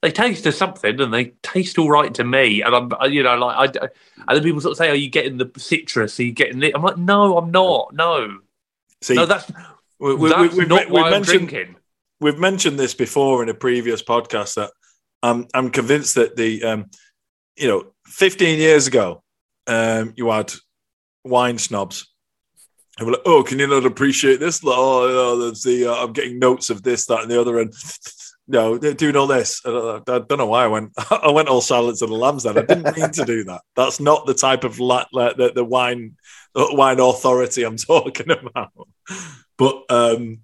they 0.00 0.10
taste 0.10 0.46
of 0.46 0.54
something 0.54 0.98
and 0.98 1.12
they 1.12 1.26
taste 1.42 1.78
all 1.78 1.90
right 1.90 2.12
to 2.14 2.24
me. 2.24 2.62
And 2.62 2.74
I'm 2.74 3.12
you 3.12 3.22
know 3.22 3.36
like 3.36 3.76
I 3.76 3.88
and 4.26 4.36
then 4.36 4.42
people 4.42 4.62
sort 4.62 4.72
of 4.72 4.78
say, 4.78 4.88
"Are 4.88 4.94
you 4.94 5.10
getting 5.10 5.36
the 5.36 5.50
citrus? 5.58 6.18
Are 6.18 6.22
you 6.22 6.32
getting 6.32 6.62
it?" 6.62 6.72
I'm 6.74 6.82
like, 6.82 6.96
"No, 6.96 7.36
I'm 7.36 7.50
not. 7.50 7.92
No." 7.92 8.38
See, 9.02 9.14
no, 9.14 9.26
that's 9.26 9.50
we, 9.98 10.14
we, 10.14 10.30
That's 10.30 10.54
we, 10.54 10.64
not 10.64 10.86
we, 10.86 10.92
why 10.92 11.10
I'm 11.10 11.22
drinking. 11.22 11.76
We've 12.18 12.38
mentioned 12.38 12.78
this 12.78 12.94
before 12.94 13.42
in 13.42 13.50
a 13.50 13.54
previous 13.54 14.02
podcast 14.02 14.54
that 14.54 14.70
I'm 15.22 15.46
I'm 15.52 15.68
convinced 15.70 16.14
that 16.14 16.34
the 16.34 16.64
um, 16.64 16.90
you 17.56 17.68
know 17.68 17.92
15 18.06 18.58
years 18.58 18.86
ago 18.86 19.23
um, 19.66 20.14
you 20.16 20.30
had 20.30 20.52
wine 21.24 21.58
snobs 21.58 22.06
and 22.98 23.06
we're 23.06 23.14
like, 23.14 23.22
oh, 23.26 23.42
can 23.42 23.58
you 23.58 23.66
not 23.66 23.86
appreciate 23.86 24.38
this? 24.38 24.60
Oh, 24.64 24.70
oh 24.70 25.50
the 25.50 25.86
uh, 25.86 26.04
I'm 26.04 26.12
getting 26.12 26.38
notes 26.38 26.70
of 26.70 26.82
this, 26.82 27.06
that, 27.06 27.22
and 27.22 27.30
the 27.30 27.40
other, 27.40 27.58
and 27.58 27.72
no, 28.46 28.78
they're 28.78 28.94
doing 28.94 29.16
all 29.16 29.26
this. 29.26 29.60
I 29.64 29.70
don't, 29.70 30.08
I 30.10 30.18
don't 30.20 30.38
know 30.38 30.46
why 30.46 30.64
I 30.64 30.68
went. 30.68 30.92
I 31.10 31.30
went 31.30 31.48
all 31.48 31.60
silence 31.60 32.02
of 32.02 32.10
the 32.10 32.14
lambs. 32.14 32.44
Then 32.44 32.58
I 32.58 32.62
didn't 32.62 32.96
mean 32.96 33.10
to 33.10 33.24
do 33.24 33.42
that. 33.44 33.62
That's 33.74 33.98
not 33.98 34.26
the 34.26 34.34
type 34.34 34.64
of 34.64 34.78
la- 34.78 35.06
la- 35.12 35.32
the, 35.32 35.52
the 35.52 35.64
wine 35.64 36.16
the 36.54 36.68
wine 36.70 37.00
authority 37.00 37.64
I'm 37.64 37.76
talking 37.78 38.30
about. 38.30 38.70
But 39.56 39.84
um, 39.88 40.42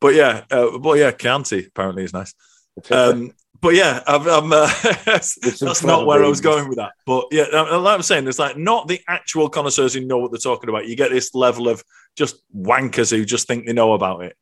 but 0.00 0.14
yeah, 0.14 0.44
uh, 0.50 0.78
but 0.78 0.98
yeah, 0.98 1.12
Chianti 1.12 1.66
apparently 1.66 2.04
is 2.04 2.12
nice. 2.12 2.34
Um, 2.90 3.32
but 3.66 3.74
yeah, 3.74 4.00
I'm, 4.06 4.28
I'm 4.28 4.52
uh, 4.52 4.70
that's 5.04 5.82
not 5.82 6.06
where 6.06 6.22
I 6.22 6.28
was 6.28 6.40
going 6.40 6.68
with 6.68 6.78
that. 6.78 6.92
But 7.04 7.26
yeah, 7.32 7.46
like 7.46 7.96
I'm 7.96 8.02
saying, 8.02 8.28
it's 8.28 8.38
like 8.38 8.56
not 8.56 8.86
the 8.86 9.00
actual 9.08 9.48
connoisseurs 9.48 9.92
who 9.92 10.06
know 10.06 10.18
what 10.18 10.30
they're 10.30 10.38
talking 10.38 10.68
about. 10.68 10.86
You 10.86 10.94
get 10.94 11.10
this 11.10 11.34
level 11.34 11.68
of 11.68 11.82
just 12.14 12.36
wankers 12.56 13.10
who 13.10 13.24
just 13.24 13.48
think 13.48 13.66
they 13.66 13.72
know 13.72 13.94
about 13.94 14.22
it. 14.22 14.36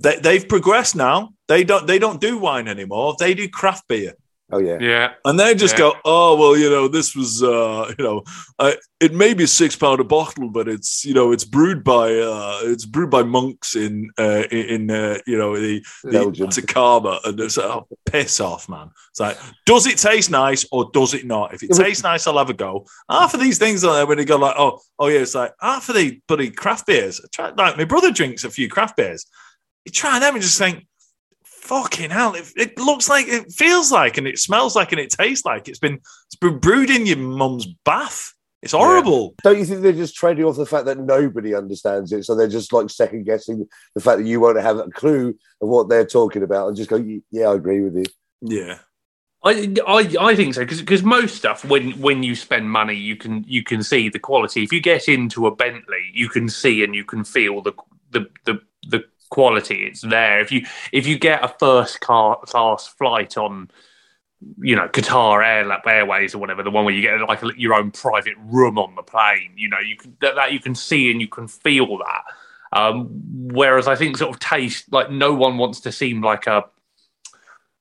they, 0.00 0.18
they've 0.18 0.48
progressed 0.48 0.96
now. 0.96 1.34
They 1.46 1.62
don't 1.62 1.86
they 1.86 2.00
don't 2.00 2.20
do 2.20 2.36
wine 2.36 2.66
anymore. 2.66 3.14
They 3.16 3.32
do 3.32 3.48
craft 3.48 3.86
beer. 3.86 4.14
Oh 4.50 4.58
yeah, 4.60 4.78
Yeah. 4.80 5.12
And 5.26 5.38
they 5.38 5.54
just 5.54 5.74
Yeah. 5.74 5.78
go, 5.80 5.94
oh 6.06 6.34
well, 6.38 6.56
you 6.56 6.70
know, 6.70 6.88
this 6.88 7.14
was, 7.14 7.42
uh, 7.42 7.92
you 7.98 8.02
know, 8.02 8.22
uh, 8.58 8.72
it 8.98 9.12
may 9.12 9.34
be 9.34 9.44
six 9.44 9.76
pound 9.76 10.00
a 10.00 10.04
bottle, 10.04 10.48
but 10.48 10.66
it's, 10.68 11.04
you 11.04 11.12
know, 11.12 11.32
it's 11.32 11.44
brewed 11.44 11.84
by, 11.84 12.14
uh, 12.14 12.60
it's 12.62 12.86
brewed 12.86 13.10
by 13.10 13.22
monks 13.22 13.76
in, 13.76 14.10
uh, 14.18 14.44
in, 14.50 14.90
uh, 14.90 15.18
you 15.26 15.36
know, 15.36 15.54
the, 15.54 15.84
the 16.02 16.12
Belgium. 16.12 16.46
Atacama, 16.48 17.20
and 17.24 17.38
it's 17.40 17.58
like, 17.58 17.66
oh, 17.66 17.86
piss 18.06 18.40
off, 18.40 18.70
man. 18.70 18.88
It's 19.10 19.20
like, 19.20 19.36
does 19.66 19.86
it 19.86 19.98
taste 19.98 20.30
nice 20.30 20.64
or 20.72 20.88
does 20.94 21.12
it 21.12 21.26
not? 21.26 21.52
If 21.52 21.62
it 21.62 21.68
Yeah, 21.70 21.76
but- 21.76 21.84
tastes 21.84 22.02
nice, 22.02 22.26
I'll 22.26 22.38
have 22.38 22.48
a 22.48 22.54
go. 22.54 22.86
Half 23.10 23.34
of 23.34 23.40
these 23.40 23.58
things 23.58 23.84
are 23.84 23.94
there 23.94 24.06
when 24.06 24.16
they 24.16 24.24
go 24.24 24.36
like, 24.38 24.54
oh, 24.56 24.80
oh 24.98 25.08
yeah, 25.08 25.20
it's 25.20 25.34
like 25.34 25.52
half 25.60 25.90
of 25.90 25.94
the 25.94 26.20
bloody 26.26 26.50
craft 26.50 26.86
beers. 26.86 27.20
I 27.22 27.28
try, 27.34 27.50
like 27.50 27.76
my 27.76 27.84
brother 27.84 28.10
drinks 28.10 28.44
a 28.44 28.50
few 28.50 28.70
craft 28.70 28.96
beers. 28.96 29.26
You 29.84 29.92
try 29.92 30.18
them 30.18 30.34
and 30.36 30.42
just 30.42 30.56
think, 30.56 30.86
fucking 31.68 32.10
hell, 32.10 32.34
it, 32.34 32.50
it 32.56 32.78
looks 32.78 33.08
like, 33.08 33.28
it 33.28 33.52
feels 33.52 33.92
like, 33.92 34.16
and 34.16 34.26
it 34.26 34.38
smells 34.38 34.74
like, 34.74 34.90
and 34.92 35.00
it 35.00 35.10
tastes 35.10 35.44
like 35.44 35.68
it's 35.68 35.78
been 35.78 35.94
it's 36.26 36.36
been 36.40 36.58
brewed 36.58 36.90
in 36.90 37.06
your 37.06 37.18
mum's 37.18 37.66
bath. 37.84 38.32
It's 38.60 38.72
horrible. 38.72 39.34
Don't 39.44 39.58
you 39.58 39.64
think 39.64 39.82
they're 39.82 39.92
just 39.92 40.16
trading 40.16 40.44
off 40.44 40.56
the 40.56 40.66
fact 40.66 40.86
that 40.86 40.98
nobody 40.98 41.54
understands 41.54 42.12
it? 42.12 42.24
So 42.24 42.34
they're 42.34 42.48
just 42.48 42.72
like 42.72 42.90
second 42.90 43.24
guessing 43.24 43.68
the 43.94 44.00
fact 44.00 44.18
that 44.18 44.26
you 44.26 44.40
won't 44.40 44.60
have 44.60 44.78
a 44.78 44.90
clue 44.90 45.28
of 45.60 45.68
what 45.68 45.88
they're 45.88 46.04
talking 46.04 46.42
about 46.42 46.66
and 46.66 46.76
just 46.76 46.90
go, 46.90 46.96
yeah, 47.30 47.48
I 47.48 47.54
agree 47.54 47.82
with 47.82 47.96
you. 47.96 48.04
Yeah. 48.40 48.78
I, 49.44 49.76
I, 49.86 50.14
I 50.20 50.34
think 50.34 50.54
so 50.54 50.64
because 50.66 51.04
most 51.04 51.36
stuff 51.36 51.64
when 51.64 51.92
when 52.00 52.24
you 52.24 52.34
spend 52.34 52.68
money 52.68 52.96
you 52.96 53.14
can 53.14 53.44
you 53.46 53.62
can 53.62 53.84
see 53.84 54.08
the 54.08 54.18
quality. 54.18 54.64
If 54.64 54.72
you 54.72 54.80
get 54.80 55.08
into 55.08 55.46
a 55.46 55.54
Bentley, 55.54 56.10
you 56.12 56.28
can 56.28 56.48
see 56.48 56.82
and 56.82 56.92
you 56.92 57.04
can 57.04 57.22
feel 57.22 57.62
the 57.62 57.72
the 58.10 58.26
the, 58.46 58.60
the 58.88 59.04
quality. 59.28 59.86
It's 59.86 60.02
there. 60.02 60.40
If 60.40 60.52
you 60.52 60.64
if 60.92 61.06
you 61.06 61.18
get 61.18 61.44
a 61.44 61.48
first 61.48 62.00
class 62.00 62.86
flight 62.86 63.36
on 63.36 63.70
you 64.58 64.76
know 64.76 64.88
Qatar 64.88 65.44
Air, 65.44 65.80
Airways 65.86 66.34
or 66.34 66.38
whatever, 66.38 66.62
the 66.62 66.70
one 66.70 66.84
where 66.84 66.94
you 66.94 67.02
get 67.02 67.20
like 67.20 67.40
your 67.56 67.74
own 67.74 67.90
private 67.90 68.34
room 68.38 68.78
on 68.78 68.94
the 68.94 69.02
plane, 69.02 69.52
you 69.56 69.68
know 69.68 69.80
you 69.80 69.96
can 69.96 70.16
that, 70.20 70.34
that 70.36 70.52
you 70.52 70.60
can 70.60 70.74
see 70.74 71.10
and 71.10 71.20
you 71.20 71.28
can 71.28 71.48
feel 71.48 71.98
that. 71.98 72.24
Um, 72.70 73.08
whereas 73.52 73.88
I 73.88 73.96
think 73.96 74.16
sort 74.16 74.34
of 74.34 74.40
taste 74.40 74.92
like 74.92 75.10
no 75.10 75.34
one 75.34 75.56
wants 75.56 75.80
to 75.80 75.92
seem 75.92 76.22
like 76.22 76.46
a 76.46 76.64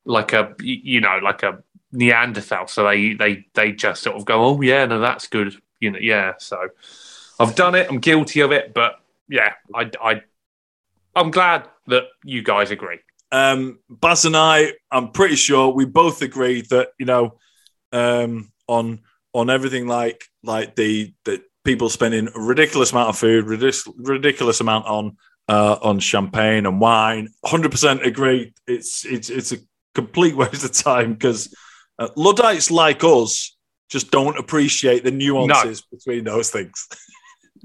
like 0.05 0.33
a 0.33 0.55
you 0.61 1.01
know 1.01 1.19
like 1.21 1.43
a 1.43 1.63
Neanderthal. 1.91 2.67
So 2.67 2.83
they 2.85 3.13
they 3.13 3.45
they 3.53 3.71
just 3.71 4.03
sort 4.03 4.15
of 4.15 4.25
go, 4.25 4.43
oh 4.43 4.61
yeah, 4.61 4.85
no, 4.85 4.99
that's 4.99 5.27
good. 5.27 5.55
You 5.79 5.91
know, 5.91 5.99
yeah. 5.99 6.33
So 6.37 6.69
I've 7.39 7.55
done 7.55 7.75
it. 7.75 7.87
I'm 7.89 7.99
guilty 7.99 8.41
of 8.41 8.51
it, 8.51 8.73
but 8.73 8.99
yeah, 9.29 9.53
I 9.73 9.91
I 10.01 10.21
I'm 11.17 11.31
glad 11.31 11.67
that 11.87 12.03
you 12.23 12.43
guys 12.43 12.71
agree. 12.71 12.99
Um, 13.31 13.79
Baz 13.89 14.25
and 14.25 14.37
I, 14.37 14.73
I'm 14.91 15.11
pretty 15.11 15.35
sure 15.35 15.73
we 15.73 15.85
both 15.85 16.21
agree 16.21 16.61
that 16.69 16.89
you 16.99 17.05
know, 17.05 17.37
um, 17.91 18.51
on 18.67 19.01
on 19.33 19.49
everything 19.49 19.87
like 19.87 20.23
like 20.43 20.75
the 20.75 21.13
the 21.25 21.41
people 21.65 21.89
spending 21.89 22.29
a 22.33 22.39
ridiculous 22.39 22.91
amount 22.91 23.09
of 23.09 23.17
food, 23.17 23.45
ridiculous 23.45 23.87
ridiculous 23.97 24.61
amount 24.61 24.85
on 24.85 25.17
uh, 25.49 25.77
on 25.81 25.99
champagne 25.99 26.65
and 26.65 26.79
wine. 26.79 27.29
Hundred 27.43 27.71
percent 27.71 28.05
agree. 28.05 28.53
It's 28.67 29.05
it's 29.05 29.29
it's 29.29 29.51
a 29.51 29.57
complete 29.95 30.35
waste 30.41 30.63
of 30.63 30.71
time 30.71 31.13
because 31.13 31.53
uh, 31.99 32.09
Luddites 32.15 32.71
like 32.71 33.03
us 33.03 33.57
just 33.89 34.11
don't 34.11 34.37
appreciate 34.37 35.03
the 35.03 35.11
nuances 35.11 35.81
between 35.81 36.23
those 36.23 36.49
things. 36.49 36.87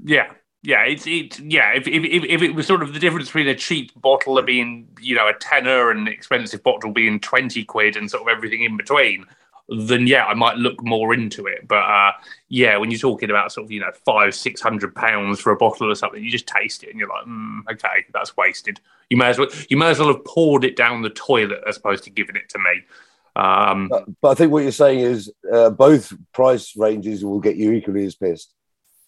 Yeah. 0.05 0.33
Yeah, 0.65 0.83
it's 0.85 1.05
it. 1.05 1.39
Yeah, 1.41 1.73
if, 1.73 1.87
if 1.87 2.05
if 2.05 2.23
if 2.23 2.41
it 2.41 2.55
was 2.55 2.65
sort 2.65 2.81
of 2.83 2.93
the 2.93 2.99
difference 2.99 3.27
between 3.27 3.49
a 3.49 3.55
cheap 3.55 3.91
bottle 4.01 4.37
of 4.37 4.45
being 4.45 4.87
you 5.01 5.13
know 5.13 5.27
a 5.27 5.33
tenner 5.33 5.91
and 5.91 6.07
an 6.07 6.07
expensive 6.07 6.63
bottle 6.63 6.91
being 6.91 7.19
twenty 7.19 7.65
quid 7.65 7.97
and 7.97 8.09
sort 8.09 8.23
of 8.23 8.29
everything 8.29 8.63
in 8.63 8.77
between, 8.77 9.25
then 9.67 10.07
yeah, 10.07 10.25
I 10.25 10.33
might 10.33 10.55
look 10.55 10.81
more 10.81 11.13
into 11.13 11.47
it. 11.47 11.67
But 11.67 11.83
uh, 11.83 12.11
yeah, 12.47 12.77
when 12.77 12.91
you're 12.91 12.99
talking 12.99 13.29
about 13.29 13.51
sort 13.51 13.65
of 13.65 13.71
you 13.71 13.81
know 13.81 13.91
five 14.05 14.33
six 14.35 14.61
hundred 14.61 14.95
pounds 14.95 15.41
for 15.41 15.51
a 15.51 15.57
bottle 15.57 15.91
or 15.91 15.95
something, 15.95 16.23
you 16.23 16.31
just 16.31 16.47
taste 16.47 16.83
it 16.83 16.91
and 16.91 16.97
you're 16.99 17.09
like, 17.09 17.25
mm, 17.25 17.59
okay, 17.73 18.05
that's 18.13 18.37
wasted. 18.37 18.79
You 19.09 19.17
may 19.17 19.27
as 19.27 19.37
well 19.37 19.49
you 19.69 19.75
may 19.75 19.89
as 19.89 19.99
well 19.99 20.13
have 20.13 20.23
poured 20.23 20.63
it 20.63 20.77
down 20.77 21.01
the 21.01 21.09
toilet 21.09 21.61
as 21.67 21.75
opposed 21.75 22.05
to 22.05 22.09
giving 22.09 22.37
it 22.37 22.47
to 22.49 22.59
me. 22.59 22.83
Um, 23.35 23.89
But, 23.89 24.05
but 24.21 24.29
I 24.29 24.35
think 24.35 24.53
what 24.53 24.63
you're 24.63 24.71
saying 24.71 24.99
is 24.99 25.29
uh, 25.51 25.71
both 25.71 26.13
price 26.31 26.77
ranges 26.77 27.25
will 27.25 27.41
get 27.41 27.57
you 27.57 27.73
equally 27.73 28.05
as 28.05 28.15
pissed. 28.15 28.53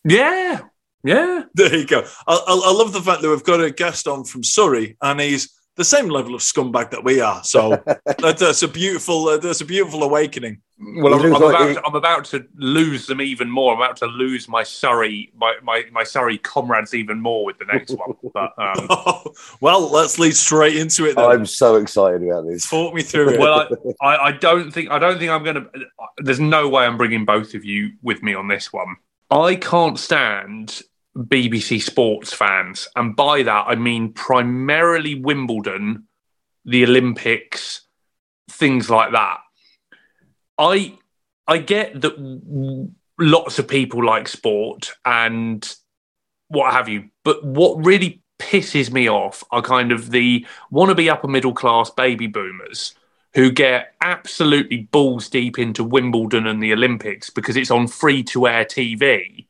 yeah, 0.04 0.62
yeah. 1.06 1.44
There 1.54 1.76
you 1.76 1.86
go. 1.86 2.06
I, 2.28 2.34
I, 2.34 2.62
I 2.66 2.72
love 2.74 2.92
the 2.92 3.02
fact 3.02 3.22
that 3.22 3.30
we've 3.30 3.44
got 3.44 3.62
a 3.62 3.72
guest 3.72 4.08
on 4.08 4.26
from 4.26 4.44
Surrey, 4.44 4.98
and 5.02 5.22
he's 5.22 5.56
the 5.76 5.86
same 5.86 6.08
level 6.08 6.36
of 6.36 6.42
scumbag 6.42 6.90
that 6.92 7.04
we 7.04 7.20
are. 7.20 7.44
So 7.44 7.70
that, 7.86 8.38
that's 8.40 8.64
a 8.64 8.68
beautiful, 8.68 9.28
uh, 9.28 9.38
that's 9.38 9.62
a 9.62 9.66
beautiful 9.66 10.04
awakening. 10.04 10.62
Well, 10.78 11.14
I'm, 11.14 11.34
I'm 11.34 11.42
about 11.42 11.74
to, 11.74 11.86
I'm 11.86 11.96
about 11.96 12.26
to 12.26 12.46
lose 12.56 13.08
them 13.08 13.22
even 13.22 13.50
more. 13.50 13.74
I'm 13.74 13.80
about 13.80 13.98
to 13.98 14.08
lose 14.08 14.48
my 14.48 14.64
Surrey, 14.64 15.32
my, 15.36 15.56
my, 15.64 15.84
my 15.92 16.04
Surrey 16.04 16.38
comrades 16.38 16.94
even 16.94 17.22
more 17.22 17.46
with 17.46 17.58
the 17.58 17.66
next 17.66 17.92
one. 17.92 18.14
But 18.34 18.52
um, 18.58 19.34
well, 19.62 19.90
let's 19.90 20.20
lead 20.20 20.36
straight 20.36 20.76
into 20.76 21.06
it. 21.06 21.16
Then. 21.16 21.26
I'm 21.26 21.46
so 21.46 21.76
excited 21.76 22.22
about 22.24 22.46
this. 22.48 22.70
Talk 22.70 22.94
me 22.94 23.02
through 23.02 23.30
it. 23.30 23.40
well, 23.40 23.70
I, 24.02 24.06
I, 24.06 24.28
I 24.28 24.32
don't 24.34 24.72
think 24.72 24.92
I 24.92 25.00
don't 25.00 25.18
think 25.18 25.32
I'm 25.32 25.44
going 25.44 25.56
to. 25.56 25.70
There's 26.18 26.42
no 26.42 26.68
way 26.68 26.86
I'm 26.86 26.98
bringing 26.98 27.24
both 27.24 27.54
of 27.54 27.64
you 27.64 27.92
with 28.02 28.24
me 28.24 28.34
on 28.34 28.50
this 28.50 28.74
one. 28.74 28.98
I 29.32 29.56
can't 29.56 29.98
stand 29.98 30.82
BBC 31.18 31.82
Sports 31.82 32.34
fans, 32.34 32.88
and 32.96 33.16
by 33.16 33.44
that 33.44 33.66
I 33.68 33.76
mean 33.76 34.14
primarily 34.14 35.16
Wimbledon, 35.16 36.08
the 36.66 36.84
Olympics, 36.84 37.82
things 38.50 38.90
like 38.90 39.12
that. 39.12 39.38
I 40.58 40.98
I 41.48 41.60
get 41.60 42.02
that 42.02 42.90
lots 43.20 43.60
of 43.60 43.68
people 43.68 44.04
like 44.04 44.28
sport 44.28 44.92
and 45.06 45.76
what 46.48 46.74
have 46.74 46.90
you, 46.90 47.10
but 47.24 47.44
what 47.44 47.84
really 47.86 48.22
pisses 48.40 48.92
me 48.92 49.10
off 49.10 49.44
are 49.52 49.62
kind 49.62 49.92
of 49.92 50.12
the 50.12 50.46
wannabe 50.72 51.10
upper 51.10 51.28
middle 51.28 51.54
class 51.54 51.90
baby 51.90 52.28
boomers 52.28 52.94
who 53.34 53.52
get 53.52 53.94
absolutely 54.02 54.88
balls 54.92 55.30
deep 55.30 55.60
into 55.60 55.84
Wimbledon 55.84 56.48
and 56.48 56.62
the 56.64 56.74
Olympics 56.74 57.30
because 57.30 57.58
it's 57.58 57.72
on 57.72 57.88
free 57.88 58.24
to 58.24 58.48
air 58.48 58.66
TV. 58.66 59.46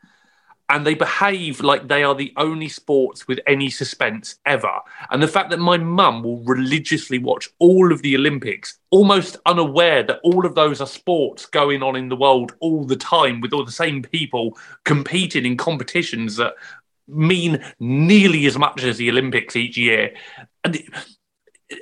And 0.67 0.85
they 0.85 0.95
behave 0.95 1.61
like 1.61 1.87
they 1.87 2.03
are 2.03 2.15
the 2.15 2.33
only 2.37 2.69
sports 2.69 3.27
with 3.27 3.39
any 3.45 3.69
suspense 3.69 4.39
ever. 4.47 4.79
And 5.11 5.21
the 5.21 5.27
fact 5.27 5.51
that 5.51 5.59
my 5.59 5.77
mum 5.77 6.23
will 6.23 6.43
religiously 6.43 7.19
watch 7.19 7.49
all 7.59 7.91
of 7.93 8.01
the 8.01 8.15
Olympics, 8.15 8.79
almost 8.89 9.37
unaware 9.45 10.01
that 10.03 10.19
all 10.23 10.43
of 10.43 10.55
those 10.55 10.81
are 10.81 10.87
sports 10.87 11.45
going 11.45 11.83
on 11.83 11.95
in 11.95 12.09
the 12.09 12.15
world 12.15 12.53
all 12.61 12.83
the 12.83 12.95
time 12.95 13.41
with 13.41 13.53
all 13.53 13.63
the 13.63 13.71
same 13.71 14.01
people 14.01 14.57
competing 14.85 15.45
in 15.45 15.55
competitions 15.55 16.37
that 16.37 16.55
mean 17.07 17.63
nearly 17.79 18.47
as 18.47 18.57
much 18.57 18.83
as 18.83 18.97
the 18.97 19.09
Olympics 19.11 19.55
each 19.55 19.77
year. 19.77 20.15
And 20.63 20.77
it, 20.77 20.85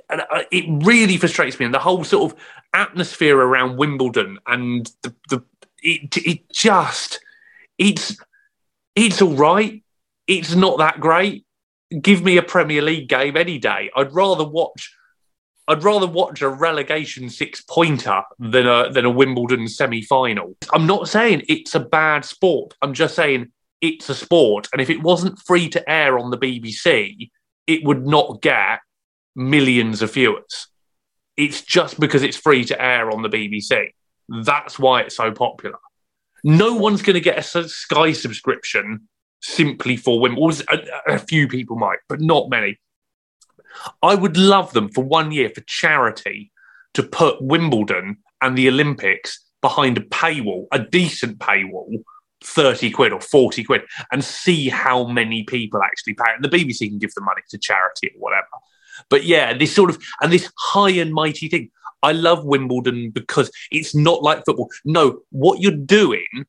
and 0.10 0.22
uh, 0.22 0.44
it 0.52 0.66
really 0.86 1.16
frustrates 1.16 1.58
me. 1.58 1.66
And 1.66 1.74
the 1.74 1.80
whole 1.80 2.04
sort 2.04 2.34
of 2.34 2.40
atmosphere 2.74 3.38
around 3.38 3.78
Wimbledon 3.78 4.40
and 4.46 4.92
the, 5.04 5.16
the 5.30 5.44
it, 5.82 6.18
it 6.18 6.50
just, 6.52 7.22
it's, 7.78 8.18
it's 8.96 9.22
all 9.22 9.34
right. 9.34 9.84
It's 10.28 10.56
not 10.56 10.78
that 10.78 11.00
great. 11.00 11.46
Give 12.02 12.24
me 12.24 12.38
a 12.38 12.44
Premier 12.44 12.82
League 12.82 13.10
game 13.10 13.38
any 13.38 13.60
day. 13.60 13.91
I'd 13.96 14.14
rather 14.14 14.48
watch. 14.48 14.96
I'd 15.68 15.84
rather 15.84 16.08
watch 16.08 16.41
a 16.41 16.50
relegation 16.50 17.30
six 17.30 17.62
pointer 17.62 18.22
than 18.39 18.68
a 18.68 18.91
than 18.91 19.06
a 19.06 19.10
Wimbledon 19.10 19.68
semi 19.68 20.02
final. 20.02 20.56
I'm 20.74 20.88
not 20.88 21.08
saying 21.08 21.44
it's 21.48 21.76
a 21.76 21.80
bad 21.80 22.26
sport. 22.26 22.74
I'm 22.82 22.94
just 22.94 23.16
saying 23.16 23.52
it's 23.82 24.10
a 24.10 24.16
sport, 24.16 24.68
and 24.72 24.82
if 24.82 24.89
it 24.89 25.02
wasn't 25.02 25.39
free 25.39 25.70
to 25.70 25.89
air 25.89 26.18
on 26.18 26.32
the 26.32 26.38
BBC, 26.38 27.30
it 27.68 27.84
would 27.84 28.06
not 28.06 28.41
get 28.41 28.80
millions 29.36 30.02
of 30.02 30.14
viewers. 30.14 30.68
It's 31.38 31.62
just 31.62 32.00
because 32.00 32.24
it's 32.24 32.38
free 32.38 32.66
to 32.66 32.82
air 32.82 33.12
on 33.12 33.22
the 33.22 33.30
BBC. 33.30 33.89
That's 34.30 34.78
why 34.78 35.02
it's 35.02 35.18
so 35.18 35.32
popular. 35.32 35.80
No 36.44 36.74
one's 36.76 37.02
going 37.02 37.16
to 37.16 37.22
get 37.22 37.38
a 37.38 37.68
Sky 37.68 38.12
subscription 38.12 39.08
simply 39.41 39.98
for 39.98 40.20
Wimbledon. 40.20 40.66
A, 40.70 41.14
a 41.14 41.20
few 41.20 41.48
people 41.48 41.78
might, 41.78 42.00
but 42.10 42.22
not 42.22 42.50
many. 42.50 42.80
I 44.02 44.16
would 44.16 44.38
love 44.38 44.74
them 44.74 44.89
for 44.89 45.04
one 45.04 45.32
year 45.32 45.50
for 45.50 45.62
charity 45.62 46.52
to 46.94 47.04
put 47.04 47.41
Wimbledon 47.41 48.18
and 48.41 48.58
the 48.58 48.68
Olympics 48.68 49.39
behind 49.62 49.98
a 49.98 50.02
paywall, 50.02 50.68
a 50.72 50.80
decent 50.80 51.39
paywall, 51.39 52.04
30 52.44 52.91
quid 52.91 53.14
or 53.14 53.22
40 53.22 53.64
quid, 53.64 53.82
and 54.12 54.24
see 54.24 54.70
how 54.70 55.06
many 55.06 55.44
people 55.44 55.82
actually 55.82 56.14
pay. 56.14 56.34
And 56.36 56.44
the 56.44 56.50
BBC 56.50 56.89
can 56.89 57.00
give 57.00 57.14
the 57.14 57.22
money 57.22 57.41
to 57.50 57.58
charity 57.58 58.12
or 58.16 58.20
whatever. 58.20 58.48
But 59.10 59.24
yeah, 59.24 59.58
this 59.58 59.74
sort 59.74 59.89
of, 59.89 60.04
and 60.22 60.32
this 60.32 60.52
high 60.58 60.91
and 60.91 61.14
mighty 61.14 61.48
thing. 61.48 61.72
I 62.04 62.12
love 62.12 62.45
Wimbledon 62.45 63.10
because 63.10 63.49
it's 63.72 63.95
not 63.95 64.22
like 64.22 64.45
football. 64.45 64.70
No, 64.86 65.22
what 65.32 65.62
you're 65.62 65.72
doing 65.72 66.45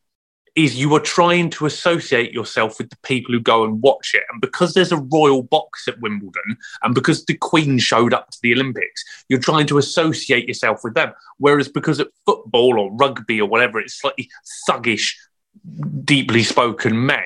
is 0.54 0.78
you 0.78 0.94
are 0.94 1.00
trying 1.00 1.50
to 1.50 1.66
associate 1.66 2.32
yourself 2.32 2.78
with 2.78 2.88
the 2.88 2.96
people 3.02 3.34
who 3.34 3.40
go 3.40 3.64
and 3.64 3.82
watch 3.82 4.12
it. 4.14 4.22
And 4.30 4.40
because 4.40 4.72
there's 4.72 4.92
a 4.92 5.04
royal 5.12 5.42
box 5.42 5.88
at 5.88 6.00
Wimbledon 6.00 6.56
and 6.82 6.94
because 6.94 7.24
the 7.24 7.34
Queen 7.34 7.78
showed 7.78 8.14
up 8.14 8.30
to 8.30 8.38
the 8.42 8.52
Olympics, 8.52 9.04
you're 9.28 9.40
trying 9.40 9.66
to 9.66 9.78
associate 9.78 10.46
yourself 10.46 10.80
with 10.84 10.94
them. 10.94 11.12
Whereas 11.38 11.68
because 11.68 11.98
at 11.98 12.08
football 12.24 12.78
or 12.78 12.94
rugby 12.94 13.40
or 13.40 13.48
whatever, 13.48 13.80
it's 13.80 13.98
slightly 14.00 14.30
thuggish, 14.68 15.14
deeply 16.04 16.44
spoken 16.44 17.04
men, 17.04 17.24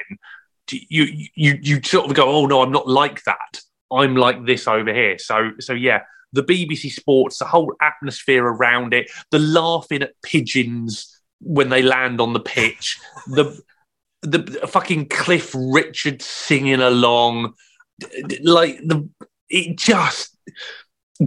you, 0.71 1.29
you, 1.35 1.59
you 1.61 1.83
sort 1.83 2.07
of 2.07 2.15
go, 2.15 2.29
oh 2.29 2.47
no, 2.47 2.63
I'm 2.63 2.73
not 2.73 2.89
like 2.89 3.25
that. 3.25 3.61
I'm 3.91 4.17
like 4.17 4.45
this 4.45 4.67
over 4.69 4.93
here. 4.93 5.19
So, 5.19 5.53
so 5.61 5.73
yeah, 5.73 6.03
the 6.33 6.43
BBC 6.43 6.91
Sports, 6.93 7.39
the 7.39 7.45
whole 7.45 7.75
atmosphere 7.81 8.45
around 8.45 8.95
it, 8.95 9.11
the 9.31 9.39
laughing 9.39 10.03
at 10.03 10.21
pigeons 10.23 11.15
when 11.41 11.69
they 11.69 11.83
land 11.83 12.21
on 12.21 12.33
the 12.33 12.41
pitch, 12.41 12.99
the 13.27 13.61
the 14.23 14.67
fucking 14.69 15.09
Cliff 15.09 15.55
Richard 15.57 16.23
singing 16.23 16.81
along, 16.81 17.55
like 18.43 18.79
the 18.79 19.09
it 19.49 19.79
just 19.79 20.37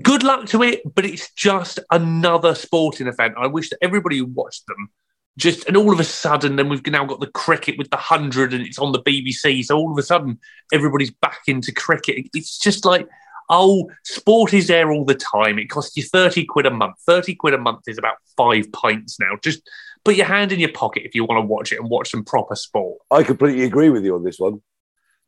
good 0.04 0.24
luck 0.24 0.46
to 0.48 0.64
it, 0.64 0.82
but 0.96 1.06
it's 1.06 1.32
just 1.34 1.80
another 1.92 2.56
sporting 2.56 3.08
event. 3.08 3.36
I 3.38 3.48
wish 3.48 3.70
that 3.70 3.80
everybody 3.82 4.18
who 4.18 4.26
watched 4.26 4.66
them 4.68 4.90
just 5.38 5.66
and 5.68 5.78
all 5.78 5.94
of 5.94 6.00
a 6.00 6.04
sudden 6.04 6.58
then 6.58 6.68
we've 6.68 6.86
now 6.88 7.06
got 7.06 7.22
the 7.22 7.28
cricket 7.28 7.78
with 7.78 7.90
the 7.90 7.98
hundred 7.98 8.54
and 8.54 8.66
it's 8.66 8.80
on 8.80 8.92
the 8.92 9.02
BBC. 9.02 9.64
So 9.64 9.78
all 9.78 9.92
of 9.92 9.98
a 9.98 10.04
sudden 10.04 10.40
everybody's 10.74 11.12
back 11.12 11.42
into 11.48 11.72
cricket. 11.72 12.28
It's 12.34 12.58
just 12.58 12.86
like 12.86 13.08
oh, 13.52 13.92
sport 14.04 14.54
is 14.54 14.68
there 14.68 14.92
all 14.92 15.06
the 15.06 15.14
time. 15.14 15.60
It 15.60 15.70
costs 15.70 15.96
you 15.98 16.04
30 16.04 16.46
quid 16.46 16.66
a 16.66 16.72
month. 16.72 16.96
30 17.06 17.36
quid 17.36 17.54
a 17.54 17.58
month 17.58 17.82
is 17.88 17.98
about 17.98 18.16
five 18.38 18.72
pints 18.72 19.20
now. 19.20 19.38
Just 19.44 19.70
put 20.04 20.16
your 20.16 20.26
hand 20.26 20.52
in 20.52 20.60
your 20.60 20.72
pocket 20.72 21.04
if 21.06 21.14
you 21.14 21.26
want 21.26 21.44
to 21.44 21.46
watch 21.46 21.72
it 21.72 21.80
and 21.80 21.90
watch 21.90 22.10
some 22.10 22.24
proper 22.24 22.56
sport. 22.56 23.00
I 23.12 23.24
completely 23.24 23.66
agree 23.66 23.90
with 23.90 24.06
you 24.06 24.16
on 24.16 24.24
this 24.24 24.40
one. 24.40 24.62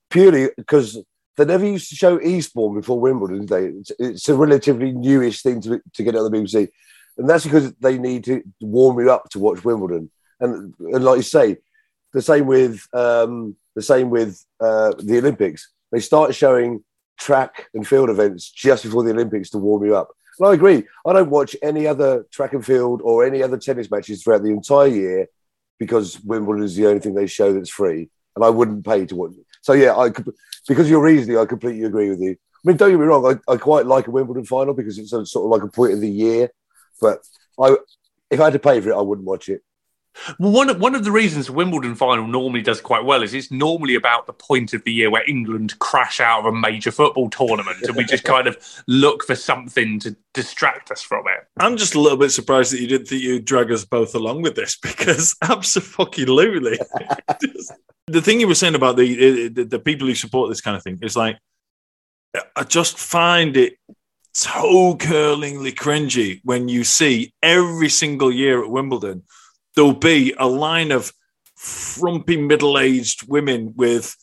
Purely 0.09 0.49
because 0.57 1.03
they 1.37 1.45
never 1.45 1.65
used 1.65 1.89
to 1.89 1.95
show 1.95 2.19
Eastbourne 2.21 2.75
before 2.75 2.99
Wimbledon. 2.99 3.45
They 3.45 3.65
it's, 3.65 3.91
it's, 3.99 4.29
a 4.29 4.35
relatively 4.35 4.91
newish 4.91 5.41
thing 5.41 5.61
to, 5.61 5.81
to 5.93 6.03
get 6.03 6.15
on 6.15 6.31
the 6.31 6.37
BBC, 6.37 6.69
and 7.17 7.29
that's 7.29 7.43
because 7.43 7.73
they 7.73 7.97
need 7.97 8.23
to 8.25 8.43
warm 8.61 8.99
you 8.99 9.11
up 9.11 9.29
to 9.29 9.39
watch 9.39 9.63
Wimbledon. 9.65 10.11
And, 10.39 10.73
and 10.79 11.03
like 11.03 11.17
you 11.17 11.23
say, 11.23 11.57
the 12.11 12.21
same 12.21 12.45
with 12.45 12.87
um, 12.93 13.55
the 13.75 13.81
same 13.81 14.11
with 14.11 14.45
uh, 14.59 14.93
the 14.99 15.17
Olympics. 15.17 15.71
They 15.91 15.99
start 15.99 16.35
showing 16.35 16.83
track 17.19 17.69
and 17.73 17.87
field 17.87 18.09
events 18.09 18.49
just 18.49 18.83
before 18.83 19.03
the 19.03 19.11
Olympics 19.11 19.49
to 19.51 19.57
warm 19.57 19.85
you 19.85 19.95
up. 19.95 20.09
And 20.39 20.47
I 20.47 20.53
agree. 20.53 20.83
I 21.05 21.13
don't 21.13 21.29
watch 21.29 21.55
any 21.61 21.85
other 21.87 22.25
track 22.31 22.53
and 22.53 22.65
field 22.65 23.01
or 23.03 23.25
any 23.25 23.43
other 23.43 23.57
tennis 23.57 23.91
matches 23.91 24.23
throughout 24.23 24.43
the 24.43 24.49
entire 24.49 24.87
year 24.87 25.27
because 25.79 26.19
Wimbledon 26.21 26.63
is 26.63 26.75
the 26.75 26.87
only 26.87 26.99
thing 26.99 27.13
they 27.13 27.27
show 27.27 27.53
that's 27.53 27.69
free, 27.69 28.09
and 28.35 28.43
I 28.43 28.49
wouldn't 28.49 28.85
pay 28.85 29.05
to 29.05 29.15
watch. 29.15 29.33
So 29.61 29.73
yeah, 29.73 29.95
I 29.95 30.09
because 30.67 30.89
you're 30.89 31.03
reasoning, 31.03 31.37
I 31.37 31.45
completely 31.45 31.83
agree 31.83 32.09
with 32.09 32.21
you. 32.21 32.31
I 32.31 32.69
mean, 32.69 32.77
don't 32.77 32.91
get 32.91 32.99
me 32.99 33.05
wrong, 33.05 33.39
I, 33.47 33.51
I 33.51 33.57
quite 33.57 33.85
like 33.85 34.07
a 34.07 34.11
Wimbledon 34.11 34.45
final 34.45 34.73
because 34.73 34.97
it's 34.97 35.11
a, 35.11 35.25
sort 35.25 35.45
of 35.45 35.51
like 35.51 35.67
a 35.67 35.71
point 35.71 35.93
of 35.93 35.99
the 35.99 36.09
year. 36.09 36.49
But 37.01 37.19
I, 37.59 37.75
if 38.29 38.39
I 38.39 38.45
had 38.45 38.53
to 38.53 38.59
pay 38.59 38.79
for 38.79 38.89
it, 38.89 38.95
I 38.95 39.01
wouldn't 39.01 39.27
watch 39.27 39.49
it. 39.49 39.61
Well, 40.39 40.51
one 40.51 40.69
of, 40.69 40.79
one 40.79 40.95
of 40.95 41.03
the 41.03 41.11
reasons 41.11 41.49
Wimbledon 41.49 41.95
final 41.95 42.27
normally 42.27 42.61
does 42.61 42.81
quite 42.81 43.03
well 43.03 43.23
is 43.23 43.33
it's 43.33 43.51
normally 43.51 43.95
about 43.95 44.25
the 44.25 44.33
point 44.33 44.73
of 44.73 44.83
the 44.83 44.93
year 44.93 45.09
where 45.09 45.27
England 45.27 45.77
crash 45.79 46.19
out 46.19 46.39
of 46.39 46.45
a 46.45 46.51
major 46.51 46.91
football 46.91 47.29
tournament, 47.29 47.81
and 47.81 47.95
we 47.95 48.03
just 48.03 48.23
kind 48.23 48.47
of 48.47 48.57
look 48.87 49.23
for 49.23 49.35
something 49.35 49.99
to 49.99 50.15
distract 50.33 50.91
us 50.91 51.01
from 51.01 51.25
it. 51.27 51.47
I'm 51.57 51.77
just 51.77 51.95
a 51.95 51.99
little 51.99 52.17
bit 52.17 52.31
surprised 52.31 52.73
that 52.73 52.81
you 52.81 52.87
didn't 52.87 53.07
think 53.07 53.23
you'd 53.23 53.45
drag 53.45 53.71
us 53.71 53.85
both 53.85 54.15
along 54.15 54.41
with 54.41 54.55
this 54.55 54.77
because 54.81 55.35
absolutely, 55.41 56.25
literally. 56.33 56.79
the 58.07 58.21
thing 58.21 58.39
you 58.39 58.47
were 58.47 58.55
saying 58.55 58.75
about 58.75 58.97
the, 58.97 59.13
uh, 59.13 59.49
the 59.53 59.63
the 59.63 59.79
people 59.79 60.07
who 60.07 60.15
support 60.15 60.49
this 60.49 60.61
kind 60.61 60.77
of 60.77 60.83
thing 60.83 60.99
is 61.01 61.15
like, 61.15 61.37
I 62.55 62.63
just 62.63 62.97
find 62.97 63.57
it 63.57 63.77
toe 64.33 64.95
curlingly 64.99 65.71
cringy 65.71 66.41
when 66.43 66.67
you 66.67 66.83
see 66.83 67.33
every 67.43 67.89
single 67.89 68.31
year 68.31 68.63
at 68.63 68.69
Wimbledon 68.69 69.23
there'll 69.75 69.93
be 69.93 70.33
a 70.37 70.47
line 70.47 70.91
of 70.91 71.11
frumpy 71.55 72.37
middle-aged 72.37 73.27
women 73.27 73.73
with 73.75 74.15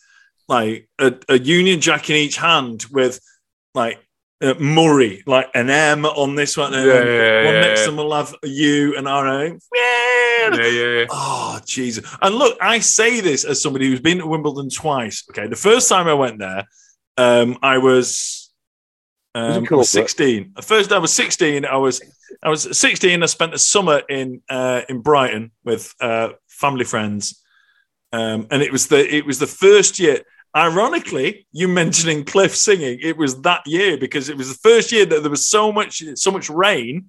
like 0.49 0.89
a, 0.99 1.15
a 1.29 1.39
Union 1.39 1.81
Jack 1.81 2.11
in 2.11 2.17
each 2.17 2.37
hand 2.37 2.85
with 2.91 3.21
like 3.75 3.99
uh, 4.43 4.55
Murray, 4.55 5.23
like 5.27 5.51
an 5.55 5.71
M 5.71 6.07
on 6.07 6.35
this 6.35 6.57
one, 6.57 6.73
and 6.73 6.87
yeah, 6.87 7.05
yeah, 7.05 7.45
one 7.45 7.55
yeah, 7.55 7.61
next 7.61 7.81
to 7.83 7.87
them 7.87 7.97
will 7.97 8.15
have 8.15 8.35
a 8.43 8.49
U 8.49 8.97
and 8.97 9.07
R. 9.07 9.45
Yeah, 9.45 9.59
yeah, 10.55 10.67
yeah. 10.67 11.05
Oh, 11.11 11.61
Jesus. 11.67 12.05
And 12.23 12.35
look, 12.35 12.57
I 12.61 12.79
say 12.79 13.21
this 13.21 13.45
as 13.45 13.63
somebody 13.63 13.87
who's 13.87 14.01
been 14.01 14.19
to 14.19 14.27
Wimbledon 14.27 14.71
twice. 14.71 15.25
Okay. 15.31 15.47
The 15.47 15.57
first 15.57 15.89
time 15.89 16.09
I 16.09 16.15
went 16.15 16.39
there, 16.39 16.67
um, 17.19 17.59
I 17.63 17.77
was, 17.77 18.40
um, 19.35 19.67
cool, 19.67 19.79
I 19.79 19.81
was 19.81 19.91
16. 19.91 20.53
The 20.57 20.63
first 20.63 20.93
I 20.93 20.99
was 20.99 21.13
16, 21.13 21.65
I 21.65 21.77
was 21.77 22.01
I 22.43 22.49
was 22.49 22.79
16. 22.79 23.23
I 23.23 23.27
spent 23.27 23.55
a 23.55 23.59
summer 23.59 24.03
in 24.09 24.43
uh, 24.49 24.83
in 24.89 25.01
Brighton 25.01 25.53
with 25.65 25.95
uh, 26.01 26.31
family 26.49 26.85
friends, 26.85 27.43
um, 28.13 28.47
and 28.51 28.63
it 28.63 28.73
was 28.73 28.89
the 28.89 29.15
it 29.15 29.27
was 29.27 29.39
the 29.39 29.47
first 29.47 29.99
year. 29.99 30.21
Ironically, 30.57 31.47
you 31.53 31.69
mentioning 31.69 32.25
Cliff 32.25 32.57
singing, 32.57 32.99
it 33.01 33.17
was 33.17 33.41
that 33.43 33.63
year 33.67 33.97
because 33.97 34.29
it 34.29 34.37
was 34.37 34.49
the 34.49 34.59
first 34.69 34.91
year 34.91 35.07
that 35.07 35.21
there 35.21 35.31
was 35.31 35.49
so 35.49 35.71
much 35.71 36.03
so 36.17 36.31
much 36.33 36.51
rain 36.51 37.09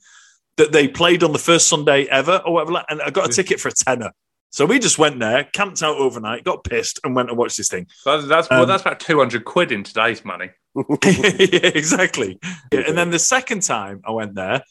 that 0.58 0.72
they 0.72 0.88
played 0.88 1.24
on 1.24 1.32
the 1.32 1.40
first 1.40 1.68
Sunday 1.68 2.06
ever 2.06 2.42
or 2.46 2.54
whatever. 2.54 2.84
And 2.88 3.02
I 3.02 3.10
got 3.10 3.30
a 3.30 3.34
ticket 3.34 3.60
for 3.60 3.70
a 3.70 3.74
tenner. 3.74 4.12
So 4.52 4.66
we 4.66 4.80
just 4.80 5.00
went 5.00 5.18
there, 5.20 5.46
camped 5.46 5.82
out 5.82 5.98
overnight, 5.98 6.44
got 6.44 6.66
pissed, 6.66 7.00
and 7.04 7.16
went 7.16 7.30
and 7.30 7.38
watched 7.38 7.56
this 7.56 7.70
thing. 7.70 7.88
That's, 8.06 8.28
that's 8.28 8.52
um, 8.52 8.58
well, 8.58 8.68
that's 8.68 8.82
about 8.82 9.00
two 9.00 9.18
hundred 9.18 9.46
quid 9.46 9.72
in 9.72 9.84
today's 9.84 10.24
money. 10.24 10.52
yeah, 11.04 11.72
exactly. 11.74 12.40
Yeah, 12.72 12.82
and 12.88 12.98
then 12.98 13.10
the 13.10 13.20
second 13.20 13.64
time 13.64 14.02
I 14.06 14.12
went 14.12 14.36
there, 14.36 14.64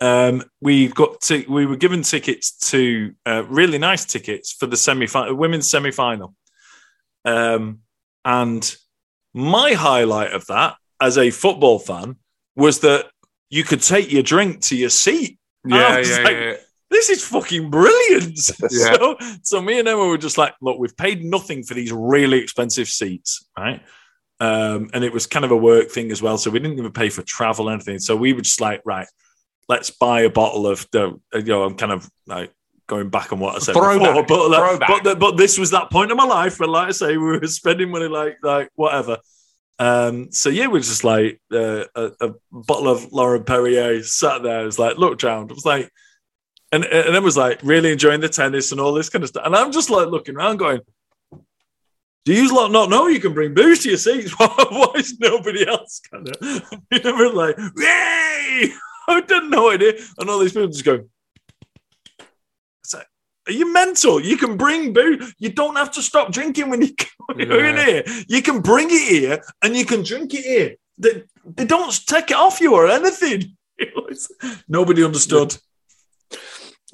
um, 0.00 0.42
we 0.60 0.88
got 0.88 1.20
to, 1.22 1.44
we 1.48 1.66
were 1.66 1.76
given 1.76 2.02
tickets 2.02 2.70
to 2.70 3.14
uh, 3.26 3.44
really 3.44 3.78
nice 3.78 4.04
tickets 4.04 4.52
for 4.52 4.66
the 4.66 4.76
semi 4.76 5.06
women's 5.32 5.68
semi 5.70 5.90
final. 5.90 6.34
Um, 7.24 7.80
and 8.24 8.74
my 9.32 9.72
highlight 9.72 10.32
of 10.32 10.46
that 10.46 10.76
as 11.00 11.18
a 11.18 11.30
football 11.30 11.78
fan 11.78 12.16
was 12.56 12.80
that 12.80 13.06
you 13.50 13.64
could 13.64 13.82
take 13.82 14.10
your 14.10 14.22
drink 14.22 14.60
to 14.62 14.76
your 14.76 14.90
seat. 14.90 15.38
Yeah, 15.66 15.98
yeah, 15.98 16.18
like, 16.18 16.36
yeah, 16.36 16.56
This 16.90 17.10
is 17.10 17.24
fucking 17.24 17.70
brilliant. 17.70 18.38
Yeah. 18.70 18.96
So, 18.96 19.16
so 19.42 19.62
me 19.62 19.78
and 19.78 19.88
Emma 19.88 20.06
were 20.06 20.18
just 20.18 20.38
like, 20.38 20.54
look, 20.60 20.78
we've 20.78 20.96
paid 20.96 21.24
nothing 21.24 21.62
for 21.62 21.74
these 21.74 21.92
really 21.92 22.38
expensive 22.38 22.88
seats, 22.88 23.46
right? 23.56 23.82
Um, 24.40 24.90
and 24.92 25.04
it 25.04 25.12
was 25.12 25.26
kind 25.26 25.44
of 25.44 25.52
a 25.52 25.56
work 25.56 25.90
thing 25.90 26.10
as 26.10 26.20
well. 26.20 26.38
So 26.38 26.50
we 26.50 26.58
didn't 26.58 26.78
even 26.78 26.92
pay 26.92 27.08
for 27.08 27.22
travel 27.22 27.68
or 27.68 27.72
anything. 27.72 27.98
So 27.98 28.16
we 28.16 28.32
were 28.32 28.40
just 28.42 28.60
like, 28.60 28.82
right, 28.84 29.06
let's 29.68 29.90
buy 29.90 30.22
a 30.22 30.30
bottle 30.30 30.66
of 30.66 30.86
the 30.92 31.18
you 31.34 31.42
know 31.42 31.62
I'm 31.64 31.76
kind 31.76 31.92
of 31.92 32.08
like 32.26 32.52
going 32.86 33.08
back 33.08 33.32
on 33.32 33.38
what 33.38 33.56
I 33.56 33.58
said 33.58 33.74
Throwback. 33.74 34.26
before, 34.26 34.48
but 34.48 34.50
like, 34.50 34.80
but, 34.80 35.04
the, 35.04 35.16
but 35.16 35.36
this 35.36 35.58
was 35.58 35.70
that 35.70 35.90
point 35.90 36.10
in 36.10 36.16
my 36.16 36.26
life 36.26 36.60
where 36.60 36.68
like 36.68 36.88
I 36.88 36.92
say 36.92 37.16
we 37.16 37.38
were 37.38 37.46
spending 37.46 37.90
money 37.90 38.08
like 38.08 38.38
like 38.42 38.70
whatever. 38.74 39.18
Um, 39.78 40.30
so 40.30 40.50
yeah, 40.50 40.68
we 40.68 40.80
just 40.80 41.02
like 41.02 41.40
uh, 41.52 41.84
a, 41.96 42.10
a, 42.20 42.34
bottle 42.52 42.88
of 42.88 43.12
Laurent 43.12 43.44
Perrier 43.44 44.02
sat 44.04 44.42
there. 44.42 44.62
It 44.62 44.66
was 44.66 44.78
like 44.78 44.98
looked 44.98 45.24
around. 45.24 45.50
It 45.50 45.54
was 45.54 45.64
like, 45.64 45.90
and 46.70 46.84
and 46.84 47.16
it 47.16 47.22
was 47.22 47.36
like 47.36 47.60
really 47.64 47.90
enjoying 47.90 48.20
the 48.20 48.28
tennis 48.28 48.70
and 48.70 48.80
all 48.80 48.92
this 48.92 49.10
kind 49.10 49.24
of 49.24 49.30
stuff. 49.30 49.44
And 49.44 49.56
I'm 49.56 49.72
just 49.72 49.90
like 49.90 50.08
looking 50.08 50.36
around, 50.36 50.58
going, 50.58 50.80
"Do 52.24 52.32
you 52.32 52.54
lot 52.54 52.72
not 52.72 52.90
know 52.90 53.06
you 53.06 53.20
can 53.20 53.34
bring 53.34 53.54
booze 53.54 53.80
to 53.80 53.90
your 53.90 53.98
seats? 53.98 54.32
Why 54.38 54.92
is 54.96 55.18
nobody 55.18 55.66
else 55.66 56.00
kind 56.10 56.28
of?" 56.28 56.72
You 56.90 56.98
never 57.00 57.30
like, 57.30 57.56
yay! 57.76 58.72
I 59.08 59.22
had 59.28 59.44
no 59.50 59.70
idea. 59.70 59.94
And 60.18 60.30
all 60.30 60.38
these 60.38 60.52
people 60.52 60.68
just 60.68 60.84
go, 60.84 61.04
like, 62.92 63.06
are 63.46 63.52
you 63.52 63.72
mental? 63.72 64.20
You 64.20 64.36
can 64.36 64.56
bring 64.56 64.92
booze. 64.92 65.34
You 65.38 65.50
don't 65.50 65.76
have 65.76 65.90
to 65.92 66.02
stop 66.02 66.32
drinking 66.32 66.70
when 66.70 66.80
you 66.82 66.94
go 67.28 67.58
yeah. 67.58 67.70
in 67.70 67.76
here. 67.76 68.24
You 68.28 68.42
can 68.42 68.60
bring 68.60 68.88
it 68.90 69.08
here 69.08 69.42
and 69.62 69.76
you 69.76 69.84
can 69.84 70.02
drink 70.02 70.32
it 70.34 70.44
here. 70.44 70.76
They, 70.96 71.24
they 71.44 71.66
don't 71.66 72.06
take 72.06 72.30
it 72.30 72.36
off 72.36 72.60
you 72.60 72.74
or 72.74 72.88
anything. 72.88 73.56
Nobody 74.68 75.04
understood. 75.04 75.56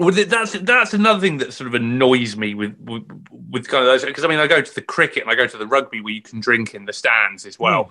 Well, 0.01 0.15
that's 0.15 0.53
that's 0.53 0.95
another 0.95 1.21
thing 1.21 1.37
that 1.39 1.53
sort 1.53 1.69
of 1.69 1.75
annoys 1.75 2.35
me 2.35 2.55
with 2.55 2.75
with, 2.81 3.05
with 3.51 3.69
kind 3.69 3.85
of 3.85 3.91
those 3.91 4.03
because 4.03 4.25
I 4.25 4.29
mean 4.29 4.39
I 4.39 4.47
go 4.47 4.63
to 4.63 4.75
the 4.75 4.81
cricket 4.81 5.23
and 5.23 5.31
I 5.31 5.35
go 5.35 5.47
to 5.47 5.59
the 5.59 5.67
rugby 5.67 6.01
where 6.01 6.15
you 6.15 6.23
can 6.23 6.41
drink 6.41 6.75
in 6.75 6.87
the 6.87 6.93
stands 6.95 7.45
as 7.45 7.59
well. 7.59 7.85
Mm 7.85 7.91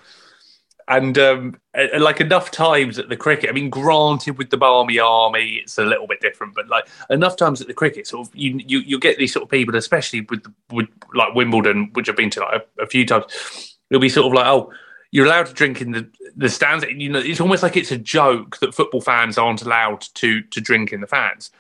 and 0.90 1.20
um, 1.20 1.56
like 2.00 2.20
enough 2.20 2.50
times 2.50 2.98
at 2.98 3.10
the 3.10 3.16
cricket. 3.16 3.48
I 3.50 3.54
mean, 3.54 3.70
granted, 3.70 4.40
with 4.40 4.50
the 4.50 4.58
Barmy 4.58 4.98
Army, 4.98 5.60
it's 5.62 5.78
a 5.78 5.86
little 5.86 6.08
bit 6.08 6.20
different, 6.20 6.56
but 6.56 6.68
like 6.68 6.88
enough 7.12 7.36
times 7.36 7.62
at 7.62 7.68
the 7.68 7.76
cricket, 7.76 8.08
sort 8.08 8.28
of 8.28 8.36
you 8.36 8.60
you, 8.66 8.80
you 8.80 9.00
get 9.00 9.20
these 9.20 9.32
sort 9.32 9.44
of 9.44 9.50
people, 9.50 9.76
especially 9.76 10.22
with 10.22 10.44
with 10.72 10.88
like 11.14 11.36
Wimbledon, 11.36 11.92
which 11.94 12.10
I've 12.10 12.18
been 12.18 12.32
to 12.32 12.40
like 12.40 12.64
a, 12.80 12.84
a 12.84 12.88
few 12.88 13.06
times. 13.06 13.78
It'll 13.92 14.02
be 14.02 14.10
sort 14.10 14.26
of 14.26 14.34
like, 14.34 14.48
oh, 14.48 14.74
you're 15.12 15.28
allowed 15.28 15.46
to 15.46 15.54
drink 15.54 15.80
in 15.80 15.92
the 15.92 16.10
the 16.36 16.50
stands. 16.50 16.84
You 16.86 17.10
know, 17.10 17.20
it's 17.20 17.40
almost 17.40 17.62
like 17.62 17.78
it's 17.78 17.92
a 17.92 17.98
joke 17.98 18.58
that 18.58 18.74
football 18.74 19.02
fans 19.02 19.38
aren't 19.38 19.62
allowed 19.62 20.02
to 20.16 20.42
to 20.42 20.60
drink 20.60 20.92
in 20.92 21.02
the 21.02 21.08
fans 21.08 21.52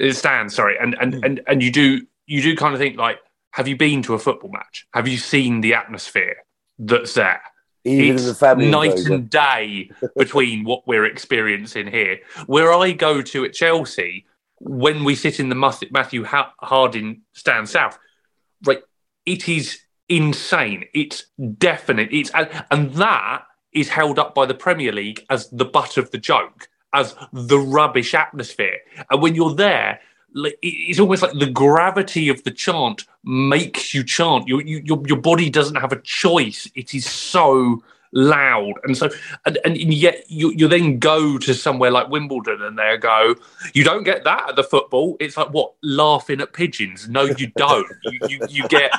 uh, 0.00 0.12
stands. 0.12 0.54
Sorry, 0.54 0.76
and 0.78 0.94
and 1.00 1.14
mm. 1.14 1.24
and 1.24 1.40
and 1.46 1.62
you 1.62 1.70
do 1.70 2.06
you 2.26 2.42
do 2.42 2.56
kind 2.56 2.74
of 2.74 2.80
think 2.80 2.96
like, 2.96 3.18
have 3.52 3.68
you 3.68 3.76
been 3.76 4.02
to 4.02 4.14
a 4.14 4.18
football 4.18 4.50
match? 4.50 4.86
Have 4.94 5.08
you 5.08 5.18
seen 5.18 5.60
the 5.60 5.74
atmosphere 5.74 6.36
that's 6.78 7.14
there? 7.14 7.42
Even 7.84 8.16
it's 8.16 8.26
the 8.26 8.34
family 8.34 8.70
night 8.70 8.98
and 9.06 9.30
day 9.30 9.90
between 10.16 10.64
what 10.64 10.86
we're 10.86 11.06
experiencing 11.06 11.86
here. 11.86 12.18
Where 12.46 12.72
I 12.72 12.92
go 12.92 13.22
to 13.22 13.44
at 13.44 13.54
Chelsea, 13.54 14.26
when 14.58 15.04
we 15.04 15.14
sit 15.14 15.40
in 15.40 15.48
the 15.48 15.88
Matthew 15.90 16.24
Ha- 16.24 16.52
Harding 16.60 17.22
stand 17.32 17.68
south, 17.68 17.98
right, 18.66 18.82
it 19.24 19.48
is 19.48 19.80
insane. 20.10 20.84
It's 20.92 21.24
definite. 21.58 22.10
It's 22.12 22.30
and, 22.30 22.48
and 22.70 22.92
that 22.94 23.44
is 23.72 23.88
held 23.88 24.18
up 24.18 24.34
by 24.34 24.46
the 24.46 24.54
Premier 24.54 24.92
League 24.92 25.24
as 25.30 25.48
the 25.50 25.64
butt 25.64 25.96
of 25.96 26.10
the 26.10 26.18
joke, 26.18 26.68
as 26.92 27.14
the 27.32 27.58
rubbish 27.58 28.14
atmosphere. 28.14 28.78
And 29.10 29.22
when 29.22 29.34
you're 29.34 29.54
there, 29.54 30.00
it's 30.34 31.00
almost 31.00 31.22
like 31.22 31.38
the 31.38 31.50
gravity 31.50 32.28
of 32.28 32.42
the 32.44 32.50
chant 32.50 33.04
makes 33.24 33.92
you 33.94 34.04
chant. 34.04 34.46
Your 34.48 34.62
your 34.62 35.02
your 35.06 35.18
body 35.18 35.50
doesn't 35.50 35.76
have 35.76 35.92
a 35.92 36.00
choice. 36.00 36.70
It 36.74 36.94
is 36.94 37.06
so 37.06 37.82
loud, 38.12 38.74
and 38.84 38.96
so 38.96 39.10
and, 39.44 39.58
and 39.64 39.76
yet 39.76 40.24
you 40.28 40.52
you 40.52 40.68
then 40.68 40.98
go 40.98 41.38
to 41.38 41.54
somewhere 41.54 41.90
like 41.90 42.08
Wimbledon, 42.08 42.62
and 42.62 42.78
they 42.78 42.96
go, 42.98 43.34
you 43.74 43.82
don't 43.82 44.04
get 44.04 44.24
that 44.24 44.50
at 44.50 44.56
the 44.56 44.64
football. 44.64 45.16
It's 45.20 45.36
like 45.36 45.50
what 45.50 45.74
laughing 45.82 46.40
at 46.40 46.52
pigeons. 46.52 47.08
No, 47.08 47.24
you 47.24 47.48
don't. 47.56 47.88
you, 48.04 48.20
you 48.28 48.40
you 48.48 48.68
get. 48.68 48.92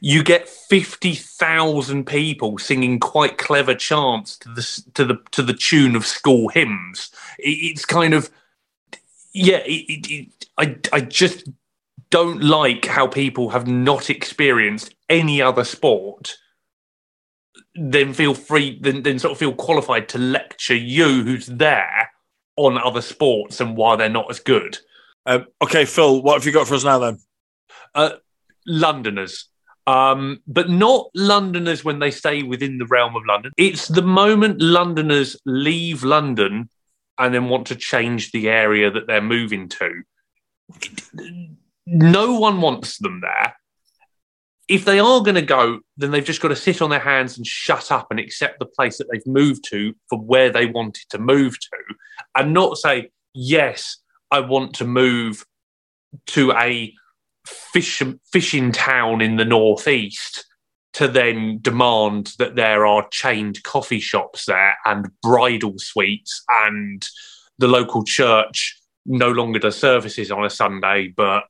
You 0.00 0.22
get 0.22 0.48
fifty 0.48 1.14
thousand 1.14 2.06
people 2.06 2.58
singing 2.58 2.98
quite 3.00 3.38
clever 3.38 3.74
chants 3.74 4.38
to 4.38 4.48
the 4.48 4.82
to 4.94 5.04
the 5.04 5.18
to 5.32 5.42
the 5.42 5.54
tune 5.54 5.94
of 5.94 6.06
school 6.06 6.48
hymns. 6.48 7.10
It, 7.38 7.50
it's 7.50 7.84
kind 7.84 8.14
of 8.14 8.30
yeah. 9.32 9.62
It, 9.66 10.10
it, 10.10 10.28
I 10.56 10.76
I 10.92 11.00
just 11.00 11.48
don't 12.10 12.42
like 12.42 12.86
how 12.86 13.06
people 13.06 13.50
have 13.50 13.66
not 13.66 14.08
experienced 14.08 14.94
any 15.08 15.42
other 15.42 15.64
sport 15.64 16.36
then 17.74 18.12
feel 18.14 18.34
free 18.34 18.78
then, 18.80 19.02
then 19.02 19.18
sort 19.18 19.32
of 19.32 19.38
feel 19.38 19.52
qualified 19.52 20.08
to 20.08 20.18
lecture 20.18 20.76
you 20.76 21.24
who's 21.24 21.46
there 21.46 22.10
on 22.56 22.78
other 22.78 23.02
sports 23.02 23.60
and 23.60 23.76
why 23.76 23.96
they're 23.96 24.08
not 24.08 24.30
as 24.30 24.38
good 24.38 24.78
Um, 25.26 25.46
okay, 25.60 25.84
Phil, 25.84 26.22
what 26.22 26.34
have 26.34 26.46
you 26.46 26.52
got 26.52 26.68
for 26.68 26.74
us 26.74 26.84
now 26.84 26.98
then? 26.98 27.18
uh, 27.94 28.10
londoners 28.66 29.48
um, 29.86 30.40
but 30.46 30.70
not 30.70 31.10
londoners 31.14 31.84
when 31.84 31.98
they 31.98 32.10
stay 32.10 32.42
within 32.42 32.78
the 32.78 32.86
realm 32.86 33.16
of 33.16 33.22
london. 33.26 33.52
It's 33.56 33.88
the 33.88 34.02
moment 34.02 34.60
londoners 34.60 35.36
leave 35.44 36.04
london 36.04 36.68
and 37.18 37.34
then 37.34 37.48
want 37.48 37.66
to 37.68 37.76
change 37.76 38.32
the 38.32 38.48
area 38.48 38.90
that 38.90 39.06
they're 39.06 39.22
moving 39.22 39.68
to. 39.68 40.02
No 41.86 42.38
one 42.38 42.60
wants 42.60 42.98
them 42.98 43.20
there. 43.20 43.54
If 44.66 44.86
they 44.86 44.98
are 44.98 45.20
going 45.20 45.34
to 45.34 45.42
go, 45.42 45.80
then 45.98 46.10
they've 46.10 46.24
just 46.24 46.40
got 46.40 46.48
to 46.48 46.56
sit 46.56 46.80
on 46.80 46.88
their 46.88 46.98
hands 46.98 47.36
and 47.36 47.46
shut 47.46 47.92
up 47.92 48.06
and 48.10 48.18
accept 48.18 48.58
the 48.58 48.66
place 48.66 48.96
that 48.96 49.06
they've 49.12 49.26
moved 49.26 49.64
to 49.68 49.94
for 50.08 50.18
where 50.18 50.50
they 50.50 50.64
wanted 50.64 51.04
to 51.10 51.18
move 51.18 51.52
to, 51.60 51.94
and 52.34 52.54
not 52.54 52.78
say, 52.78 53.10
"Yes, 53.34 53.98
I 54.30 54.40
want 54.40 54.74
to 54.76 54.86
move 54.86 55.44
to 56.28 56.52
a 56.52 56.94
fish, 57.46 58.02
fishing 58.32 58.72
town 58.72 59.20
in 59.20 59.36
the 59.36 59.44
northeast." 59.44 60.46
To 60.94 61.08
then 61.08 61.58
demand 61.60 62.34
that 62.38 62.54
there 62.54 62.86
are 62.86 63.08
chained 63.10 63.64
coffee 63.64 63.98
shops 63.98 64.44
there 64.46 64.76
and 64.84 65.10
bridal 65.22 65.74
suites, 65.76 66.44
and 66.48 67.04
the 67.58 67.66
local 67.66 68.04
church 68.04 68.80
no 69.04 69.30
longer 69.30 69.58
does 69.58 69.76
services 69.76 70.30
on 70.30 70.44
a 70.44 70.50
Sunday, 70.50 71.08
but 71.08 71.44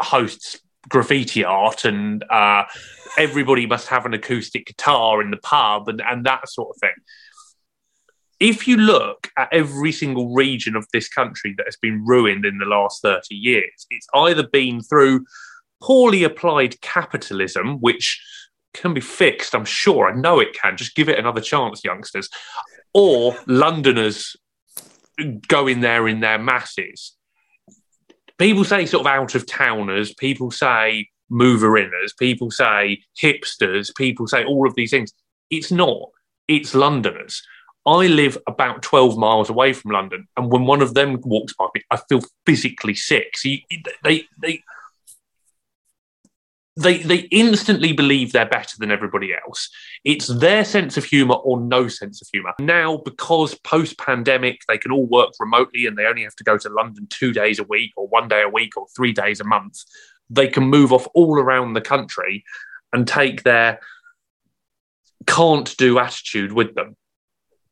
hosts 0.00 0.60
graffiti 0.88 1.44
art 1.44 1.84
and 1.84 2.24
uh, 2.30 2.64
everybody 3.16 3.66
must 3.66 3.88
have 3.88 4.06
an 4.06 4.14
acoustic 4.14 4.66
guitar 4.66 5.22
in 5.22 5.30
the 5.30 5.36
pub 5.38 5.88
and, 5.88 6.02
and 6.02 6.26
that 6.26 6.48
sort 6.48 6.74
of 6.74 6.80
thing. 6.80 6.94
If 8.40 8.66
you 8.66 8.76
look 8.76 9.30
at 9.38 9.52
every 9.52 9.92
single 9.92 10.34
region 10.34 10.76
of 10.76 10.86
this 10.92 11.08
country 11.08 11.54
that 11.56 11.66
has 11.66 11.76
been 11.76 12.04
ruined 12.04 12.44
in 12.44 12.58
the 12.58 12.66
last 12.66 13.02
30 13.02 13.34
years, 13.34 13.86
it's 13.90 14.06
either 14.14 14.46
been 14.46 14.80
through 14.82 15.24
poorly 15.82 16.24
applied 16.24 16.80
capitalism, 16.80 17.78
which 17.80 18.22
can 18.72 18.92
be 18.92 19.00
fixed, 19.00 19.54
I'm 19.54 19.64
sure. 19.64 20.08
I 20.08 20.14
know 20.14 20.40
it 20.40 20.58
can. 20.60 20.76
Just 20.76 20.96
give 20.96 21.08
it 21.08 21.18
another 21.18 21.40
chance, 21.40 21.84
youngsters. 21.84 22.28
Or 22.92 23.36
Londoners 23.46 24.36
going 25.48 25.80
there 25.80 26.08
in 26.08 26.20
their 26.20 26.38
masses 26.38 27.16
people 28.38 28.64
say 28.64 28.86
sort 28.86 29.02
of 29.02 29.06
out 29.06 29.34
of 29.34 29.46
towners, 29.46 30.14
people 30.14 30.50
say 30.50 31.08
mover 31.30 31.70
inners, 31.70 32.16
people 32.18 32.50
say 32.50 33.02
hipsters, 33.20 33.94
people 33.94 34.26
say 34.26 34.44
all 34.44 34.66
of 34.66 34.74
these 34.74 34.90
things. 34.90 35.12
It's 35.50 35.70
not, 35.70 36.08
it's 36.48 36.74
Londoners. 36.74 37.42
I 37.86 38.06
live 38.06 38.38
about 38.46 38.82
12 38.82 39.18
miles 39.18 39.50
away 39.50 39.72
from 39.72 39.90
London, 39.90 40.26
and 40.36 40.50
when 40.50 40.64
one 40.64 40.80
of 40.80 40.94
them 40.94 41.20
walks 41.22 41.54
by 41.54 41.66
me, 41.74 41.82
I 41.90 41.98
feel 42.08 42.20
physically 42.46 42.94
sick. 42.94 43.36
So 43.36 43.50
you, 43.50 43.58
they, 44.02 44.24
they, 44.38 44.62
they, 46.76 46.98
they 46.98 47.18
instantly 47.30 47.92
believe 47.92 48.32
they're 48.32 48.46
better 48.46 48.76
than 48.78 48.90
everybody 48.90 49.32
else. 49.34 49.68
It's 50.02 50.26
their 50.26 50.64
sense 50.64 50.96
of 50.96 51.04
humor 51.04 51.34
or 51.34 51.60
no 51.60 51.86
sense 51.88 52.20
of 52.20 52.28
humor. 52.32 52.52
Now, 52.58 52.96
because 52.96 53.54
post 53.56 53.98
pandemic, 53.98 54.62
they 54.66 54.78
can 54.78 54.90
all 54.90 55.06
work 55.06 55.30
remotely 55.38 55.86
and 55.86 55.96
they 55.96 56.06
only 56.06 56.24
have 56.24 56.36
to 56.36 56.44
go 56.44 56.58
to 56.58 56.68
London 56.70 57.06
two 57.10 57.32
days 57.32 57.58
a 57.58 57.64
week 57.64 57.92
or 57.96 58.08
one 58.08 58.28
day 58.28 58.42
a 58.42 58.48
week 58.48 58.76
or 58.76 58.86
three 58.96 59.12
days 59.12 59.40
a 59.40 59.44
month, 59.44 59.78
they 60.30 60.48
can 60.48 60.64
move 60.64 60.92
off 60.92 61.06
all 61.14 61.38
around 61.38 61.74
the 61.74 61.80
country 61.80 62.44
and 62.92 63.06
take 63.06 63.42
their 63.42 63.78
can't 65.26 65.76
do 65.76 65.98
attitude 65.98 66.52
with 66.52 66.74
them. 66.74 66.96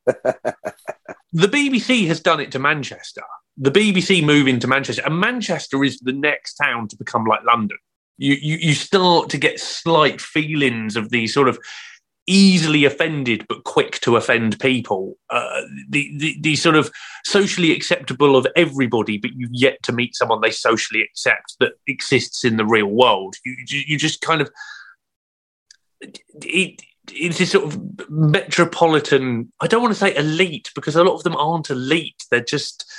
The 0.07 1.49
BBC 1.49 2.07
has 2.07 2.21
done 2.21 2.41
it 2.41 2.53
to 2.53 2.59
Manchester. 2.59 3.23
The 3.57 3.71
BBC 3.71 4.25
moving 4.25 4.59
to 4.61 4.67
Manchester, 4.67 5.03
and 5.05 5.19
Manchester 5.19 5.85
is 5.85 5.99
the 6.01 6.13
next 6.13 6.55
town 6.55 6.89
to 6.89 6.97
become 6.97 7.25
like 7.25 7.45
London. 7.45 7.79
You, 8.19 8.37
you 8.41 8.57
you 8.57 8.75
start 8.75 9.31
to 9.31 9.39
get 9.39 9.61
slight 9.61 10.21
feelings 10.21 10.97
of 10.97 11.11
these 11.11 11.35
sort 11.35 11.49
of 11.49 11.59
easily 12.27 12.85
offended 12.85 13.45
but 13.49 13.65
quick 13.65 14.01
to 14.01 14.17
offend 14.17 14.59
people. 14.61 15.17
Uh, 15.29 15.63
the, 15.89 16.13
the 16.19 16.37
the 16.41 16.57
sort 16.57 16.77
of 16.77 16.91
socially 17.25 17.73
acceptable 17.73 18.37
of 18.37 18.47
everybody 18.55 19.19
but 19.19 19.33
you've 19.35 19.51
yet 19.53 19.83
to 19.83 19.93
meet 19.93 20.15
someone 20.15 20.41
they 20.41 20.51
socially 20.51 21.03
accept 21.03 21.57
that 21.61 21.73
exists 21.87 22.45
in 22.45 22.57
the 22.57 22.67
real 22.67 22.87
world. 22.87 23.35
You 23.45 23.57
you 23.69 23.99
just 23.99 24.21
kind 24.21 24.41
of 24.41 24.51
it 26.01 26.83
it's 27.11 27.39
this 27.39 27.51
sort 27.51 27.65
of 27.65 28.11
metropolitan 28.11 29.53
i 29.61 29.67
don't 29.67 29.83
want 29.83 29.93
to 29.93 29.99
say 29.99 30.15
elite 30.17 30.71
because 30.75 30.97
a 30.97 31.05
lot 31.05 31.15
of 31.15 31.23
them 31.25 31.37
aren't 31.37 31.71
elite 31.71 32.25
they're 32.31 32.41
just 32.41 32.91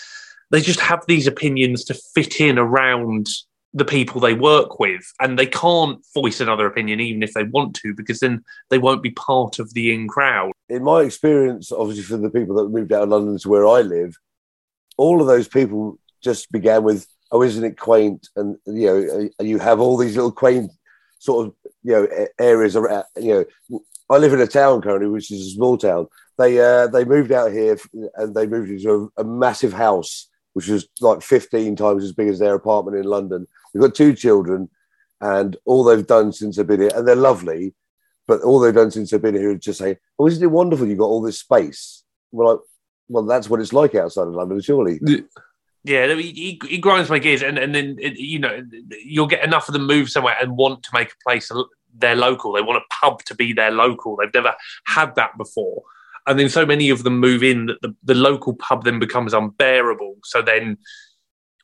they 0.52 0.62
just 0.62 0.80
have 0.80 1.04
these 1.08 1.26
opinions 1.26 1.84
to 1.84 1.94
fit 2.14 2.40
in 2.40 2.58
around 2.58 3.28
the 3.76 3.86
people 3.86 4.22
they 4.22 4.36
work 4.36 4.80
with 4.80 5.12
and 5.20 5.40
they 5.40 5.48
can't 5.48 6.06
voice 6.14 6.40
another 6.40 6.68
opinion 6.68 7.00
even 7.00 7.24
if 7.24 7.34
they 7.34 7.44
want 7.46 7.76
to 7.76 7.94
because 7.96 8.20
then 8.20 8.44
they 8.70 8.78
won't 8.78 9.02
be 9.02 9.12
part 9.12 9.58
of 9.58 9.74
the 9.74 9.94
in 9.94 10.08
crowd 10.08 10.52
in 10.74 10.84
my 10.84 11.02
experience, 11.02 11.72
obviously 11.72 12.04
for 12.04 12.18
the 12.18 12.30
people 12.30 12.56
that 12.56 12.70
moved 12.70 12.92
out 12.92 13.04
of 13.04 13.10
London 13.10 13.38
to 13.38 13.50
where 13.50 13.68
I 13.68 13.82
live, 13.82 14.18
all 14.98 15.22
of 15.22 15.28
those 15.28 15.48
people 15.48 16.00
just 16.22 16.52
began 16.52 16.84
with, 16.84 17.08
"Oh, 17.32 17.44
isn't 17.44 17.64
it 17.64 17.78
quaint?" 17.80 18.28
And 18.36 18.58
you 18.66 18.88
know, 18.88 19.30
you 19.40 19.60
have 19.60 19.80
all 19.80 19.98
these 19.98 20.16
little 20.16 20.32
quaint 20.32 20.72
sort 21.20 21.48
of 21.48 21.56
you 21.84 21.94
know 21.94 22.28
areas 22.40 22.76
around. 22.76 23.06
You 23.20 23.48
know, 23.70 23.80
I 24.14 24.18
live 24.18 24.34
in 24.34 24.42
a 24.42 24.48
town 24.48 24.82
currently, 24.82 25.10
which 25.10 25.32
is 25.32 25.48
a 25.48 25.52
small 25.52 25.78
town. 25.78 26.08
They 26.38 26.60
uh, 26.60 26.88
they 26.88 27.06
moved 27.06 27.32
out 27.32 27.52
here 27.52 27.78
and 28.16 28.36
they 28.36 28.48
moved 28.48 28.70
into 28.70 29.12
a, 29.18 29.22
a 29.22 29.24
massive 29.24 29.74
house, 29.74 30.28
which 30.54 30.68
was 30.68 30.88
like 31.02 31.22
fifteen 31.22 31.76
times 31.76 32.04
as 32.04 32.14
big 32.14 32.28
as 32.28 32.40
their 32.40 32.56
apartment 32.56 32.98
in 32.98 33.06
London. 33.06 33.48
They've 33.74 33.82
got 33.82 33.96
two 33.96 34.14
children, 34.14 34.70
and 35.22 35.56
all 35.66 35.84
they've 35.84 36.06
done 36.06 36.32
since 36.32 36.56
they've 36.56 36.68
been 36.68 36.82
here, 36.82 36.92
and 36.96 37.08
they're 37.08 37.16
lovely. 37.16 37.74
But 38.26 38.42
all 38.42 38.60
they've 38.60 38.74
done 38.74 38.92
since 38.92 39.12
they've 39.12 39.22
been 39.22 39.36
here 39.36 39.52
is 39.52 39.60
just 39.60 39.80
say, 39.80 39.98
"Oh, 40.18 40.28
isn't 40.28 40.44
it 40.44 40.48
wonderful? 40.48 40.88
You've 40.88 41.00
got 41.00 41.06
all 41.06 41.22
this 41.22 41.40
space." 41.40 42.04
Well, 42.32 42.64
well, 43.10 43.24
that's 43.24 43.50
what 43.50 43.60
it's 43.60 43.74
like 43.74 43.96
outside 43.96 44.28
of 44.28 44.34
London, 44.34 44.62
surely. 44.62 45.00
yeah 45.84 46.14
he, 46.16 46.32
he, 46.32 46.62
he 46.68 46.78
grinds 46.78 47.10
my 47.10 47.20
gears 47.20 47.42
and, 47.44 47.58
and 47.58 47.76
then 47.76 47.98
you 48.00 48.40
know 48.40 48.64
you'll 49.04 49.28
get 49.28 49.44
enough 49.44 49.68
of 49.68 49.74
them 49.74 49.86
move 49.86 50.10
somewhere 50.10 50.36
and 50.42 50.56
want 50.56 50.82
to 50.84 50.90
make 50.94 51.10
a 51.10 51.30
place 51.30 51.52
their 51.94 52.16
local. 52.16 52.54
They 52.54 52.62
want 52.62 52.84
a 52.84 52.94
pub 52.94 53.24
to 53.26 53.36
be 53.36 53.54
their 53.54 53.72
local. 53.72 54.16
They've 54.16 54.34
never 54.34 54.56
had 54.86 55.16
that 55.16 55.38
before. 55.38 55.84
And 56.26 56.40
then 56.40 56.50
so 56.50 56.66
many 56.66 56.90
of 56.90 57.04
them 57.04 57.20
move 57.20 57.44
in 57.44 57.68
that 57.68 57.82
the, 57.82 57.96
the 58.04 58.16
local 58.16 58.56
pub 58.56 58.84
then 58.84 59.00
becomes 59.00 59.34
unbearable. 59.34 60.18
So 60.24 60.42
then 60.42 60.78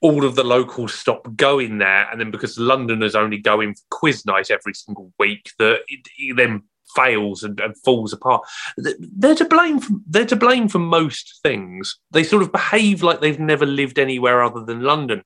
all 0.01 0.25
of 0.25 0.35
the 0.35 0.43
locals 0.43 0.93
stop 0.93 1.35
going 1.35 1.77
there. 1.77 2.09
And 2.11 2.19
then 2.19 2.31
because 2.31 2.57
londoners 2.57 3.15
only 3.15 3.37
go 3.37 3.61
in 3.61 3.73
for 3.73 3.83
quiz 3.89 4.25
night 4.25 4.51
every 4.51 4.73
single 4.73 5.11
week 5.17 5.51
that 5.59 5.81
it, 5.87 6.07
it 6.17 6.35
then 6.35 6.63
fails 6.95 7.43
and, 7.43 7.59
and 7.59 7.77
falls 7.77 8.11
apart. 8.11 8.41
They're 8.77 9.35
to 9.35 9.45
blame 9.45 9.79
for, 9.79 9.93
they're 10.07 10.25
to 10.25 10.35
blame 10.35 10.67
for 10.67 10.79
most 10.79 11.39
things. 11.43 11.97
They 12.11 12.23
sort 12.23 12.43
of 12.43 12.51
behave 12.51 13.03
like 13.03 13.21
they've 13.21 13.39
never 13.39 13.65
lived 13.65 13.99
anywhere 13.99 14.43
other 14.43 14.63
than 14.65 14.81
london. 14.81 15.23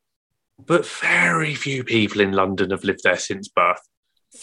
But 0.60 0.86
very 0.86 1.56
few 1.56 1.84
people 1.84 2.22
in 2.22 2.32
London 2.32 2.72
have 2.72 2.84
lived 2.84 3.01
there 3.04 3.18
since 3.18 3.47
birth. 3.47 3.82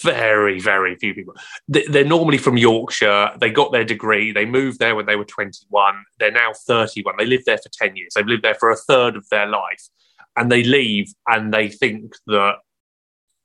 Very, 0.02 0.60
very 0.60 0.94
few 0.96 1.14
people. 1.14 1.34
They're 1.68 2.04
normally 2.04 2.38
from 2.38 2.56
Yorkshire. 2.56 3.32
They 3.40 3.50
got 3.50 3.72
their 3.72 3.84
degree. 3.84 4.32
They 4.32 4.46
moved 4.46 4.78
there 4.78 4.94
when 4.94 5.06
they 5.06 5.16
were 5.16 5.24
21. 5.24 6.04
They're 6.18 6.30
now 6.30 6.52
31. 6.54 7.16
They 7.18 7.26
lived 7.26 7.44
there 7.46 7.58
for 7.58 7.68
10 7.70 7.96
years. 7.96 8.12
They've 8.14 8.26
lived 8.26 8.44
there 8.44 8.54
for 8.54 8.70
a 8.70 8.76
third 8.76 9.16
of 9.16 9.28
their 9.30 9.46
life. 9.46 9.88
And 10.36 10.50
they 10.50 10.62
leave 10.62 11.12
and 11.26 11.52
they 11.52 11.68
think 11.68 12.14
that, 12.28 12.56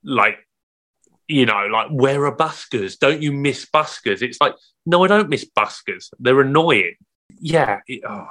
like, 0.04 0.38
you 1.28 1.48
know, 1.48 1.66
like, 1.66 1.90
where 1.90 2.26
are 2.26 2.36
buskers? 2.36 3.00
Don't 3.00 3.24
you 3.24 3.32
miss 3.32 3.66
buskers? 3.66 4.22
It's 4.22 4.40
like, 4.40 4.54
no, 4.86 5.04
I 5.04 5.08
don't 5.08 5.30
miss 5.30 5.46
buskers. 5.46 6.10
They're 6.20 6.42
annoying. 6.42 6.96
Yeah. 7.40 7.80
It, 7.88 8.04
oh, 8.08 8.28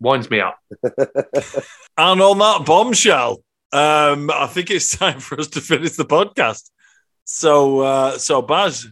winds 0.00 0.28
me 0.30 0.40
up. 0.40 0.58
and 0.82 2.20
on 2.20 2.38
that 2.38 2.64
bombshell, 2.66 3.42
um, 3.72 4.30
I 4.30 4.48
think 4.48 4.70
it's 4.70 4.96
time 4.96 5.20
for 5.20 5.38
us 5.38 5.46
to 5.48 5.60
finish 5.60 5.92
the 5.92 6.04
podcast. 6.04 6.70
So, 7.32 7.78
uh, 7.78 8.18
so 8.18 8.42
Baz, 8.42 8.88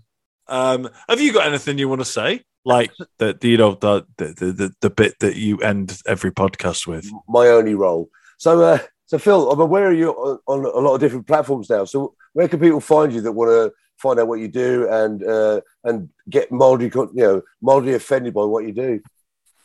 um, 0.47 0.89
have 1.09 1.21
you 1.21 1.33
got 1.33 1.49
anything 1.49 1.77
you 1.77 1.89
want 1.89 2.03
to 2.03 2.05
say? 2.05 2.45
Like 2.65 2.93
the, 3.19 3.37
the 3.39 3.49
you 3.49 3.57
know 3.57 3.75
the, 3.75 4.07
the 4.17 4.27
the 4.27 4.75
the 4.81 4.91
bit 4.91 5.19
that 5.19 5.35
you 5.35 5.59
end 5.59 6.01
every 6.07 6.31
podcast 6.31 6.87
with. 6.87 7.11
My 7.29 7.49
only 7.49 7.75
role. 7.75 8.09
So, 8.39 8.63
uh, 8.63 8.79
so 9.07 9.19
Phil, 9.19 9.51
I'm 9.51 9.59
aware 9.59 9.93
you 9.93 10.13
on, 10.13 10.39
on 10.47 10.65
a 10.65 10.79
lot 10.79 10.95
of 10.95 11.01
different 11.01 11.27
platforms 11.27 11.69
now. 11.69 11.85
So, 11.85 12.15
where 12.35 12.47
can 12.47 12.61
people 12.61 12.79
find 12.79 13.13
you 13.13 13.23
that 13.23 13.33
want 13.33 13.51
to 13.51 13.73
find 13.97 14.21
out 14.21 14.29
what 14.29 14.39
you 14.39 14.47
do 14.47 14.89
and 14.89 15.25
uh, 15.25 15.61
and 15.83 16.09
get 16.31 16.53
mildly, 16.53 16.93
you 16.95 17.11
know, 17.15 17.43
mildly 17.61 17.95
offended 17.95 18.35
by 18.35 18.45
what 18.45 18.65
you 18.65 18.73
do? 18.73 19.01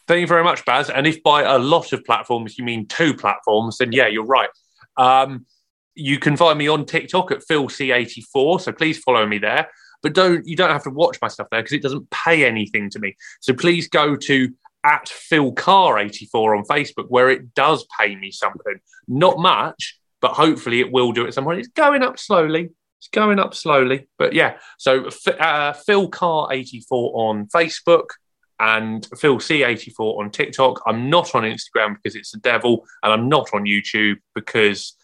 Thank 0.08 0.22
you 0.22 0.28
very 0.28 0.44
much, 0.44 0.66
Baz. 0.66 0.90
And 0.90 1.06
if 1.06 1.22
by 1.22 1.44
a 1.44 1.60
lot 1.60 1.94
of 1.94 2.04
platforms 2.06 2.58
you 2.58 2.64
mean 2.64 2.88
two 2.88 3.14
platforms, 3.14 3.78
then 3.78 3.92
yeah, 3.92 4.08
you're 4.08 4.26
right. 4.26 4.50
Um, 4.98 5.46
you 5.96 6.20
can 6.20 6.38
find 6.38 6.58
me 6.58 6.68
on 6.68 6.86
TikTok 6.86 7.32
at 7.32 7.40
philc84, 7.40 8.62
so 8.62 8.72
please 8.72 9.00
follow 9.00 9.26
me 9.26 9.38
there. 9.38 9.70
But 10.02 10.14
don't 10.14 10.46
you 10.46 10.56
don't 10.56 10.72
have 10.72 10.84
to 10.84 10.90
watch 10.90 11.18
my 11.22 11.30
stuff 11.30 11.48
there 11.50 11.62
because 11.62 11.74
it 11.74 11.82
doesn't 11.82 12.10
pay 12.10 12.46
anything 12.46 12.90
to 12.92 13.00
me. 13.00 13.16
So 13.40 13.54
please 13.54 13.88
go 13.88 14.16
to 14.16 14.50
at 14.84 15.06
philcar84 15.06 16.58
on 16.58 16.66
Facebook 16.66 17.06
where 17.08 17.30
it 17.30 17.54
does 17.54 17.86
pay 17.98 18.16
me 18.16 18.32
something. 18.32 18.80
Not 19.08 19.38
much, 19.38 19.98
but 20.22 20.34
hopefully 20.34 20.82
it 20.82 20.92
will 20.92 21.14
do 21.14 21.26
at 21.26 21.34
some 21.34 21.46
point. 21.46 21.60
It's 21.60 21.70
going 21.70 22.04
up 22.04 22.20
slowly. 22.20 22.70
It's 23.00 23.08
going 23.10 23.40
up 23.40 23.54
slowly, 23.54 24.08
but 24.18 24.34
yeah. 24.34 24.58
So 24.78 25.06
uh, 25.06 25.74
philcar84 25.74 26.86
on 26.92 27.48
Facebook 27.48 28.08
and 28.60 29.06
Phil 29.18 29.38
C84 29.38 30.20
on 30.20 30.32
TikTok. 30.32 30.82
I'm 30.88 31.10
not 31.10 31.36
on 31.36 31.44
Instagram 31.44 31.96
because 31.96 32.16
it's 32.16 32.32
the 32.32 32.40
devil, 32.40 32.86
and 33.04 33.12
I'm 33.12 33.28
not 33.28 33.50
on 33.54 33.64
YouTube 33.64 34.18
because 34.36 34.96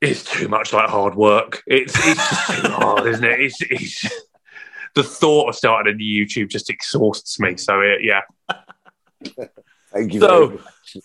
it's 0.00 0.24
too 0.24 0.48
much 0.48 0.72
like 0.72 0.88
hard 0.88 1.14
work. 1.14 1.62
It's 1.66 1.94
it's 1.98 2.30
just 2.30 2.62
too 2.62 2.68
hard, 2.70 3.06
isn't 3.06 3.24
it? 3.24 3.40
It's, 3.40 3.58
it's 3.62 4.22
the 4.94 5.02
thought 5.02 5.48
of 5.48 5.54
starting 5.54 5.92
a 5.92 5.96
new 5.96 6.26
YouTube 6.26 6.48
just 6.48 6.70
exhausts 6.70 7.38
me. 7.38 7.56
So 7.56 7.80
it, 7.80 8.02
yeah. 8.02 8.22
thank 9.92 10.14
you. 10.14 10.20
So, 10.20 10.60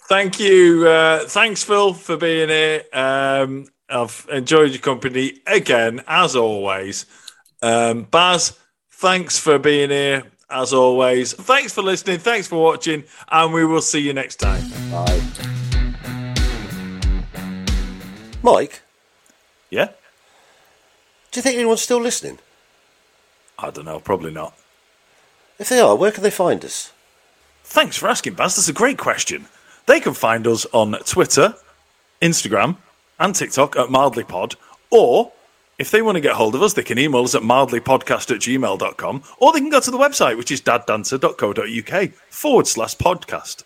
thank 0.08 0.40
you. 0.40 0.88
Uh, 0.88 1.26
thanks, 1.26 1.64
Phil, 1.64 1.94
for 1.94 2.18
being 2.18 2.50
here. 2.50 2.84
Um, 2.94 3.68
I've 3.90 4.26
enjoyed 4.32 4.72
your 4.72 4.82
company 4.82 5.42
again, 5.46 6.02
as 6.08 6.36
always. 6.36 7.06
Um, 7.62 8.04
Baz, 8.04 8.58
thanks 8.92 9.38
for 9.38 9.60
being 9.60 9.90
here, 9.92 10.24
as 10.50 10.74
always. 10.74 11.34
Thanks 11.34 11.74
for 11.74 11.84
listening. 11.84 12.20
Thanks 12.20 12.48
for 12.48 12.62
watching, 12.62 13.04
and 13.30 13.54
we 13.54 13.66
will 13.66 13.82
see 13.82 14.00
you 14.00 14.14
next 14.14 14.38
time. 14.38 14.64
Bye. 14.90 15.22
Mike, 18.42 18.72
Yeah? 18.72 18.85
Do 21.36 21.40
you 21.40 21.42
think 21.42 21.58
anyone's 21.58 21.82
still 21.82 22.00
listening? 22.00 22.40
I 23.60 23.70
don't 23.70 23.84
know. 23.84 24.00
Probably 24.00 24.32
not. 24.32 24.54
If 25.60 25.68
they 25.68 25.82
are, 25.82 25.94
where 25.94 26.14
can 26.14 26.24
they 26.24 26.32
find 26.32 26.64
us? 26.64 26.94
Thanks 27.66 27.98
for 27.98 28.08
asking, 28.08 28.36
Baz. 28.36 28.56
That's 28.56 28.70
a 28.70 28.74
great 28.74 28.98
question. 28.98 29.48
They 29.86 30.00
can 30.00 30.14
find 30.14 30.48
us 30.48 30.66
on 30.72 30.94
Twitter, 31.06 31.56
Instagram, 32.22 32.78
and 33.20 33.36
TikTok 33.36 33.76
at 33.76 33.90
mildlypod, 33.90 34.56
or 34.90 35.34
if 35.78 35.92
they 35.92 36.02
want 36.02 36.16
to 36.16 36.22
get 36.22 36.36
hold 36.36 36.56
of 36.56 36.64
us, 36.64 36.72
they 36.72 36.84
can 36.84 36.98
email 36.98 37.26
us 37.26 37.36
at 37.36 37.42
mildlypodcast 37.42 38.34
at 38.34 38.40
gmail.com, 38.40 39.24
or 39.38 39.52
they 39.52 39.60
can 39.60 39.70
go 39.70 39.82
to 39.82 39.92
the 39.92 39.98
website, 39.98 40.38
which 40.38 40.52
is 40.52 40.62
daddancer.co.uk 40.62 42.14
forward 42.30 42.68
slash 42.68 42.96
podcast. 42.96 43.64